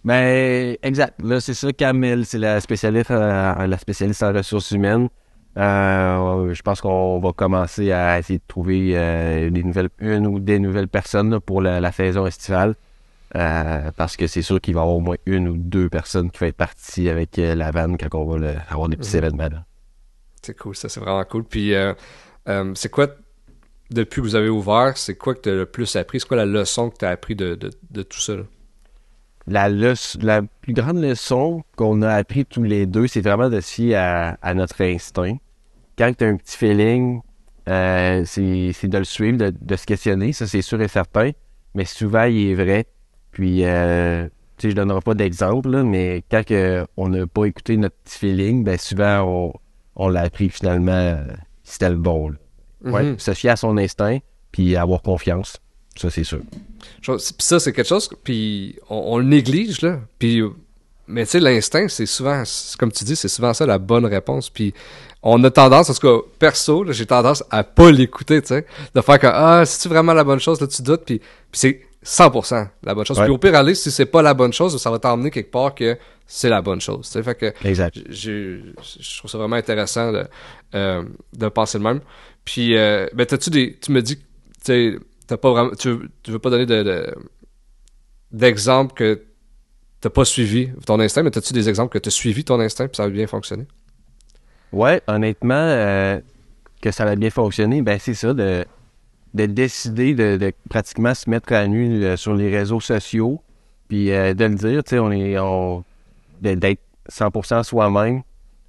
Ben, 0.04 0.76
exact. 0.82 1.14
Là, 1.22 1.40
c'est 1.40 1.54
ça, 1.54 1.72
Camille, 1.72 2.24
c'est 2.24 2.38
la 2.38 2.60
spécialiste, 2.60 3.10
euh, 3.10 3.66
la 3.66 3.78
spécialiste 3.78 4.22
en 4.22 4.32
ressources 4.32 4.70
humaines. 4.70 5.08
Euh, 5.58 6.54
je 6.54 6.62
pense 6.62 6.80
qu'on 6.80 7.18
va 7.18 7.32
commencer 7.32 7.90
à 7.92 8.18
essayer 8.18 8.38
de 8.38 8.44
trouver 8.46 8.92
euh, 8.96 9.50
des 9.50 9.64
nouvelles, 9.64 9.88
une 9.98 10.26
ou 10.26 10.38
des 10.38 10.58
nouvelles 10.60 10.88
personnes 10.88 11.30
là, 11.30 11.40
pour 11.40 11.60
la, 11.60 11.80
la 11.80 11.90
saison 11.92 12.26
estivale. 12.26 12.74
Euh, 13.36 13.90
parce 13.96 14.16
que 14.16 14.26
c'est 14.26 14.40
sûr 14.40 14.60
qu'il 14.60 14.74
va 14.74 14.80
y 14.80 14.82
avoir 14.84 14.96
au 14.96 15.00
moins 15.00 15.16
une 15.26 15.48
ou 15.48 15.56
deux 15.58 15.90
personnes 15.90 16.30
qui 16.30 16.38
vont 16.38 16.46
être 16.46 16.56
parties 16.56 17.08
avec 17.10 17.36
la 17.36 17.70
vanne 17.70 17.98
quand 17.98 18.18
on 18.18 18.24
va 18.24 18.38
le- 18.38 18.54
avoir 18.70 18.88
des 18.88 18.96
petits 18.96 19.16
Mhm. 19.16 19.24
événements. 19.24 19.48
C'est 20.42 20.56
cool, 20.56 20.74
ça, 20.76 20.88
c'est 20.88 21.00
vraiment 21.00 21.24
cool. 21.24 21.44
Puis, 21.44 21.74
c'est 22.74 22.88
quoi, 22.90 23.08
depuis 23.90 24.22
que 24.22 24.26
vous 24.26 24.34
avez 24.36 24.48
ouvert, 24.48 24.96
c'est 24.96 25.16
quoi 25.16 25.34
que 25.34 25.40
tu 25.40 25.50
as 25.50 25.54
le 25.54 25.66
plus 25.66 25.96
appris? 25.96 26.20
C'est 26.20 26.28
quoi 26.28 26.36
la 26.38 26.46
leçon 26.46 26.88
que 26.90 26.96
tu 26.98 27.04
as 27.04 27.10
appris 27.10 27.34
de, 27.34 27.54
de, 27.54 27.70
de 27.90 28.02
tout 28.02 28.20
ça 28.20 28.36
là? 28.36 28.42
La, 29.46 29.68
la 30.20 30.42
plus 30.60 30.74
grande 30.74 31.00
leçon 31.02 31.62
qu'on 31.76 32.02
a 32.02 32.12
appris 32.12 32.44
tous 32.44 32.62
les 32.62 32.86
deux, 32.86 33.06
c'est 33.06 33.22
vraiment 33.22 33.48
de 33.48 33.60
se 33.60 33.72
fier 33.74 33.94
à, 33.94 34.36
à 34.42 34.54
notre 34.54 34.82
instinct. 34.82 35.36
Quand 35.98 36.12
tu 36.16 36.24
as 36.24 36.28
un 36.28 36.36
petit 36.36 36.56
feeling, 36.56 37.20
euh, 37.68 38.22
c'est 38.24 38.40
de 38.88 38.98
le 38.98 39.04
suivre, 39.04 39.36
de, 39.38 39.52
de 39.60 39.76
se 39.76 39.84
questionner, 39.84 40.32
ça 40.32 40.46
c'est 40.46 40.62
sûr 40.62 40.80
et 40.80 40.88
certain. 40.88 41.30
Mais 41.74 41.84
souvent, 41.84 42.24
il 42.24 42.50
est 42.50 42.54
vrai. 42.54 42.86
Puis, 43.32 43.64
euh, 43.64 44.26
tu 44.56 44.62
sais, 44.66 44.70
je 44.70 44.76
donnerai 44.76 45.00
pas 45.00 45.14
d'exemple, 45.14 45.82
mais 45.82 46.24
quand 46.30 46.42
on 46.96 47.08
n'a 47.08 47.26
pas 47.26 47.44
écouté 47.44 47.76
notre 47.76 47.96
petit 48.04 48.18
feeling, 48.18 48.64
ben 48.64 48.78
souvent, 48.78 49.22
on, 49.22 49.52
on 49.96 50.08
l'a 50.08 50.22
appris 50.22 50.48
finalement, 50.48 50.92
euh, 50.92 51.24
c'était 51.62 51.90
le 51.90 51.96
bon. 51.96 52.32
Ouais, 52.84 53.02
Mhm. 53.02 53.18
se 53.18 53.34
fier 53.34 53.50
à 53.50 53.56
son 53.56 53.76
instinct, 53.76 54.18
puis 54.52 54.76
avoir 54.76 55.02
confiance. 55.02 55.58
Ça, 55.96 56.10
c'est 56.10 56.22
sûr. 56.24 56.40
Puis 57.02 57.12
ça, 57.38 57.58
c'est 57.58 57.72
quelque 57.72 57.88
chose, 57.88 58.08
puis 58.22 58.78
on, 58.88 58.96
on 59.14 59.18
le 59.18 59.24
néglige, 59.24 59.82
là. 59.82 59.98
Puis, 60.18 60.40
mais 61.08 61.24
tu 61.24 61.32
sais, 61.32 61.40
l'instinct, 61.40 61.88
c'est 61.88 62.06
souvent, 62.06 62.42
comme 62.78 62.92
tu 62.92 63.02
dis, 63.04 63.16
c'est 63.16 63.28
souvent 63.28 63.52
ça 63.52 63.66
la 63.66 63.78
bonne 63.78 64.06
réponse. 64.06 64.48
Puis 64.48 64.74
on 65.22 65.42
a 65.44 65.50
tendance, 65.50 65.90
en 65.90 65.94
tout 65.94 66.00
cas, 66.22 66.26
perso, 66.38 66.84
j'ai 66.92 67.06
tendance 67.06 67.42
à 67.50 67.64
pas 67.64 67.90
l'écouter, 67.90 68.40
tu 68.40 68.48
sais. 68.48 68.66
De 68.94 69.00
faire 69.00 69.18
que, 69.18 69.26
ah, 69.26 69.64
c'est-tu 69.66 69.88
vraiment 69.88 70.14
la 70.14 70.24
bonne 70.24 70.38
chose, 70.40 70.60
là, 70.60 70.66
tu 70.66 70.82
doutes, 70.82 71.04
puis, 71.04 71.18
puis 71.18 71.26
c'est 71.52 71.82
100% 72.04 72.68
la 72.84 72.94
bonne 72.94 73.04
chose. 73.04 73.18
Ouais. 73.18 73.24
Puis 73.24 73.32
au 73.34 73.38
pire, 73.38 73.54
aller, 73.56 73.74
si 73.74 73.90
c'est 73.90 74.06
pas 74.06 74.22
la 74.22 74.32
bonne 74.34 74.52
chose, 74.52 74.80
ça 74.80 74.90
va 74.90 74.98
t'emmener 75.00 75.30
quelque 75.30 75.50
part 75.50 75.74
que 75.74 75.98
c'est 76.26 76.48
la 76.48 76.62
bonne 76.62 76.80
chose, 76.80 77.06
tu 77.06 77.12
sais. 77.12 77.22
Fait 77.22 77.34
que, 77.34 77.52
je 79.00 79.18
trouve 79.18 79.30
ça 79.30 79.38
vraiment 79.38 79.56
intéressant 79.56 80.12
de, 80.12 80.24
euh, 80.74 81.02
de 81.36 81.48
penser 81.48 81.78
le 81.78 81.84
même. 81.84 82.00
Puis, 82.44 82.76
euh, 82.76 83.06
ben, 83.14 83.26
t'as-tu 83.26 83.50
des. 83.50 83.76
Tu 83.80 83.90
me 83.92 84.00
dis 84.00 84.16
que, 84.16 84.22
tu 84.22 84.26
sais, 84.62 84.96
t'as 85.26 85.36
pas 85.36 85.50
vraiment. 85.50 85.70
Tu, 85.78 85.90
veux- 85.90 86.08
tu 86.22 86.30
veux 86.30 86.38
pas 86.38 86.50
donner 86.50 86.66
de, 86.66 86.82
de- 86.82 87.14
d'exemples 88.32 88.94
que 88.94 89.22
t'as 90.00 90.10
pas 90.10 90.24
suivi 90.24 90.70
ton 90.86 91.00
instinct, 91.00 91.22
mais 91.22 91.30
t'as-tu 91.30 91.52
des 91.52 91.68
exemples 91.68 91.92
que 91.92 91.98
t'as 91.98 92.10
suivi 92.10 92.44
ton 92.44 92.60
instinct 92.60 92.86
puis 92.88 92.96
ça 92.96 93.04
a 93.04 93.08
bien 93.08 93.26
fonctionné? 93.26 93.66
Ouais, 94.72 95.00
honnêtement, 95.06 95.54
euh, 95.54 96.20
que 96.82 96.90
ça 96.90 97.04
va 97.04 97.16
bien 97.16 97.30
fonctionner, 97.30 97.82
ben 97.82 97.98
c'est 97.98 98.14
ça, 98.14 98.34
de, 98.34 98.64
de 99.34 99.46
décider 99.46 100.14
de, 100.14 100.36
de 100.36 100.52
pratiquement 100.68 101.14
se 101.14 101.28
mettre 101.28 101.52
à 101.52 101.66
nu 101.66 102.04
euh, 102.04 102.16
sur 102.16 102.34
les 102.34 102.54
réseaux 102.56 102.80
sociaux, 102.80 103.40
puis 103.88 104.12
euh, 104.12 104.34
de 104.34 104.44
le 104.44 104.54
dire, 104.54 104.84
tu 104.84 104.90
sais, 104.90 104.98
on 104.98 105.10
est, 105.10 105.38
on, 105.38 105.84
d'être 106.40 106.80
100% 107.10 107.62
soi-même. 107.62 108.22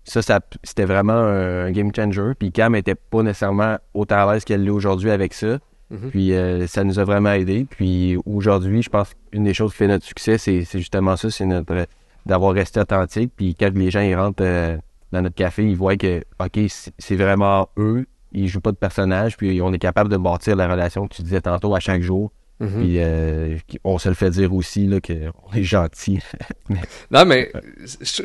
Ça, 0.05 0.21
ça 0.21 0.39
c'était 0.63 0.85
vraiment 0.85 1.13
un, 1.13 1.65
un 1.65 1.71
game 1.71 1.91
changer. 1.93 2.31
Puis 2.37 2.51
Cam 2.51 2.73
était 2.75 2.95
pas 2.95 3.21
nécessairement 3.21 3.77
autant 3.93 4.27
à 4.27 4.33
l'aise 4.33 4.43
qu'elle 4.43 4.63
l'est 4.63 4.71
aujourd'hui 4.71 5.11
avec 5.11 5.33
ça. 5.33 5.59
Mhm. 5.91 6.09
Puis 6.09 6.33
euh, 6.33 6.65
ça 6.67 6.83
nous 6.83 6.99
a 6.99 7.03
vraiment 7.03 7.31
aidé. 7.31 7.67
Puis 7.69 8.17
aujourd'hui, 8.25 8.81
je 8.81 8.89
pense 8.89 9.13
qu'une 9.31 9.43
des 9.43 9.53
choses 9.53 9.71
qui 9.71 9.77
fait 9.77 9.87
notre 9.87 10.05
succès, 10.05 10.37
c'est 10.37 10.63
justement 10.73 11.15
ça, 11.15 11.29
c'est 11.29 11.45
notre 11.45 11.85
d'avoir 12.25 12.53
resté 12.53 12.79
authentique. 12.79 13.31
Puis 13.35 13.55
quand 13.55 13.71
les 13.75 13.91
gens 13.91 14.01
ils 14.01 14.15
rentrent 14.15 14.79
dans 15.11 15.21
notre 15.21 15.35
café, 15.35 15.63
ils 15.63 15.75
voient 15.75 15.97
que 15.97 16.21
OK, 16.39 16.59
c'est 16.97 17.15
vraiment 17.15 17.69
eux, 17.77 18.05
ils 18.31 18.47
jouent 18.47 18.61
pas 18.61 18.71
de 18.71 18.77
personnage, 18.77 19.37
puis 19.37 19.61
on 19.61 19.73
est 19.73 19.79
capable 19.79 20.09
de 20.09 20.17
bâtir 20.17 20.55
la 20.55 20.67
relation 20.67 21.07
que 21.07 21.15
tu 21.15 21.21
disais 21.23 21.41
tantôt 21.41 21.73
à 21.75 21.79
chaque 21.79 22.01
jour. 22.01 22.31
Mhm. 22.61 22.69
Puis 22.81 22.95
euh, 22.99 23.57
on 23.85 23.97
se 23.99 24.09
le 24.09 24.15
fait 24.15 24.29
dire 24.31 24.53
aussi 24.53 24.85
là 24.85 24.99
qu'on 24.99 25.53
est 25.55 25.63
gentil. 25.63 26.19
Non, 27.11 27.25
mais 27.25 27.51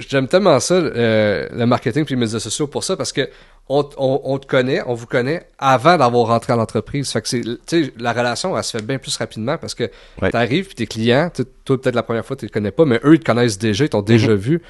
j'aime 0.08 0.28
tellement 0.28 0.60
ça, 0.60 0.74
euh, 0.74 1.48
le 1.52 1.64
marketing 1.66 2.04
puis 2.04 2.14
les 2.14 2.20
médias 2.20 2.38
sociaux 2.40 2.66
pour 2.66 2.84
ça, 2.84 2.96
parce 2.96 3.12
que 3.12 3.28
on, 3.68 3.82
t- 3.84 3.94
on, 3.96 4.20
on 4.24 4.38
te 4.38 4.46
connaît, 4.46 4.82
on 4.86 4.92
vous 4.92 5.06
connaît 5.06 5.46
avant 5.58 5.96
d'avoir 5.96 6.26
rentré 6.26 6.52
à 6.52 6.56
l'entreprise. 6.56 7.10
Fait 7.10 7.22
que 7.22 7.28
c'est, 7.28 7.42
tu 7.66 7.92
la 7.96 8.12
relation, 8.12 8.54
elle 8.56 8.62
se 8.64 8.76
fait 8.76 8.84
bien 8.84 8.98
plus 8.98 9.16
rapidement 9.16 9.56
parce 9.56 9.74
que 9.74 9.84
Ouais. 10.20 10.30
t'arrives 10.30 10.66
puis 10.66 10.74
tes 10.74 10.86
clients, 10.86 11.30
tu- 11.34 11.44
toi 11.64 11.80
peut-être 11.80 11.94
la 11.94 12.02
première 12.02 12.26
fois 12.26 12.36
tu 12.36 12.44
les 12.44 12.50
connais 12.50 12.72
pas, 12.72 12.84
mais 12.84 13.00
eux 13.04 13.14
ils 13.14 13.20
te 13.20 13.24
connaissent 13.24 13.56
déjà, 13.58 13.84
ils 13.84 13.88
t'ont 13.88 14.02
déjà 14.02 14.34
vu. 14.34 14.60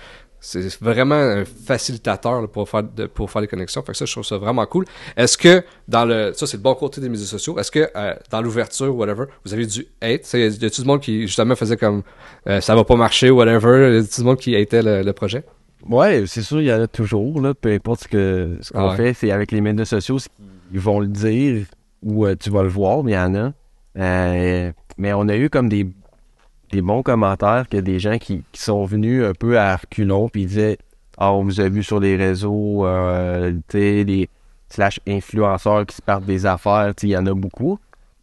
C'est 0.46 0.78
vraiment 0.82 1.14
un 1.14 1.44
facilitateur 1.44 2.42
là, 2.42 2.48
pour 2.48 2.68
faire 2.68 2.82
de- 2.82 3.06
pour 3.06 3.30
faire 3.30 3.40
les 3.40 3.48
connexions. 3.48 3.82
Fait 3.82 3.92
que 3.92 3.98
ça, 3.98 4.04
je 4.04 4.12
trouve 4.12 4.24
ça 4.24 4.36
vraiment 4.36 4.66
cool. 4.66 4.84
Est-ce 5.16 5.38
que 5.38 5.64
dans 5.88 6.04
le 6.04 6.32
ça 6.34 6.46
c'est 6.46 6.58
le 6.58 6.62
bon 6.62 6.74
côté 6.74 7.00
des 7.00 7.08
médias 7.08 7.24
sociaux. 7.26 7.58
Est-ce 7.58 7.70
que 7.70 7.88
euh, 7.96 8.14
dans 8.30 8.42
l'ouverture 8.42 8.94
whatever, 8.94 9.24
vous 9.44 9.54
avez 9.54 9.64
du 9.66 9.86
hate 10.02 10.28
Il 10.34 10.62
y 10.62 10.66
a 10.66 10.70
tout 10.70 10.82
le 10.82 10.86
monde 10.86 11.00
qui 11.00 11.22
justement 11.22 11.56
faisait 11.56 11.78
comme 11.78 12.02
euh, 12.46 12.60
ça 12.60 12.74
va 12.74 12.84
pas 12.84 12.96
marcher 12.96 13.30
whatever. 13.30 13.94
Y 13.94 13.98
a 13.98 14.02
tout 14.02 14.20
le 14.20 14.24
monde 14.24 14.38
qui 14.38 14.54
hatait 14.54 14.82
le, 14.82 15.02
le 15.02 15.12
projet? 15.14 15.44
Ouais, 15.88 16.24
c'est 16.26 16.42
sûr, 16.42 16.60
il 16.60 16.66
y 16.66 16.72
en 16.72 16.80
a 16.80 16.86
toujours, 16.88 17.40
là, 17.42 17.52
peu 17.54 17.70
importe 17.72 18.04
ce 18.04 18.08
que 18.08 18.58
ce 18.60 18.72
qu'on 18.72 18.80
Ah 18.80 18.90
ouais. 18.90 18.96
fait, 18.96 19.14
c'est 19.14 19.30
avec 19.30 19.50
les 19.52 19.60
médias 19.60 19.84
sociaux, 19.84 20.16
qu'ils 20.70 20.80
vont 20.80 21.00
le 21.00 21.08
dire 21.08 21.66
ou 22.02 22.26
euh, 22.26 22.34
tu 22.38 22.50
vas 22.50 22.62
le 22.62 22.68
voir, 22.70 23.02
mais 23.02 23.12
il 23.12 23.14
y 23.14 23.18
en 23.18 23.34
a. 23.34 23.52
Euh, 23.98 24.72
mais 24.98 25.12
on 25.12 25.28
a 25.28 25.36
eu 25.36 25.48
comme 25.50 25.68
des, 25.68 25.86
des 26.74 26.82
bons 26.82 27.02
commentaires 27.02 27.66
que 27.70 27.76
des 27.76 28.00
gens 28.00 28.18
qui, 28.18 28.42
qui 28.50 28.60
sont 28.60 28.84
venus 28.84 29.24
un 29.24 29.32
peu 29.32 29.58
à 29.58 29.76
reculons 29.76 30.28
puis 30.28 30.42
ils 30.42 30.48
disaient 30.48 30.78
Ah, 31.16 31.32
on 31.32 31.44
vous 31.44 31.60
a 31.60 31.68
vu 31.68 31.82
sur 31.82 32.00
les 32.00 32.16
réseaux, 32.16 32.84
euh, 32.84 33.52
tu 33.68 33.78
sais, 33.78 34.04
des 34.04 34.28
slash 34.68 34.98
influenceurs 35.06 35.86
qui 35.86 35.94
se 35.94 36.02
partent 36.02 36.24
des 36.24 36.46
affaires, 36.46 36.92
tu 36.96 37.02
sais, 37.02 37.06
il 37.08 37.10
y 37.10 37.16
en 37.16 37.26
a 37.26 37.34
beaucoup. 37.34 37.78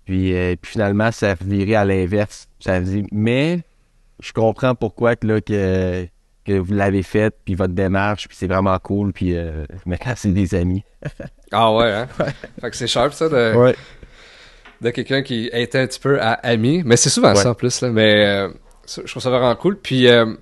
Puis, 0.06 0.36
euh, 0.36 0.56
puis 0.62 0.74
finalement, 0.74 1.12
ça 1.12 1.36
virait 1.40 1.76
à 1.76 1.86
l'inverse. 1.86 2.50
Ça 2.60 2.82
dit 2.82 3.06
Mais 3.12 3.62
je 4.20 4.34
comprends 4.34 4.76
pourquoi 4.76 5.16
que 5.16 5.28
là 5.28 5.42
que 5.42 6.08
que 6.44 6.54
vous 6.54 6.74
l'avez 6.74 7.04
fait, 7.04 7.34
puis 7.46 7.54
votre 7.54 7.74
démarche, 7.74 8.28
puis 8.28 8.36
c'est 8.36 8.48
vraiment 8.48 8.78
cool, 8.80 9.14
puis 9.14 9.38
euh, 9.38 9.66
maintenant 9.86 10.14
c'est 10.16 10.34
des 10.34 10.56
amis. 10.56 10.84
Ah 11.52 11.74
ouais, 11.74 11.92
hein? 11.92 12.08
fait 12.62 12.70
que 12.70 12.76
c'est 12.76 12.88
sharp 12.88 13.14
ça 13.14 13.30
de, 13.30 13.56
Ouais. 13.56 13.76
De 14.82 14.90
quelqu'un 14.90 15.22
qui 15.22 15.50
était 15.54 15.80
un 15.80 15.88
petit 15.88 16.00
peu 16.00 16.20
à 16.22 16.34
ami. 16.34 16.82
Mais 16.86 16.98
c'est 16.98 17.10
souvent 17.10 17.30
Ouais. 17.30 17.36
ça 17.36 17.52
en 17.52 17.56
plus, 17.56 17.82
là. 17.82 17.90
Mais 17.90 18.26
euh, 18.26 18.50
je 18.88 19.10
trouve 19.10 19.22
ça 19.24 19.30
vraiment 19.30 19.56
cool. 19.56 19.78
Puis 19.78 20.08
euh, 20.08 20.34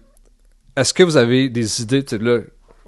est-ce 0.75 0.93
que 0.93 1.03
vous 1.03 1.17
avez 1.17 1.49
des 1.49 1.81
idées, 1.81 2.03
tu 2.03 2.17
sais, 2.17 2.23
là, 2.23 2.39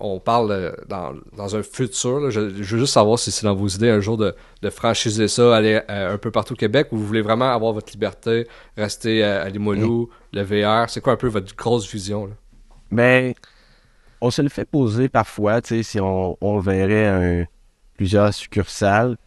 on 0.03 0.19
parle 0.19 0.51
euh, 0.51 0.71
dans, 0.87 1.13
dans 1.37 1.55
un 1.55 1.61
futur, 1.61 2.19
là, 2.21 2.29
je, 2.31 2.49
je 2.49 2.73
veux 2.75 2.79
juste 2.79 2.93
savoir 2.93 3.19
si 3.19 3.31
c'est 3.31 3.45
dans 3.45 3.53
vos 3.53 3.67
idées 3.67 3.89
un 3.91 3.99
jour 3.99 4.17
de, 4.17 4.33
de 4.61 4.69
franchiser 4.71 5.27
ça, 5.27 5.55
aller 5.55 5.79
euh, 5.89 6.13
un 6.13 6.17
peu 6.17 6.31
partout 6.31 6.53
au 6.53 6.57
Québec, 6.57 6.87
ou 6.91 6.97
vous 6.97 7.05
voulez 7.05 7.21
vraiment 7.21 7.53
avoir 7.53 7.73
votre 7.73 7.91
liberté, 7.91 8.47
rester 8.77 9.23
à, 9.23 9.47
Limoilou, 9.49 10.09
le 10.33 10.41
VR, 10.41 10.89
c'est 10.89 11.01
quoi 11.01 11.13
un 11.13 11.17
peu 11.17 11.27
votre 11.27 11.55
grosse 11.55 11.91
vision, 11.91 12.25
là? 12.25 12.33
Ben, 12.91 13.33
on 14.21 14.31
se 14.31 14.41
le 14.41 14.49
fait 14.49 14.65
poser 14.65 15.07
parfois, 15.07 15.61
tu 15.61 15.75
sais, 15.77 15.83
si 15.83 15.99
on, 15.99 16.35
on 16.41 16.59
verrait 16.59 17.07
un, 17.07 17.45
plusieurs 17.95 18.33
succursales, 18.33 19.17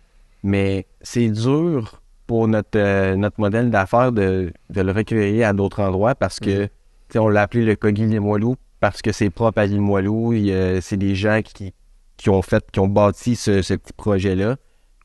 mais 0.42 0.86
c'est 1.02 1.28
dur 1.28 2.00
pour 2.26 2.48
notre, 2.48 2.76
euh, 2.78 3.16
notre 3.16 3.40
modèle 3.40 3.70
d'affaires 3.70 4.12
de, 4.12 4.52
de 4.70 4.80
le 4.80 4.92
recréer 4.92 5.44
à 5.44 5.52
d'autres 5.52 5.80
endroits 5.80 6.14
parce 6.14 6.40
que, 6.40 6.64
tu 6.64 6.70
sais, 7.10 7.18
on 7.18 7.28
l'a 7.28 7.42
appelé 7.42 7.64
le 7.64 7.76
Coggy 7.76 8.06
Limoilou 8.06 8.56
parce 8.80 9.02
que 9.02 9.12
c'est 9.12 9.30
propre 9.30 9.58
à 9.60 9.66
Limoilou, 9.66 10.32
c'est 10.80 10.96
des 10.96 11.14
gens 11.14 11.40
qui, 11.42 11.72
qui 12.16 12.30
ont 12.30 12.42
fait, 12.42 12.64
qui 12.70 12.80
ont 12.80 12.88
bâti 12.88 13.36
ce, 13.36 13.62
ce 13.62 13.74
petit 13.74 13.92
projet-là. 13.94 14.56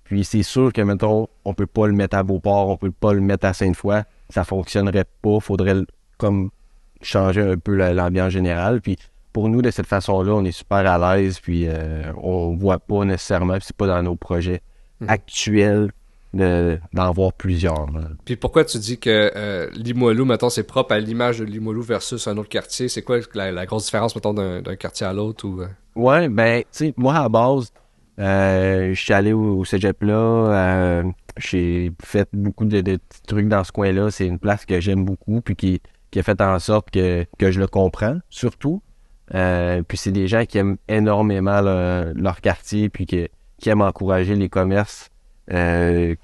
Puis 0.04 0.24
c'est 0.24 0.44
sûr 0.44 0.74
que, 0.74 0.82
mettons, 0.82 1.28
on 1.46 1.54
peut 1.54 1.68
pas 1.68 1.88
le 1.88 1.94
mettre 1.94 2.18
à 2.18 2.24
Beauport, 2.24 2.70
on 2.70 2.78
peut 2.78 2.92
pas 2.92 3.14
le 3.14 3.22
mettre 3.22 3.46
à 3.46 3.54
Sainte-Foy, 3.54 4.02
ça 4.30 4.44
fonctionnerait 4.44 5.06
pas, 5.22 5.40
faudrait 5.40 5.76
comme 6.18 6.50
changer 7.02 7.42
un 7.42 7.58
peu 7.58 7.76
la- 7.76 7.94
l'ambiance 7.94 8.32
générale. 8.34 8.82
Puis 8.82 8.98
pour 9.32 9.48
nous, 9.50 9.62
de 9.62 9.70
cette 9.72 9.86
façon-là, 9.86 10.34
on 10.34 10.44
est 10.46 10.52
super 10.52 10.78
à 10.90 11.16
l'aise, 11.18 11.40
puis 11.40 11.66
euh, 11.68 12.12
on 12.22 12.56
voit 12.56 12.80
pas 12.80 13.06
nécessairement, 13.06 13.54
puis 13.54 13.66
c'est 13.68 13.76
pas 13.78 13.88
dans 13.88 14.02
nos 14.04 14.16
projets 14.16 14.62
Mhm. 15.02 15.10
actuels 15.10 15.92
d'en 16.34 17.12
voir 17.12 17.34
plusieurs. 17.34 17.88
Puis 18.26 18.36
pourquoi 18.36 18.66
tu 18.66 18.78
dis 18.78 19.00
que 19.00 19.32
euh, 19.36 19.70
Limoilou, 19.74 20.26
mettons, 20.26 20.50
c'est 20.50 20.64
propre 20.64 20.94
à 20.94 21.00
l'image 21.00 21.40
de 21.40 21.46
Limoilou 21.46 21.82
versus 21.82 22.28
un 22.28 22.38
autre 22.38 22.50
quartier? 22.50 22.88
C'est 22.88 23.02
quoi 23.02 23.20
la, 23.34 23.66
grosse 23.66 23.86
différence, 23.86 24.16
mettons, 24.16 24.34
d'un 24.34 24.76
quartier 24.76 25.08
à 25.08 25.14
l'autre? 25.14 25.48
ou 25.48 25.62
euh? 25.62 25.68
Ouais, 25.96 26.30
ben, 26.30 26.62
tu 26.62 26.68
sais, 26.72 26.94
moi, 26.98 27.16
à 27.16 27.30
base, 27.30 27.72
euh, 28.20 28.94
je 28.94 29.02
suis 29.02 29.14
allé 29.14 29.34
au, 29.34 29.66
cégep 29.66 30.04
là, 30.04 31.04
j'ai 31.38 31.92
fait 32.04 32.28
beaucoup 32.34 32.66
de, 32.66 32.82
petits 32.82 33.22
trucs 33.26 33.48
dans 33.48 33.64
ce 33.64 33.72
coin-là. 33.72 34.12
C'est 34.12 34.28
une 34.28 34.40
place 34.40 34.66
que 34.66 34.80
j'aime 34.80 35.06
beaucoup, 35.06 35.42
puis 35.42 35.56
qui, 35.56 35.82
qui 36.12 36.20
a 36.20 36.24
fait 36.24 36.40
en 36.42 36.60
sorte 36.60 36.92
que, 36.92 37.26
que 37.38 37.52
je 37.52 37.60
le 37.60 37.68
comprends, 37.68 38.18
surtout. 38.30 38.84
puis 39.32 39.98
c'est 39.98 40.12
des 40.12 40.28
gens 40.28 40.46
qui 40.46 40.60
aiment 40.60 40.78
énormément 40.88 41.62
leur 41.62 42.42
quartier, 42.42 42.90
puis 42.90 43.08
qui 43.08 43.70
aiment 43.70 43.82
encourager 43.82 44.36
les 44.36 44.50
commerces 44.50 45.10
euh, 45.52 46.16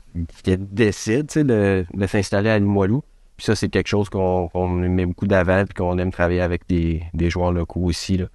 qui 0.43 0.57
décide 0.57 1.27
de, 1.35 1.85
de 1.93 2.07
s'installer 2.07 2.49
à 2.49 2.59
Limoilou. 2.59 3.03
Puis 3.37 3.45
ça, 3.45 3.55
c'est 3.55 3.69
quelque 3.69 3.87
chose 3.87 4.09
qu'on 4.09 4.67
met 4.69 5.05
beaucoup 5.05 5.27
d'avant 5.27 5.61
et 5.63 5.73
qu'on 5.73 5.97
aime 5.97 6.11
travailler 6.11 6.41
avec 6.41 6.67
des, 6.67 7.29
joueurs 7.29 7.51
locaux 7.51 7.81
aussi. 7.81 8.17
Là. 8.17 8.27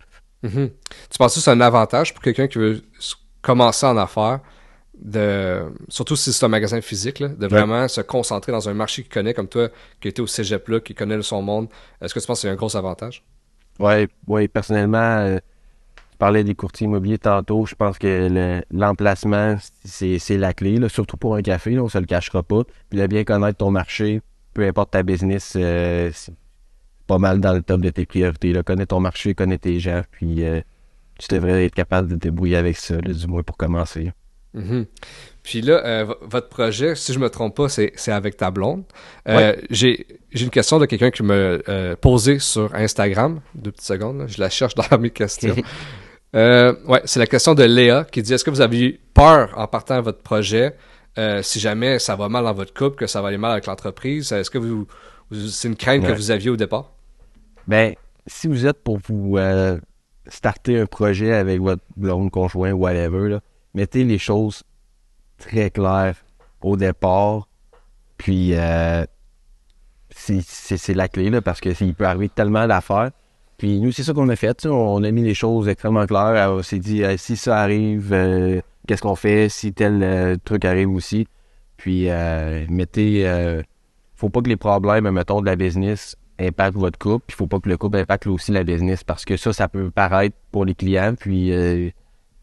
Mm-hmm. 0.45 0.71
Tu 1.11 1.19
penses 1.19 1.35
que 1.35 1.41
c'est 1.41 1.51
un 1.51 1.61
avantage 1.61 2.13
pour 2.13 2.23
quelqu'un 2.23 2.49
qui 2.49 2.59
veut 2.59 2.83
commencer 3.41 3.87
en 3.87 3.97
affaires, 3.97 4.41
de, 5.03 5.63
surtout 5.89 6.17
si 6.17 6.33
c'est 6.33 6.45
un 6.45 6.49
magasin 6.49 6.81
physique, 6.83 7.23
de 7.23 7.47
vraiment 7.47 7.89
se 7.89 8.03
concentrer 8.03 8.53
dans 8.53 8.69
un 8.69 8.75
marché 8.75 9.03
qu'il 9.03 9.13
connaît, 9.13 9.33
comme 9.33 9.49
toi, 9.49 9.69
qui 10.01 10.09
était 10.09 10.21
au 10.21 10.27
cégep 10.27 10.69
là, 10.69 10.81
qui 10.81 10.95
connaît 10.95 11.21
son 11.23 11.41
monde. 11.41 11.69
Est-ce 12.03 12.13
que 12.13 12.21
tu 12.21 12.27
penses 12.27 12.39
que 12.39 12.43
c'est 12.43 12.53
un 12.53 12.57
gros 12.57 12.77
avantage? 12.77 13.25
Oui, 13.79 14.07
ouais, 14.27 14.49
personnellement, 14.49 14.99
euh, 14.99 15.39
parlais 16.21 16.45
des 16.45 16.55
courtiers 16.55 16.85
immobiliers 16.85 17.19
tantôt. 17.19 17.67
Je 17.67 17.75
pense 17.75 17.99
que 17.99 18.63
l'emplacement, 18.71 19.57
c'est 19.85 20.37
la 20.37 20.53
clé, 20.53 20.79
surtout 20.89 21.17
pour 21.17 21.35
un 21.35 21.43
café, 21.43 21.71
là, 21.71 21.83
on 21.83 21.89
se 21.89 21.99
le 21.99 22.05
cachera 22.05 22.43
pas. 22.43 22.63
Puis 22.91 23.01
de 23.01 23.07
bien 23.07 23.25
connaître 23.25 23.57
ton 23.57 23.71
marché, 23.71 24.21
peu 24.53 24.65
importe 24.67 24.93
ta 24.93 25.03
business, 25.03 25.55
euh, 25.57 26.11
c'est 26.13 26.35
pas 27.07 27.19
mal 27.19 27.41
dans 27.41 27.55
le 27.55 27.63
top 27.63 27.81
de 27.81 27.89
tes 27.89 28.05
priorités. 28.05 28.53
Là. 28.53 28.63
Connais 28.63 28.87
ton 28.87 29.01
marché, 29.01 29.35
connais 29.35 29.59
tes 29.59 29.81
gens, 29.81 30.03
puis 30.13 30.45
euh, 30.45 30.61
tu 31.19 31.35
devrais 31.35 31.65
être 31.65 31.75
capable 31.75 32.09
de 32.09 32.15
te 32.15 32.21
débrouiller 32.21 32.57
avec 32.57 32.77
ça, 32.77 32.99
du 32.99 33.27
moins 33.27 33.43
pour 33.43 33.57
commencer. 33.57 34.13
Mm-hmm. 34.55 34.87
Puis 35.43 35.63
là, 35.63 35.85
euh, 35.87 36.15
votre 36.21 36.49
projet, 36.51 36.97
si 36.97 37.15
je 37.15 37.19
me 37.19 37.31
trompe 37.31 37.57
pas, 37.57 37.69
c'est 37.71 38.13
avec 38.13 38.37
ta 38.37 38.51
blonde. 38.51 38.85
J'ai 39.71 40.07
une 40.35 40.51
question 40.51 40.79
de 40.79 40.85
quelqu'un 40.85 41.11
qui 41.11 41.23
me 41.23 41.97
posé 41.99 42.39
sur 42.41 42.75
Instagram. 42.75 43.41
Deux 43.55 43.73
petites 43.73 43.87
secondes, 43.87 44.27
je 44.29 44.39
la 44.39 44.51
cherche 44.51 44.75
dans 44.75 44.99
mes 44.99 45.11
questions. 45.11 45.57
Euh, 46.35 46.75
ouais, 46.87 47.03
c'est 47.05 47.19
la 47.19 47.27
question 47.27 47.55
de 47.55 47.65
Léa 47.65 48.05
qui 48.05 48.23
dit 48.23 48.33
est-ce 48.33 48.45
que 48.45 48.51
vous 48.51 48.61
avez 48.61 49.01
peur 49.15 49.53
en 49.57 49.67
partant 49.67 49.97
à 49.97 50.01
votre 50.01 50.23
projet? 50.23 50.77
Euh, 51.19 51.43
si 51.43 51.59
jamais 51.59 51.99
ça 51.99 52.15
va 52.15 52.29
mal 52.29 52.45
dans 52.45 52.53
votre 52.53 52.73
couple, 52.73 52.97
que 52.97 53.07
ça 53.07 53.21
va 53.21 53.29
aller 53.29 53.39
mal 53.39 53.51
avec 53.51 53.67
l'entreprise 53.67 54.31
Est-ce 54.31 54.49
que 54.49 54.59
vous, 54.59 54.87
c'est 55.49 55.67
une 55.67 55.77
crainte 55.77 56.07
que 56.07 56.13
vous 56.13 56.31
aviez 56.31 56.51
au 56.51 56.57
départ? 56.57 56.93
Ben, 57.67 57.95
si 58.27 58.47
vous 58.47 58.67
êtes 58.67 58.83
pour 58.83 58.99
vous 58.99 59.37
euh, 59.37 59.79
starter 60.29 60.79
un 60.79 60.87
projet 60.87 61.35
avec 61.35 61.61
votre 61.61 61.83
blonde 61.97 62.31
conjoint, 62.31 62.73
whatever, 62.73 63.29
là, 63.29 63.41
mettez 63.75 64.05
les 64.05 64.19
choses 64.19 64.63
très 65.39 65.71
claires 65.71 66.17
au 66.63 66.77
départ. 66.77 67.49
Puis 68.17 68.55
euh, 68.55 69.05
c'est 70.11 70.95
la 70.95 71.09
clé 71.09 71.31
là, 71.31 71.41
parce 71.41 71.61
que 71.61 71.71
il 71.83 71.95
peut 71.95 72.07
arriver 72.07 72.29
tellement 72.29 72.67
d'affaires. 72.67 73.11
Puis 73.61 73.79
nous, 73.79 73.93
c'est 73.93 74.05
ça 74.05 74.15
qu'on 74.15 74.31
a 74.31 74.37
fait. 74.37 74.65
On 74.65 75.05
a 75.05 75.11
mis 75.11 75.21
les 75.21 75.35
choses 75.35 75.69
extrêmement 75.69 76.07
claires. 76.07 76.51
On 76.51 76.63
s'est 76.63 76.79
dit, 76.79 77.05
euh, 77.05 77.19
si 77.19 77.37
ça 77.37 77.59
arrive, 77.59 78.11
euh, 78.11 78.63
qu'est-ce 78.89 79.03
qu'on 79.03 79.17
fait? 79.17 79.51
Si 79.51 79.75
tel 79.75 80.03
euh, 80.03 80.37
truc 80.43 80.65
arrive 80.65 80.89
aussi. 80.89 81.29
Puis 81.77 82.09
mettez... 82.71 83.63
faut 84.15 84.31
pas 84.31 84.41
que 84.41 84.49
les 84.49 84.57
problèmes, 84.57 85.11
mettons, 85.11 85.43
de 85.43 85.47
la 85.47 85.57
business 85.57 86.17
impactent 86.39 86.79
votre 86.79 86.99
couple. 86.99 87.27
Puis 87.27 87.37
faut 87.37 87.49
pas 87.49 87.61
que 87.61 87.69
le 87.69 87.77
couple 87.77 87.99
impacte 87.99 88.29
aussi 88.29 88.51
la 88.51 88.65
business. 88.65 89.05
Parce 89.05 89.27
que 89.27 89.37
ça, 89.37 89.53
ça 89.53 89.69
peut 89.69 89.91
paraître 89.91 90.37
pour 90.53 90.65
les 90.65 90.75
clients. 90.75 91.15
Puis 91.15 91.53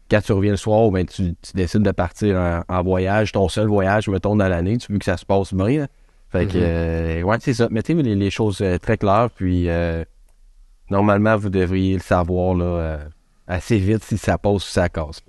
quand 0.08 0.20
tu 0.20 0.32
reviens 0.32 0.52
le 0.52 0.56
soir, 0.56 0.88
ben, 0.92 1.04
tu, 1.04 1.34
décides 1.52 1.82
de 1.82 1.90
partir 1.90 2.62
en, 2.68 2.82
voyage, 2.84 3.32
ton 3.32 3.48
seul 3.48 3.66
voyage, 3.66 4.06
mettons, 4.08 4.36
dans 4.36 4.46
l'année, 4.46 4.76
tu 4.76 4.92
veux 4.92 5.00
que 5.00 5.04
ça 5.04 5.16
se 5.16 5.26
passe 5.26 5.52
bien. 5.52 5.88
Fait 6.30 6.46
que, 6.46 6.58
mm-hmm. 6.58 7.24
ouais, 7.24 7.36
c'est 7.40 7.54
ça. 7.54 7.66
Mettez 7.72 7.94
les, 7.94 8.14
les, 8.14 8.30
choses 8.30 8.62
très 8.80 8.98
claires, 8.98 9.30
puis 9.34 9.68
normalement, 10.90 11.36
vous 11.36 11.50
devriez 11.50 11.94
le 11.94 12.00
savoir 12.00 12.54
là, 12.54 12.64
euh, 12.64 13.04
assez 13.46 13.78
vite 13.78 14.04
si 14.04 14.18
ça 14.18 14.38
passe 14.38 14.68
ou 14.68 14.70
ça 14.70 14.88
casse. 14.88 15.22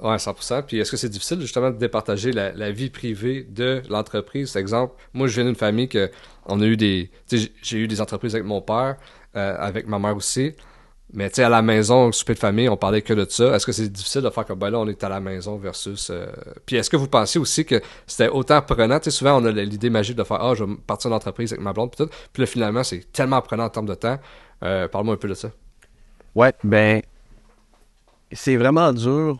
Oui, 0.00 0.14
100%. 0.14 0.62
Puis 0.62 0.78
est-ce 0.78 0.90
que 0.92 0.96
c'est 0.96 1.08
difficile 1.08 1.40
justement 1.40 1.70
de 1.70 1.76
départager 1.76 2.30
la, 2.30 2.70
vie 2.70 2.90
privée 2.90 3.44
de 3.48 3.82
l'entreprise? 3.88 4.54
Exemple, 4.56 4.94
moi, 5.12 5.26
je 5.26 5.34
viens 5.34 5.44
d'une 5.44 5.56
famille 5.56 5.88
que 5.88 6.10
on 6.46 6.60
a 6.60 6.64
eu 6.64 6.76
des. 6.76 7.10
J'ai 7.62 7.78
eu 7.78 7.88
des 7.88 8.00
entreprises 8.00 8.34
avec 8.34 8.46
mon 8.46 8.60
père, 8.60 8.96
euh, 9.36 9.56
avec 9.58 9.88
ma 9.88 9.98
mère 9.98 10.16
aussi. 10.16 10.52
Mais 11.12 11.30
tu 11.30 11.36
sais, 11.36 11.42
à 11.42 11.48
la 11.48 11.62
maison, 11.62 12.12
souper 12.12 12.34
de 12.34 12.38
famille, 12.38 12.68
on 12.68 12.76
parlait 12.76 13.00
que 13.00 13.14
de 13.14 13.26
ça. 13.28 13.54
Est-ce 13.54 13.64
que 13.64 13.72
c'est 13.72 13.88
difficile 13.88 14.20
de 14.20 14.30
faire 14.30 14.44
comme 14.44 14.58
ben 14.58 14.68
là, 14.68 14.78
on 14.78 14.86
est 14.88 15.02
à 15.02 15.08
la 15.08 15.20
maison 15.20 15.56
versus. 15.56 16.10
Euh, 16.10 16.26
puis 16.66 16.76
est-ce 16.76 16.90
que 16.90 16.96
vous 16.96 17.08
pensez 17.08 17.38
aussi 17.38 17.64
que 17.64 17.80
c'était 18.06 18.28
autant 18.28 18.60
prenant? 18.60 18.98
Tu 18.98 19.04
sais, 19.04 19.16
souvent, 19.16 19.40
on 19.40 19.44
a 19.46 19.50
l'idée 19.50 19.88
magique 19.88 20.16
de 20.16 20.24
faire 20.24 20.42
Ah, 20.42 20.54
je 20.54 20.64
vais 20.64 20.74
partir 20.86 21.08
d'entreprise 21.08 21.52
avec 21.52 21.64
ma 21.64 21.72
blonde, 21.72 21.92
puis 21.92 22.04
tout. 22.04 22.10
Puis 22.32 22.42
là, 22.42 22.46
finalement, 22.46 22.84
c'est 22.84 23.10
tellement 23.10 23.40
prenant 23.40 23.64
en 23.64 23.70
termes 23.70 23.86
de 23.86 23.94
temps. 23.94 24.18
Euh, 24.62 24.86
parle-moi 24.86 25.14
un 25.14 25.18
peu 25.18 25.28
de 25.28 25.34
ça. 25.34 25.50
Ouais, 26.34 26.52
ben, 26.62 27.00
c'est 28.30 28.56
vraiment 28.56 28.92
dur. 28.92 29.38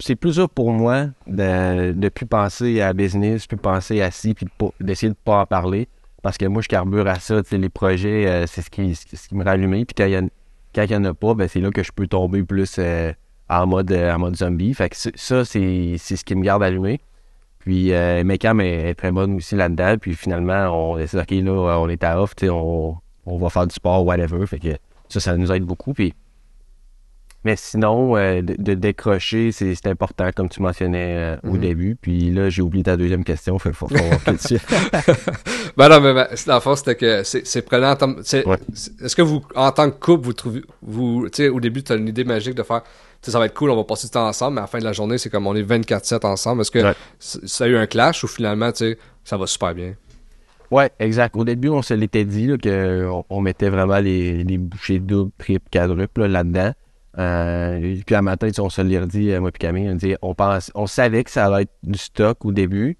C'est 0.00 0.16
plus 0.16 0.36
dur 0.36 0.48
pour 0.48 0.72
moi 0.72 1.08
de 1.26 1.92
ne 1.92 2.08
plus 2.08 2.26
penser 2.26 2.80
à 2.80 2.94
business, 2.94 3.46
plus 3.46 3.58
penser 3.58 4.00
à 4.00 4.10
ci, 4.10 4.32
puis 4.32 4.46
d'essayer 4.80 5.08
de 5.08 5.14
ne 5.14 5.24
pas 5.24 5.40
en 5.40 5.46
parler. 5.46 5.86
Parce 6.22 6.38
que 6.38 6.46
moi, 6.46 6.62
je 6.62 6.68
carbure 6.68 7.06
à 7.06 7.20
ça. 7.20 7.42
Les 7.52 7.68
projets, 7.68 8.26
euh, 8.26 8.46
c'est 8.46 8.62
ce 8.62 8.70
qui, 8.70 8.94
ce 8.94 9.28
qui 9.28 9.34
me 9.34 9.44
rallume. 9.44 9.84
Puis 9.84 9.94
quand 9.94 10.06
il 10.06 10.30
n'y 10.76 10.96
en, 10.96 11.04
a 11.04 11.14
pas, 11.14 11.34
ben, 11.34 11.48
c'est 11.48 11.60
là 11.60 11.70
que 11.70 11.82
je 11.82 11.92
peux 11.92 12.06
tomber 12.06 12.42
plus 12.42 12.76
euh, 12.78 13.12
en, 13.48 13.66
mode, 13.66 13.92
en 13.92 14.18
mode 14.18 14.36
zombie. 14.36 14.74
Fait 14.74 14.88
que 14.90 14.96
ça, 14.96 15.44
c'est 15.44 15.96
ce 15.98 16.24
qui 16.24 16.34
me 16.34 16.42
garde 16.42 16.62
allumé. 16.62 17.00
Puis 17.58 17.92
euh, 17.92 18.24
Mecam 18.24 18.60
est, 18.60 18.90
est, 18.90 18.94
très 18.94 19.10
bonne 19.10 19.36
aussi 19.36 19.54
là-dedans. 19.54 19.96
Puis 20.00 20.14
finalement, 20.14 20.92
on 20.92 20.96
décide, 20.96 21.20
OK, 21.20 21.30
là, 21.30 21.78
on 21.80 21.88
est 21.88 22.04
à 22.04 22.20
off, 22.20 22.34
on, 22.42 22.96
on 23.26 23.38
va 23.38 23.48
faire 23.50 23.66
du 23.66 23.74
sport, 23.74 24.04
whatever. 24.04 24.46
Fait 24.46 24.58
que 24.58 24.76
ça, 25.08 25.20
ça 25.20 25.36
nous 25.36 25.50
aide 25.52 25.64
beaucoup. 25.64 25.94
Puis... 25.94 26.14
Mais 27.44 27.56
sinon, 27.56 28.16
euh, 28.16 28.40
de, 28.40 28.74
décrocher, 28.74 29.52
c'est 29.52 29.86
important, 29.86 30.30
comme 30.34 30.48
tu 30.48 30.62
mentionnais 30.62 31.14
euh, 31.16 31.36
au 31.44 31.54
mhm. 31.54 31.60
début. 31.60 31.96
Puis 32.00 32.30
là, 32.30 32.48
j'ai 32.48 32.62
oublié 32.62 32.84
ta 32.84 32.96
deuxième 32.96 33.22
question. 33.22 33.58
Fait 33.58 33.72
faut, 33.74 33.86
faut 33.86 34.32
dessus. 34.32 34.58
ben 35.76 35.90
non, 35.90 36.00
mais 36.00 36.14
ben, 36.14 36.28
la 36.46 36.60
force, 36.60 36.80
c'était 36.80 36.94
que 36.94 37.22
c'est 37.22 37.62
prenant. 37.62 37.94
Est-ce 37.94 39.14
que 39.14 39.22
vous, 39.22 39.42
en 39.54 39.70
tant 39.72 39.90
que 39.90 39.98
couple, 39.98 40.24
vous 40.24 40.32
trouvez. 40.32 40.62
Vous, 40.82 41.28
tu 41.30 41.42
sais, 41.42 41.48
au 41.50 41.60
début, 41.60 41.82
tu 41.82 41.92
as 41.92 41.96
une 41.96 42.08
idée 42.08 42.24
magique 42.24 42.54
de 42.54 42.62
faire. 42.62 42.82
ça 43.20 43.38
va 43.38 43.44
être 43.44 43.54
cool, 43.54 43.70
on 43.70 43.76
va 43.76 43.84
passer 43.84 44.06
du 44.06 44.12
temps 44.12 44.26
ensemble, 44.26 44.54
mais 44.54 44.60
à 44.60 44.64
la 44.64 44.68
fin 44.68 44.78
de 44.78 44.84
la 44.84 44.94
journée, 44.94 45.18
c'est 45.18 45.28
comme 45.28 45.46
on 45.46 45.54
est 45.54 45.62
24-7 45.62 46.26
ensemble. 46.26 46.62
Est-ce 46.62 46.70
que 46.70 46.94
ça 47.18 47.64
a 47.64 47.66
eu 47.66 47.76
un 47.76 47.86
clash 47.86 48.24
ou 48.24 48.26
finalement, 48.26 48.72
tu 48.72 48.78
sais, 48.78 48.98
ça 49.22 49.36
va 49.36 49.46
super 49.46 49.74
bien? 49.74 49.94
Ouais, 50.70 50.90
exact. 50.98 51.36
Au 51.36 51.44
début, 51.44 51.68
on 51.68 51.82
se 51.82 51.92
l'était 51.92 52.24
dit 52.24 52.50
qu'on 52.58 53.24
on 53.28 53.40
mettait 53.42 53.68
vraiment 53.68 53.98
les, 53.98 54.42
les 54.44 54.56
bouchées 54.56 54.98
doubles, 54.98 55.30
triples, 55.36 55.68
quadruples 55.70 56.24
là-dedans. 56.24 56.72
Euh, 57.18 57.96
puis 58.04 58.14
à 58.14 58.22
matin, 58.22 58.48
on 58.58 58.70
se 58.70 58.82
l'est 58.82 59.06
dit, 59.06 59.32
moi 59.38 59.50
et 59.50 59.58
Camille, 59.58 59.88
on, 59.88 59.94
dit, 59.94 60.16
on, 60.22 60.34
pense, 60.34 60.70
on 60.74 60.86
savait 60.86 61.24
que 61.24 61.30
ça 61.30 61.46
allait 61.46 61.62
être 61.62 61.74
du 61.82 61.98
stock 61.98 62.44
au 62.44 62.52
début, 62.52 62.96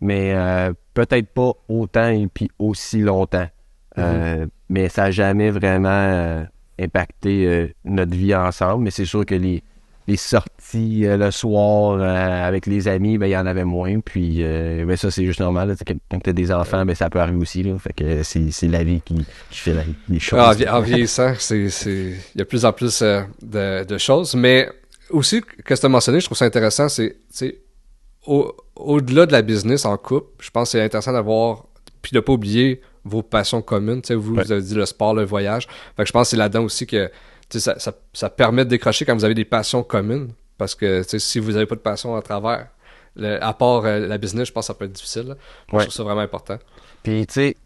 mais 0.00 0.34
euh, 0.34 0.72
peut-être 0.94 1.28
pas 1.28 1.52
autant 1.68 2.08
et 2.08 2.26
puis 2.26 2.50
aussi 2.58 3.00
longtemps. 3.00 3.48
Euh, 3.98 4.44
mm-hmm. 4.44 4.48
mais 4.68 4.88
ça 4.90 5.04
n'a 5.04 5.10
jamais 5.10 5.50
vraiment 5.50 6.46
impacté 6.78 7.74
notre 7.84 8.14
vie 8.14 8.34
ensemble. 8.34 8.84
Mais 8.84 8.90
c'est 8.90 9.06
sûr 9.06 9.24
que 9.24 9.34
les, 9.34 9.62
les 10.06 10.16
sorties 10.16 11.06
euh, 11.06 11.16
le 11.16 11.30
soir 11.30 11.98
euh, 11.98 12.46
avec 12.46 12.66
les 12.66 12.88
amis, 12.88 13.18
ben 13.18 13.26
il 13.26 13.30
y 13.30 13.36
en 13.36 13.46
avait 13.46 13.64
moins. 13.64 14.00
Puis 14.00 14.38
euh, 14.40 14.84
ben, 14.84 14.96
ça, 14.96 15.10
c'est 15.10 15.24
juste 15.24 15.40
normal. 15.40 15.76
quand 16.10 16.20
tu 16.20 16.30
as 16.30 16.32
des 16.32 16.52
enfants, 16.52 16.84
ben 16.84 16.94
ça 16.94 17.10
peut 17.10 17.20
arriver 17.20 17.38
aussi. 17.38 17.62
Là, 17.62 17.78
fait 17.78 17.92
que 17.92 18.22
c'est 18.22 18.68
la 18.68 18.84
vie 18.84 19.00
qui, 19.04 19.24
fait 19.50 19.74
les 20.08 20.20
choses. 20.20 20.38
Ah, 20.40 20.76
en, 20.76 20.80
vieillissant, 20.80 21.32
il 21.50 21.64
y 21.64 21.66
a 21.66 22.12
de 22.36 22.44
plus 22.44 22.64
en 22.64 22.72
plus 22.72 23.02
de, 23.02 23.98
choses. 23.98 24.34
Mais 24.34 24.68
aussi, 25.10 25.42
que 25.64 25.74
tu 25.74 25.86
as 25.86 25.88
mentionné, 25.88 26.20
je 26.20 26.26
trouve 26.26 26.38
ça 26.38 26.44
intéressant, 26.44 26.88
c'est 26.88 27.16
au-delà 28.26 29.26
de 29.26 29.32
la 29.32 29.42
business 29.42 29.84
en 29.84 29.96
couple, 29.96 30.26
je 30.40 30.50
pense 30.50 30.68
que 30.68 30.78
c'est 30.78 30.82
intéressant 30.82 31.12
d'avoir, 31.12 31.66
puis 32.02 32.10
de 32.12 32.18
pas 32.18 32.32
oublier 32.32 32.80
vos 33.04 33.22
passions 33.22 33.62
communes. 33.62 34.02
Vous, 34.10 34.34
vous 34.34 34.52
avez 34.52 34.60
dit 34.60 34.74
le 34.74 34.84
sport, 34.84 35.14
le 35.14 35.24
voyage. 35.24 35.68
Fait 35.96 36.02
que 36.02 36.08
je 36.08 36.12
pense 36.12 36.26
que 36.26 36.30
c'est 36.30 36.36
là-dedans 36.36 36.64
aussi 36.64 36.86
que 36.86 37.08
ça, 37.50 37.78
ça, 37.78 37.92
ça, 38.12 38.30
permet 38.30 38.64
de 38.64 38.70
décrocher 38.70 39.04
quand 39.04 39.14
vous 39.14 39.24
avez 39.24 39.34
des 39.34 39.44
passions 39.44 39.82
communes. 39.82 40.32
Parce 40.58 40.74
que 40.74 41.02
si 41.02 41.38
vous 41.38 41.52
n'avez 41.52 41.66
pas 41.66 41.74
de 41.74 41.80
passion 41.80 42.16
à 42.16 42.22
travers, 42.22 42.68
à 43.22 43.54
part 43.54 43.84
euh, 43.84 44.06
la 44.06 44.18
business, 44.18 44.48
je 44.48 44.52
pense 44.52 44.64
que 44.64 44.72
ça 44.72 44.74
peut 44.74 44.86
être 44.86 44.92
difficile. 44.92 45.36
Je 45.72 45.76
trouve 45.76 45.90
ça 45.90 46.02
vraiment 46.02 46.20
important. 46.20 46.58
Puis, 47.02 47.26
tu 47.26 47.34
sais, 47.34 47.56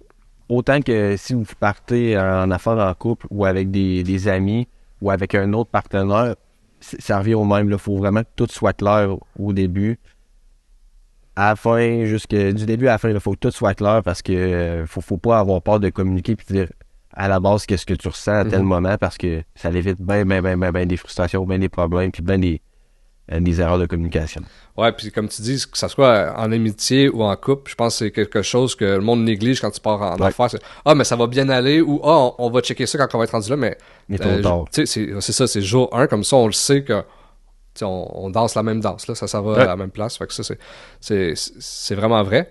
autant 0.48 0.80
que 0.80 1.16
si 1.16 1.34
vous 1.34 1.44
partez 1.58 2.18
en 2.18 2.50
affaires 2.50 2.78
en 2.78 2.92
couple 2.94 3.26
ou 3.30 3.44
avec 3.44 3.70
des, 3.70 4.28
amis 4.28 4.68
ou 5.00 5.10
avec 5.10 5.34
un 5.34 5.52
autre 5.52 5.70
partenaire, 5.70 6.34
ça 6.80 7.18
revient 7.18 7.34
au 7.34 7.44
même. 7.44 7.70
Il 7.70 7.78
faut 7.78 7.96
vraiment 7.96 8.22
que 8.22 8.28
tout 8.36 8.48
soit 8.50 8.72
clair 8.72 9.16
au 9.38 9.52
début. 9.52 9.98
à 11.36 11.50
la 11.50 11.56
fin, 11.56 12.04
jusque 12.04 12.34
du 12.34 12.66
début 12.66 12.88
à 12.88 12.92
la 12.92 12.98
fin, 12.98 13.10
il 13.10 13.20
faut 13.20 13.32
que 13.32 13.38
tout 13.38 13.50
soit 13.50 13.74
clair 13.74 14.02
parce 14.02 14.22
que 14.22 14.32
euh, 14.32 14.86
faut, 14.86 15.00
faut 15.00 15.16
pas 15.16 15.38
avoir 15.38 15.62
peur 15.62 15.80
de 15.80 15.88
communiquer 15.90 16.36
puis 16.36 16.46
de 16.48 16.52
dire 16.52 16.68
à 17.22 17.28
la 17.28 17.38
base 17.40 17.66
qu'est-ce 17.66 17.84
que 17.86 17.94
tu 17.94 18.08
ressens 18.08 18.32
à 18.40 18.44
tel 18.44 18.60
Mhm. 18.60 18.66
moment? 18.66 18.96
Parce 18.98 19.18
que 19.18 19.42
ça 19.54 19.70
évite 19.70 20.00
bien, 20.00 20.24
bien, 20.24 20.40
bien, 20.42 20.56
bien, 20.56 20.72
bien 20.72 20.86
des 20.86 20.96
frustrations, 20.96 21.44
bien 21.44 21.58
des 21.58 21.68
problèmes 21.68 22.10
puis 22.10 22.22
bien 22.22 22.38
des, 22.38 22.60
euh, 23.32 23.40
des 23.40 23.60
erreurs 23.60 23.78
de 23.78 23.86
communication. 23.86 24.40
Ouais, 24.76 24.90
puis 24.92 25.12
comme 25.12 25.28
tu 25.28 25.42
dis, 25.42 25.62
que 25.70 25.76
ça 25.76 25.88
soit 25.88 26.32
en 26.36 26.50
amitié 26.50 27.08
ou 27.10 27.22
en 27.22 27.36
couple, 27.36 27.70
je 27.70 27.74
pense 27.74 27.94
que 27.98 28.06
c'est 28.06 28.10
quelque 28.10 28.40
chose 28.42 28.74
que 28.74 28.84
le 28.84 29.00
monde 29.00 29.22
néglige 29.24 29.60
quand 29.60 29.70
tu 29.70 29.80
pars 29.80 30.00
en 30.00 30.16
Ouais. 30.16 30.28
affaires. 30.28 30.48
Ah, 30.86 30.94
mais 30.94 31.04
ça 31.04 31.16
va 31.16 31.26
bien 31.26 31.48
aller 31.50 31.80
ou 31.82 32.00
ah, 32.02 32.32
on, 32.38 32.46
on 32.46 32.50
va 32.50 32.60
checker 32.62 32.86
ça 32.86 32.96
quand 32.96 33.14
on 33.14 33.18
va 33.18 33.24
être 33.24 33.32
rendu 33.32 33.50
là, 33.50 33.56
mais 33.56 33.76
Mais 34.08 34.18
euh, 34.22 34.42
c'est, 34.72 35.20
ça, 35.20 35.46
c'est 35.46 35.60
jour 35.62 35.90
1, 35.94 36.06
comme 36.06 36.24
ça 36.24 36.36
on 36.36 36.46
le 36.46 36.52
sait 36.52 36.82
que 36.84 37.04
on, 37.82 38.08
on 38.14 38.30
danse 38.30 38.54
la 38.56 38.62
même 38.62 38.80
danse, 38.80 39.06
là, 39.06 39.14
ça, 39.14 39.26
ça 39.26 39.40
va 39.40 39.52
Ouais. 39.52 39.62
à 39.62 39.66
la 39.66 39.76
même 39.76 39.90
place. 39.90 40.16
Fait 40.18 40.26
que 40.26 40.32
ça, 40.34 40.42
c'est 41.00 41.94
vraiment 41.94 42.22
vrai. 42.22 42.50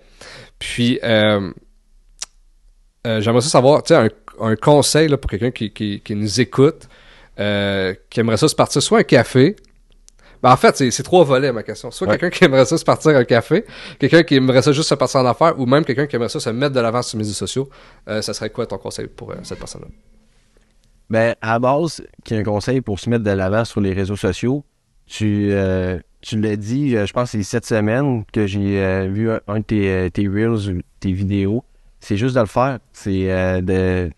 Puis, 0.58 0.98
euh, 1.04 1.52
euh, 3.06 3.20
j'aimerais 3.20 3.40
ça 3.42 3.48
savoir, 3.48 3.82
tu 3.82 3.94
sais, 3.94 4.00
un, 4.00 4.08
un 4.40 4.56
conseil 4.56 5.08
là, 5.08 5.16
pour 5.16 5.30
quelqu'un 5.30 5.50
qui, 5.50 5.72
qui, 5.72 6.00
qui 6.00 6.14
nous 6.14 6.40
écoute, 6.40 6.88
euh, 7.38 7.94
qui 8.10 8.20
aimerait 8.20 8.36
ça 8.36 8.48
se 8.48 8.54
partir 8.54 8.82
soit 8.82 8.98
un 9.00 9.02
café. 9.04 9.56
Ben, 10.42 10.50
en 10.52 10.56
fait, 10.56 10.76
c'est, 10.90 11.02
trois 11.02 11.24
volets 11.24 11.52
ma 11.52 11.62
question. 11.62 11.90
Soit 11.90 12.06
Ouais. 12.08 12.16
quelqu'un 12.18 12.36
qui 12.38 12.44
aimerait 12.44 12.64
ça 12.64 12.78
se 12.78 12.84
partir 12.84 13.14
un 13.14 13.24
café, 13.24 13.64
quelqu'un 13.98 14.22
qui 14.22 14.36
aimerait 14.36 14.62
ça 14.62 14.72
juste 14.72 14.88
se 14.88 14.94
partir 14.94 15.20
en 15.20 15.26
affaires, 15.26 15.58
ou 15.60 15.66
même 15.66 15.84
quelqu'un 15.84 16.06
qui 16.06 16.16
aimerait 16.16 16.30
ça 16.30 16.40
se 16.40 16.48
mettre 16.50 16.74
de 16.74 16.80
l'avant 16.80 17.02
sur 17.02 17.18
les 17.18 17.24
médias 17.24 17.34
sociaux. 17.36 17.68
Euh, 18.08 18.22
ça 18.22 18.32
serait 18.32 18.48
quoi 18.50 18.66
ton 18.66 18.78
conseil 18.78 19.06
pour 19.06 19.34
cette 19.42 19.58
personne-là? 19.58 19.88
Ben, 21.10 21.34
à 21.42 21.52
la 21.54 21.58
base, 21.58 22.02
qui 22.24 22.34
est 22.34 22.38
un 22.38 22.42
conseil 22.44 22.80
pour 22.80 22.98
se 23.00 23.10
mettre 23.10 23.24
de 23.24 23.30
l'avant 23.30 23.64
sur 23.64 23.80
les 23.80 23.92
réseaux 23.92 24.16
sociaux, 24.16 24.64
tu, 25.06 25.52
tu 26.20 26.40
l'as 26.40 26.56
dit, 26.56 26.90
je 26.92 27.12
pense 27.12 27.32
que 27.32 27.38
c'est 27.38 27.42
cette 27.42 27.66
semaine 27.66 28.24
que 28.32 28.46
j'ai 28.46 29.08
vu 29.08 29.30
un, 29.30 29.40
un 29.48 29.58
de 29.58 29.64
tes, 29.64 30.10
tes 30.12 30.28
Reels 30.28 30.70
ou 30.70 30.80
tes 31.00 31.12
vidéos. 31.12 31.64
C'est 32.00 32.16
juste 32.16 32.34
de 32.34 32.40
le 32.40 32.46
faire. 32.46 32.78
C'est 32.92 33.30
euh, 33.30 33.60
de. 33.60 34.10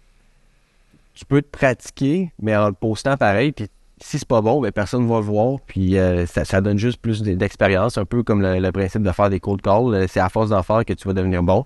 Tu 1.14 1.24
peux 1.26 1.42
te 1.42 1.48
pratiquer, 1.48 2.32
mais 2.40 2.56
en 2.56 2.68
le 2.68 2.72
postant 2.72 3.16
pareil, 3.16 3.52
puis 3.52 3.66
si 4.00 4.18
c'est 4.18 4.26
pas 4.26 4.40
bon, 4.40 4.60
ben 4.60 4.72
personne 4.72 5.06
va 5.06 5.16
le 5.16 5.22
voir, 5.24 5.58
puis 5.66 5.96
euh, 5.98 6.26
ça, 6.26 6.44
ça 6.44 6.60
donne 6.60 6.78
juste 6.78 7.00
plus 7.00 7.22
d'expérience, 7.22 7.98
un 7.98 8.04
peu 8.04 8.22
comme 8.22 8.40
le, 8.42 8.58
le 8.58 8.72
principe 8.72 9.02
de 9.02 9.12
faire 9.12 9.30
des 9.30 9.38
cold 9.38 9.60
calls. 9.62 9.94
Euh, 9.94 10.06
C'est 10.08 10.20
à 10.20 10.28
force 10.28 10.50
d'en 10.50 10.62
faire 10.62 10.84
que 10.84 10.92
tu 10.94 11.06
vas 11.06 11.14
devenir 11.14 11.42
bon. 11.42 11.64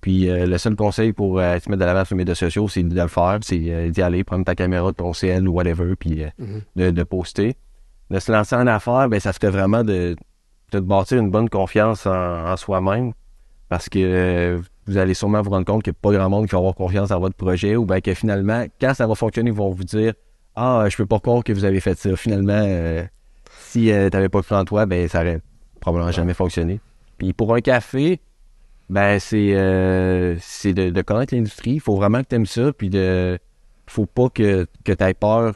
Puis 0.00 0.30
euh, 0.30 0.46
le 0.46 0.56
seul 0.58 0.76
conseil 0.76 1.12
pour 1.12 1.38
euh, 1.40 1.58
se 1.58 1.68
mettre 1.68 1.80
de 1.80 1.84
l'avant 1.84 2.04
sur 2.04 2.14
les 2.14 2.18
médias 2.18 2.34
sociaux, 2.36 2.68
c'est 2.68 2.82
de 2.82 2.94
le 2.94 3.08
faire, 3.08 3.38
c'est 3.42 3.60
euh, 3.66 3.90
d'y 3.90 4.00
aller, 4.02 4.22
prendre 4.24 4.44
ta 4.44 4.54
caméra 4.54 4.90
de 4.92 4.96
ton 4.96 5.12
CL 5.12 5.48
ou 5.48 5.52
whatever, 5.52 5.96
puis 5.96 6.22
Mhm. 6.38 6.60
de, 6.76 6.90
de 6.90 7.02
poster. 7.02 7.56
De 8.10 8.20
se 8.20 8.30
lancer 8.30 8.54
en 8.54 8.66
affaires, 8.68 9.08
ben 9.08 9.18
ça 9.18 9.32
serait 9.32 9.50
vraiment 9.50 9.82
de, 9.82 10.14
de 10.14 10.16
te 10.70 10.76
bâtir 10.78 11.18
une 11.18 11.30
bonne 11.30 11.48
confiance 11.48 12.06
en, 12.06 12.12
en 12.52 12.56
soi-même. 12.56 13.12
Parce 13.68 13.88
que 13.88 14.60
vous 14.86 14.96
allez 14.98 15.14
sûrement 15.14 15.42
vous 15.42 15.50
rendre 15.50 15.64
compte 15.64 15.82
qu'il 15.82 15.92
n'y 15.92 15.96
a 15.96 16.00
pas 16.00 16.12
grand 16.12 16.30
monde 16.30 16.46
qui 16.46 16.52
va 16.52 16.58
avoir 16.58 16.74
confiance 16.74 17.08
dans 17.08 17.20
votre 17.20 17.36
projet 17.36 17.76
ou 17.76 17.84
bien 17.84 18.00
que 18.00 18.14
finalement, 18.14 18.64
quand 18.80 18.94
ça 18.94 19.06
va 19.06 19.14
fonctionner, 19.14 19.50
ils 19.50 19.56
vont 19.56 19.70
vous 19.70 19.84
dire 19.84 20.14
Ah, 20.54 20.86
je 20.88 20.96
peux 20.96 21.06
pas 21.06 21.18
croire 21.18 21.42
que 21.42 21.52
vous 21.52 21.64
avez 21.64 21.80
fait 21.80 21.98
ça. 21.98 22.14
Finalement, 22.16 22.62
euh, 22.64 23.04
si 23.60 23.86
tu 23.86 23.92
n'avais 23.92 24.28
pas 24.28 24.42
cru 24.42 24.54
en 24.54 24.64
toi, 24.64 24.86
ben 24.86 25.08
ça 25.08 25.20
aurait 25.20 25.40
probablement 25.80 26.12
jamais 26.12 26.34
fonctionné. 26.34 26.80
Puis 27.18 27.32
pour 27.32 27.54
un 27.54 27.60
café, 27.60 28.20
ben 28.88 29.18
c'est 29.18 29.54
euh, 29.54 30.36
c'est 30.40 30.72
de, 30.72 30.90
de 30.90 31.02
connaître 31.02 31.34
l'industrie. 31.34 31.72
Il 31.72 31.80
faut 31.80 31.96
vraiment 31.96 32.22
que 32.22 32.28
tu 32.28 32.36
aimes 32.36 32.46
ça. 32.46 32.72
Puis 32.72 32.90
de 32.90 33.38
faut 33.86 34.06
pas 34.06 34.28
que, 34.28 34.66
que 34.84 34.92
tu 34.92 35.04
aies 35.04 35.14
peur 35.14 35.54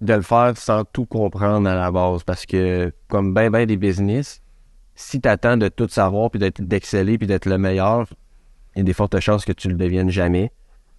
de 0.00 0.14
le 0.14 0.22
faire 0.22 0.56
sans 0.56 0.84
tout 0.84 1.06
comprendre 1.06 1.68
à 1.68 1.74
la 1.74 1.90
base. 1.90 2.24
Parce 2.24 2.46
que 2.46 2.92
comme 3.08 3.32
ben 3.32 3.50
ben 3.50 3.66
des 3.66 3.76
business, 3.76 4.41
si 4.94 5.20
tu 5.20 5.28
attends 5.28 5.56
de 5.56 5.68
tout 5.68 5.88
savoir 5.88 6.30
puis 6.30 6.40
d'exceller 6.58 7.18
puis 7.18 7.26
d'être 7.26 7.46
le 7.46 7.58
meilleur, 7.58 8.06
il 8.74 8.78
y 8.78 8.82
a 8.82 8.84
des 8.84 8.92
fortes 8.92 9.18
chances 9.20 9.44
que 9.44 9.52
tu 9.52 9.68
le 9.68 9.74
deviennes 9.74 10.10
jamais. 10.10 10.52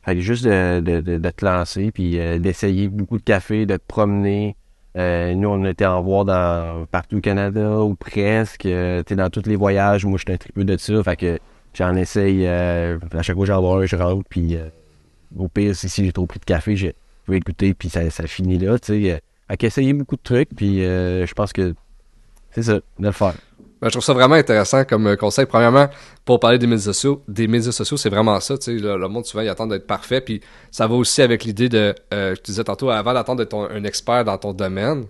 Fait 0.03 0.15
que 0.15 0.21
juste 0.21 0.43
de, 0.43 0.81
de, 0.81 0.99
de, 0.99 1.29
te 1.29 1.45
lancer 1.45 1.91
puis 1.91 2.19
euh, 2.19 2.37
d'essayer 2.37 2.89
beaucoup 2.89 3.17
de 3.17 3.23
café, 3.23 3.65
de 3.65 3.77
te 3.77 3.83
promener. 3.87 4.57
Euh, 4.97 5.33
nous, 5.33 5.47
on 5.47 5.63
était 5.65 5.85
en 5.85 6.01
voir 6.01 6.25
dans 6.25 6.85
partout 6.91 7.17
au 7.17 7.21
Canada 7.21 7.79
ou 7.79 7.95
presque. 7.95 8.65
Euh, 8.65 9.01
dans 9.11 9.29
tous 9.29 9.47
les 9.47 9.55
voyages, 9.55 10.05
moi, 10.05 10.17
je 10.17 10.23
suis 10.23 10.33
un 10.33 10.37
tripeux 10.37 10.65
de 10.65 10.77
ça. 10.77 11.01
Fait 11.03 11.15
que 11.15 11.39
j'en 11.73 11.95
essaye. 11.95 12.45
euh, 12.45 12.99
à 13.13 13.21
chaque 13.23 13.35
fois 13.35 13.45
que 13.45 13.51
j'en 13.51 13.61
vois 13.61 13.83
un, 13.83 13.85
je 13.85 13.95
rentre. 13.95 14.27
Puis 14.29 14.57
au 15.37 15.47
pire, 15.47 15.75
si, 15.75 15.87
si 15.87 16.05
j'ai 16.05 16.11
trop 16.11 16.25
pris 16.25 16.39
de 16.39 16.45
café, 16.45 16.75
je 16.75 16.89
peux 17.25 17.35
écouter. 17.35 17.73
Puis 17.73 17.89
ça, 17.89 18.07
ça 18.09 18.27
finit 18.27 18.57
là. 18.57 18.77
Sais. 18.81 19.21
Fait 19.47 19.57
qu'essayer 19.57 19.93
beaucoup 19.93 20.17
de 20.17 20.21
trucs. 20.21 20.49
Puis 20.49 20.79
je 20.79 21.33
pense 21.33 21.53
que 21.53 21.73
c'est 22.51 22.63
ça, 22.63 22.73
de 22.73 22.81
le 22.99 23.11
faire. 23.11 23.35
Ben, 23.84 23.89
je 23.89 23.95
trouve 23.95 24.05
ça 24.05 24.13
vraiment 24.13 24.36
intéressant 24.36 24.86
comme 24.86 25.07
euh, 25.07 25.17
conseil. 25.17 25.45
Premièrement, 25.45 25.89
pour 26.23 26.39
parler 26.39 26.57
des 26.57 26.67
médias 26.67 26.93
sociaux, 26.93 27.21
des 27.27 27.49
médias 27.49 27.73
sociaux, 27.73 27.97
c'est 27.97 28.09
vraiment 28.09 28.39
ça. 28.39 28.55
Le, 28.65 28.97
le 28.97 29.07
monde 29.09 29.25
souvent 29.25 29.43
il 29.43 29.49
attend 29.49 29.67
d'être 29.67 29.86
parfait, 29.86 30.21
puis 30.21 30.39
ça 30.71 30.88
va 30.88 30.95
aussi 30.95 31.21
avec 31.21 31.43
l'idée 31.43 31.67
de, 31.67 31.93
euh, 32.13 32.34
je 32.34 32.39
te 32.39 32.45
disais 32.45 32.63
tantôt, 32.63 32.89
avant 32.91 33.13
d'attendre 33.13 33.39
d'être 33.39 33.53
un 33.53 33.84
expert 33.84 34.23
dans 34.23 34.38
ton 34.38 34.53
domaine, 34.53 35.03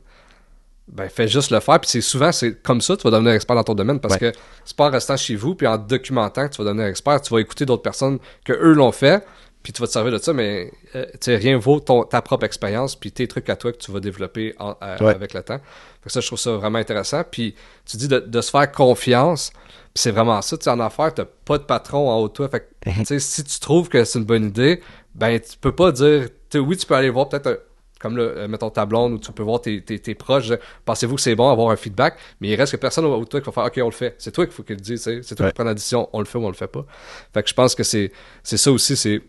ben 0.88 1.08
fais 1.08 1.28
juste 1.28 1.52
le 1.52 1.60
faire. 1.60 1.80
Puis 1.82 1.92
c'est 1.92 2.02
souvent 2.02 2.32
c'est 2.32 2.64
comme 2.64 2.82
ça 2.82 2.96
que 2.96 3.02
tu 3.02 3.08
vas 3.08 3.12
devenir 3.12 3.34
expert 3.34 3.56
dans 3.56 3.64
ton 3.64 3.76
domaine 3.76 4.00
parce 4.00 4.18
que 4.18 4.32
c'est 4.66 4.76
pas 4.76 4.88
en 4.88 4.92
restant 4.92 5.18
chez 5.18 5.36
vous 5.36 5.54
puis 5.54 5.68
en 5.68 5.78
documentant 5.78 6.48
que 6.48 6.56
tu 6.56 6.64
vas 6.64 6.70
devenir 6.70 6.88
expert. 6.88 7.22
Tu 7.22 7.32
vas 7.32 7.42
écouter 7.42 7.68
d'autres 7.68 7.84
personnes 7.84 8.18
que 8.44 8.54
eux 8.54 8.74
l'ont 8.74 8.92
fait, 8.92 9.24
puis 9.64 9.74
tu 9.74 9.82
vas 9.82 9.88
te 9.88 9.94
servir 9.94 10.12
de 10.12 10.18
ça. 10.20 10.34
Mais 10.34 10.72
euh, 10.96 11.06
tu 11.14 11.18
sais, 11.22 11.36
rien 11.38 11.58
vaut 11.58 11.80
ton, 11.80 12.04
ta 12.04 12.22
propre 12.22 12.46
expérience 12.46 12.96
puis 12.96 13.12
tes 13.12 13.28
trucs 13.28 13.50
à 13.50 13.56
toi 13.56 13.72
que 13.72 13.78
tu 13.78 13.92
vas 13.92 14.00
développer 14.00 14.54
en- 14.60 14.76
à- 14.82 15.02
Ouais. 15.04 15.12
avec 15.16 15.34
le 15.34 15.42
temps. 15.42 15.58
Fait 15.60 16.08
que 16.08 16.12
ça, 16.12 16.20
je 16.20 16.28
trouve 16.28 16.40
ça 16.40 16.52
vraiment 16.52 16.78
intéressant. 16.80 17.24
Puis 17.30 17.56
tu 17.86 17.98
dis 17.98 18.08
de, 18.08 18.20
de 18.20 18.42
se 18.42 18.52
faire 18.52 18.72
confiance. 18.72 19.52
Puis 19.94 20.02
c'est 20.02 20.12
vraiment 20.12 20.42
ça. 20.42 20.58
Tu 20.58 20.64
sais, 20.66 20.70
en 20.70 20.80
affaires, 20.80 21.14
t'as 21.14 21.26
pas 21.46 21.58
de 21.58 21.64
patron 21.64 22.10
en 22.10 22.18
haut 22.20 22.28
de 22.28 22.34
toi. 22.34 22.50
Fait 22.50 22.68
que, 22.84 23.20
si 23.20 23.44
tu 23.44 23.60
trouves 23.60 23.90
que 23.90 24.04
c'est 24.04 24.20
une 24.20 24.26
bonne 24.26 24.46
idée, 24.46 24.82
ben, 25.16 25.40
tu 25.40 25.58
peux 25.60 25.74
pas 25.74 25.92
dire, 25.92 26.28
tu 26.50 26.58
sais, 26.58 26.60
oui, 26.60 26.76
tu 26.78 26.86
peux 26.86 26.96
aller 26.96 27.10
voir 27.12 27.30
peut-être, 27.30 27.64
comme 28.00 28.18
là, 28.18 28.24
euh, 28.24 28.48
mettons 28.50 28.70
ta 28.72 28.86
blonde, 28.86 29.14
ou 29.14 29.18
tu 29.20 29.32
peux 29.32 29.44
voir 29.44 29.62
tes, 29.62 29.82
tes, 29.82 29.98
tes 30.00 30.16
proches, 30.16 30.48
dire, 30.48 30.58
pensez-vous 30.84 31.16
que 31.16 31.22
c'est 31.22 31.36
bon 31.36 31.50
avoir 31.50 31.70
un 31.70 31.76
feedback, 31.78 32.18
mais 32.42 32.50
il 32.50 32.56
reste 32.56 32.72
que 32.74 32.78
personne 32.78 33.06
au 33.06 33.14
haut 33.14 33.20
de 33.24 33.30
toi 33.30 33.40
qui 33.40 33.46
va 33.46 33.52
faire, 33.52 33.66
ok, 33.66 33.80
on 33.82 33.86
le 33.86 33.92
fait. 33.92 34.16
C'est 34.18 34.32
toi 34.32 34.46
qu'il 34.46 34.54
faut 34.54 34.64
qu'il 34.64 34.76
le 34.76 34.82
dise, 34.82 35.02
c'est 35.04 35.36
toi 35.36 35.46
Ouais. 35.46 35.52
qui 35.52 35.56
prends 35.56 35.64
la 35.64 35.74
décision, 35.76 36.10
on 36.12 36.20
le 36.20 36.26
fait 36.26 36.38
ou 36.40 36.44
on 36.44 36.50
le 36.50 36.56
fait 36.56 36.68
pas. 36.68 36.86
Fait 37.34 37.44
que 37.44 37.50
je 37.50 37.54
pense 37.54 37.76
que 37.76 37.84
c'est, 37.84 38.12
c'est 38.42 38.58
ça 38.58 38.72
aussi, 38.72 38.98
c'est, 38.98 39.22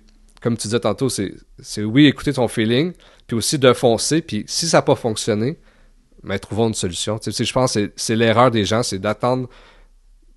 comme 0.45 0.59
tu 0.59 0.69
disais 0.69 0.81
tantôt, 0.81 1.09
c'est, 1.09 1.33
oui, 1.79 2.05
écouter 2.05 2.35
ton 2.35 2.49
feeling, 2.49 2.93
puis 3.27 3.35
aussi 3.35 3.59
de 3.59 3.73
foncer, 3.73 4.21
puis 4.21 4.45
si 4.47 4.69
ça 4.69 4.79
n'a 4.79 4.83
pas 4.83 4.95
fonctionné, 4.95 5.59
mais 6.23 6.39
trouvons 6.39 6.69
une 6.69 6.75
solution. 6.75 7.19
Tu 7.19 7.33
sais, 7.33 7.45
je 7.47 7.53
pense 7.55 7.73
que 7.75 7.91
c'est- 7.97 8.15
l'erreur 8.15 8.51
des 8.51 8.67
gens, 8.67 8.83
c'est 8.83 8.99
d'attendre. 8.99 9.49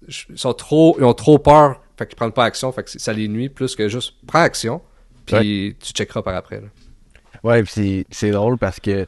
Ils 0.07 0.37
sont 0.37 0.53
trop, 0.53 0.95
ils 0.97 1.03
ont 1.03 1.13
trop 1.13 1.39
peur, 1.39 1.81
fait 1.97 2.07
qu'ils 2.07 2.15
prennent 2.15 2.31
pas 2.31 2.45
action, 2.45 2.71
fait 2.71 2.83
que 2.83 2.89
ça 2.99 3.11
les 3.11 3.27
nuit 3.27 3.49
plus 3.49 3.75
que 3.75 3.89
juste 3.89 4.13
prends 4.25 4.39
action, 4.43 4.81
puis 5.25 5.75
tu 5.81 5.91
checkeras 5.91 6.21
par 6.21 6.35
après. 6.35 6.61
là. 6.61 6.67
Ouais, 7.43 7.61
puis 7.63 7.71
c'est- 7.73 8.05
c'est 8.09 8.31
drôle 8.31 8.57
parce 8.57 8.79
que 8.79 9.07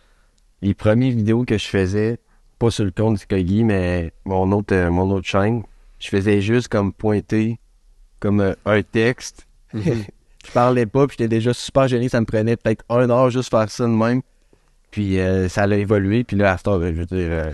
les 0.62 0.74
premières 0.74 1.12
vidéos 1.16 1.46
que 1.46 1.58
je 1.58 1.66
faisais, 1.66 2.18
pas 2.58 2.72
sur 2.72 2.84
le 2.84 2.92
compte 2.92 3.20
du 3.20 3.26
Kogi, 3.26 3.64
mais 3.64 4.12
mon 4.26 4.52
autre, 4.52 4.76
euh, 4.76 4.90
mon 4.90 5.10
autre 5.12 5.28
chaîne, 5.28 5.64
je 6.00 6.10
faisais 6.10 6.42
juste 6.42 6.68
comme 6.68 6.92
pointer 6.92 7.58
comme 8.20 8.42
euh, 8.42 8.54
un 8.66 8.82
texte. 8.84 9.48
je 10.50 10.54
parlais 10.54 10.86
pas, 10.86 11.08
puis 11.08 11.16
j'étais 11.20 11.30
déjà 11.30 11.54
super 11.54 11.88
gêné. 11.88 12.10
Ça 12.10 12.20
me 12.20 12.26
prenait 12.26 12.58
peut-être 12.58 12.84
un 12.90 13.10
heure 13.10 13.30
juste 13.30 13.50
faire 13.50 13.70
ça 13.70 13.84
de 13.86 13.90
même. 13.90 14.22
Puis 14.92 15.20
euh, 15.20 15.48
ça 15.50 15.64
a 15.64 15.68
évolué, 15.76 16.24
puis 16.24 16.36
là, 16.36 16.52
à 16.54 16.70
heure, 16.70 16.80
ben, 16.80 16.94
je 16.96 17.00
veux 17.02 17.06
dire, 17.06 17.28
euh, 17.32 17.52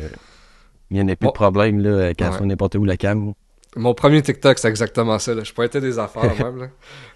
il 0.90 0.98
n'y 0.98 1.04
en 1.04 1.08
a 1.12 1.16
plus 1.16 1.28
de 1.28 1.34
problème 1.34 1.80
là, 1.82 1.90
euh, 1.90 2.14
quand 2.18 2.32
Ouais. 2.40 2.46
n'importe 2.46 2.76
où 2.76 2.86
la 2.86 2.96
cam. 2.98 3.34
Mon 3.76 3.94
premier 3.94 4.22
TikTok, 4.22 4.58
c'est 4.58 4.70
exactement 4.70 5.20
ça. 5.20 5.34
Là. 5.34 5.44
Je 5.44 5.52
pointais 5.52 5.82
des 5.82 6.00
affaires 6.00 6.34
même. 6.42 6.58
Là. 6.60 6.68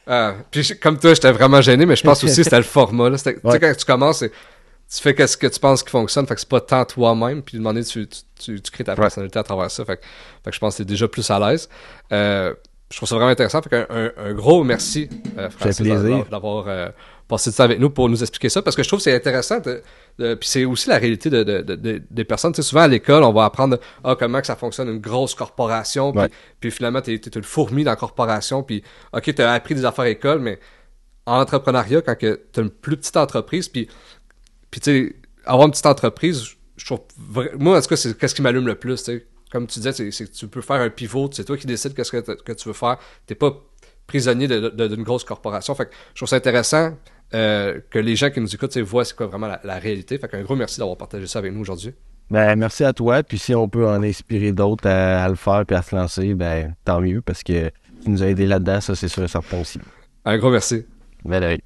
Euh, 0.09 0.33
puis 0.51 0.77
comme 0.81 0.99
toi, 0.99 1.13
j'étais 1.13 1.31
vraiment 1.31 1.61
gêné, 1.61 1.85
mais 1.85 1.95
je 1.95 2.03
pense 2.03 2.21
aussi 2.23 2.35
que 2.37 2.43
c'était 2.43 2.57
le 2.57 2.63
format. 2.63 3.09
Là. 3.09 3.17
C'était- 3.17 3.39
Tu 3.39 3.49
sais, 3.49 3.59
quand 3.61 3.73
tu 3.77 3.85
commences, 3.85 4.19
tu 4.19 5.01
fais 5.01 5.15
qu'est-ce 5.15 5.37
que 5.37 5.47
tu 5.47 5.57
penses 5.59 5.83
qui 5.83 5.91
fonctionne, 5.91 6.25
fait 6.27 6.33
que 6.33 6.41
c'est 6.41 6.49
pas 6.49 6.59
tant 6.59 6.83
toi-même, 6.83 7.43
puis 7.43 7.57
demander 7.59 7.83
tu, 7.85 8.05
tu, 8.07 8.19
tu, 8.37 8.59
tu 8.61 8.71
crées 8.71 8.83
ta 8.83 8.91
Ouais. 8.93 8.97
personnalité 8.97 9.39
à 9.39 9.43
travers 9.43 9.71
ça. 9.71 9.85
Fait 9.85 9.95
que, 9.97 10.01
fait 10.43 10.49
que 10.49 10.55
je 10.55 10.59
pense 10.59 10.73
que 10.73 10.79
t'es 10.79 10.85
déjà 10.85 11.07
plus 11.07 11.29
à 11.31 11.39
l'aise. 11.39 11.69
Euh, 12.11 12.53
je 12.91 12.97
trouve 12.97 13.07
ça 13.09 13.15
vraiment 13.15 13.31
intéressant. 13.31 13.61
Fait 13.61 13.69
qu'un 13.69 13.85
un, 13.89 14.11
un 14.17 14.33
gros 14.33 14.63
merci, 14.63 15.09
euh, 15.37 15.49
Francis, 15.49 15.87
d'avoir- 16.29 16.67
euh, 16.67 16.89
passé 17.27 17.51
du 17.51 17.55
temps 17.55 17.63
avec 17.65 17.79
nous 17.79 17.91
pour 17.91 18.09
nous 18.09 18.21
expliquer 18.21 18.49
ça, 18.49 18.63
parce 18.63 18.75
que 18.75 18.81
je 18.81 18.87
trouve 18.87 18.97
que 18.97 19.03
c'est 19.03 19.13
intéressant. 19.15 19.59
De, 19.59 19.83
de- 20.17 20.33
puis 20.33 20.49
c'est 20.49 20.65
aussi 20.65 20.89
la 20.89 20.97
réalité 20.97 21.29
de, 21.29 21.43
de- 21.43 21.61
de- 21.61 21.75
de- 21.75 22.01
des 22.09 22.23
personnes. 22.23 22.51
Tu 22.53 22.63
sais, 22.63 22.67
souvent 22.67 22.81
à 22.81 22.87
l'école, 22.87 23.21
on 23.23 23.31
va 23.31 23.45
apprendre 23.45 23.77
ah, 24.03 24.15
comment 24.17 24.41
que 24.41 24.47
ça 24.47 24.55
fonctionne 24.55 24.89
une 24.89 24.97
grosse 24.99 25.35
corporation, 25.35 26.11
puis, 26.11 26.21
Ouais. 26.21 26.29
puis 26.59 26.71
finalement, 26.71 27.01
t'es 27.01 27.13
es 27.13 27.21
une 27.35 27.43
fourmi 27.43 27.83
dans 27.83 27.91
la 27.91 27.97
corporation, 27.97 28.63
puis 28.63 28.81
ok, 29.13 29.35
t'as 29.35 29.53
appris 29.53 29.75
des 29.75 29.85
affaires 29.85 30.05
à 30.05 30.07
l'école, 30.07 30.39
mais 30.39 30.59
en 31.27 31.39
entrepreneuriat, 31.39 32.01
quand 32.01 32.17
que 32.17 32.41
t'as 32.51 32.63
une 32.63 32.71
plus 32.71 32.97
petite 32.97 33.17
entreprise, 33.17 33.67
puis, 33.67 33.87
puis 34.71 34.81
tu 34.81 34.91
sais, 35.09 35.15
avoir 35.45 35.67
une 35.67 35.71
petite 35.71 35.85
entreprise, 35.85 36.43
je 36.77 36.85
trouve, 36.85 37.01
moi, 37.59 37.77
en 37.77 37.81
tout 37.81 37.89
cas, 37.89 37.95
c'est 37.95 38.17
qu'est-ce 38.17 38.33
qui 38.33 38.41
m'allume 38.41 38.65
le 38.65 38.73
plus, 38.75 38.95
tu 39.03 39.03
sais. 39.03 39.27
Comme 39.51 39.67
tu 39.67 39.79
disais, 39.79 39.93
c'est 39.93 40.11
c'est 40.11 40.25
que 40.25 40.31
tu 40.35 40.47
peux 40.47 40.61
faire 40.61 40.77
un 40.81 40.89
pivot, 40.89 41.29
c'est 41.31 41.43
toi 41.43 41.57
qui 41.57 41.65
décides 41.67 41.93
qu'est-ce 41.93 42.11
que, 42.11 42.53
tu 42.53 42.67
veux 42.67 42.73
faire. 42.73 42.97
T'es 43.25 43.35
pas 43.35 43.51
prisonnier 44.07 44.47
de- 44.47 44.69
de- 44.69 44.87
d'une 44.87 45.03
grosse 45.03 45.23
corporation. 45.23 45.73
Fait 45.75 45.85
que 45.85 45.91
je 46.13 46.19
trouve 46.19 46.29
ça 46.29 46.35
intéressant 46.35 46.97
euh, 47.33 47.79
que 47.91 47.99
les 47.99 48.15
gens 48.15 48.29
qui 48.31 48.39
nous 48.41 48.53
écoutent 48.53 48.77
voient 48.79 49.05
c'est 49.05 49.15
quoi 49.15 49.27
vraiment 49.27 49.47
la, 49.47 49.59
la 49.63 49.77
réalité. 49.79 50.17
Fait 50.17 50.27
qu'un 50.27 50.41
gros 50.41 50.55
merci 50.55 50.79
d'avoir 50.79 50.97
partagé 50.97 51.27
ça 51.27 51.39
avec 51.39 51.53
nous 51.53 51.61
aujourd'hui. 51.61 51.93
Ben, 52.31 52.55
merci 52.55 52.83
à 52.83 52.93
toi. 52.93 53.23
Puis 53.23 53.39
si 53.39 53.55
on 53.55 53.67
peut 53.67 53.87
en 53.87 54.03
inspirer 54.03 54.51
d'autres 54.51 54.87
à, 54.87 55.27
le 55.27 55.35
faire 55.35 55.63
et 55.69 55.73
à 55.73 55.81
se 55.81 55.95
lancer, 55.95 56.33
ben, 56.35 56.75
tant 56.85 57.01
mieux 57.01 57.21
parce 57.21 57.43
que 57.43 57.69
tu 58.03 58.09
nous 58.09 58.21
as 58.23 58.27
aidé 58.27 58.45
là-dedans, 58.45 58.81
ça 58.81 58.95
c'est 58.95 59.07
sûr 59.07 59.23
et 59.23 59.27
certain 59.27 59.61
aussi. 59.61 59.79
Un 60.25 60.37
gros 60.37 60.51
merci. 60.51 60.85
Ben, 61.25 61.57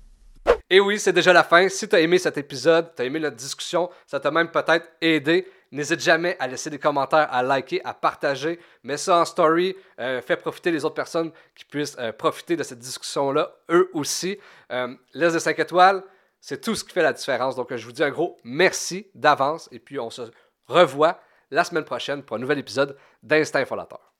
et 0.70 0.80
oui, 0.80 0.98
c'est 0.98 1.14
déjà 1.14 1.34
la 1.34 1.44
fin. 1.44 1.70
Si 1.70 1.88
tu 1.88 1.96
as 1.96 2.00
aimé 2.00 2.18
cet 2.18 2.38
épisode, 2.38 2.88
tu 2.96 3.02
as 3.02 3.06
aimé 3.06 3.20
notre 3.20 3.36
discussion, 3.36 3.90
ça 4.08 4.20
t'a 4.20 4.32
même 4.32 4.50
peut-être 4.50 4.88
aidé. 5.02 5.46
N'hésite 5.74 6.02
jamais 6.02 6.38
à 6.40 6.48
laisser 6.48 6.70
des 6.70 6.78
commentaires, 6.78 7.28
à 7.34 7.42
liker, 7.42 7.82
à 7.84 7.96
partager. 7.96 8.60
Mets 8.84 8.98
ça 8.98 9.18
en 9.18 9.26
story. 9.26 9.76
Euh, 10.00 10.22
fais 10.22 10.38
profiter 10.38 10.70
les 10.70 10.86
autres 10.86 10.94
personnes 10.94 11.32
qui 11.56 11.66
puissent 11.66 11.98
euh, 11.98 12.12
profiter 12.12 12.56
de 12.56 12.62
cette 12.62 12.78
discussion-là, 12.78 13.52
eux 13.72 13.90
aussi. 13.94 14.38
Euh, 14.72 14.94
laisse 15.16 15.34
des 15.34 15.40
5 15.40 15.58
étoiles. 15.58 16.04
C'est 16.40 16.62
tout 16.62 16.76
ce 16.76 16.84
qui 16.84 16.94
fait 16.94 17.02
la 17.02 17.12
différence. 17.12 17.56
Donc, 17.56 17.76
je 17.76 17.84
vous 17.88 17.92
dis 17.92 18.04
un 18.04 18.12
gros 18.12 18.38
merci 18.44 19.08
d'avance. 19.16 19.68
Et 19.72 19.80
puis, 19.80 19.98
on 20.00 20.12
se 20.12 20.22
revoit 20.68 21.20
la 21.50 21.64
semaine 21.64 21.86
prochaine 21.86 22.22
pour 22.22 22.38
un 22.38 22.40
nouvel 22.40 22.60
épisode 22.60 22.96
d'Instinct 23.24 23.66
Fondateur. 23.66 24.13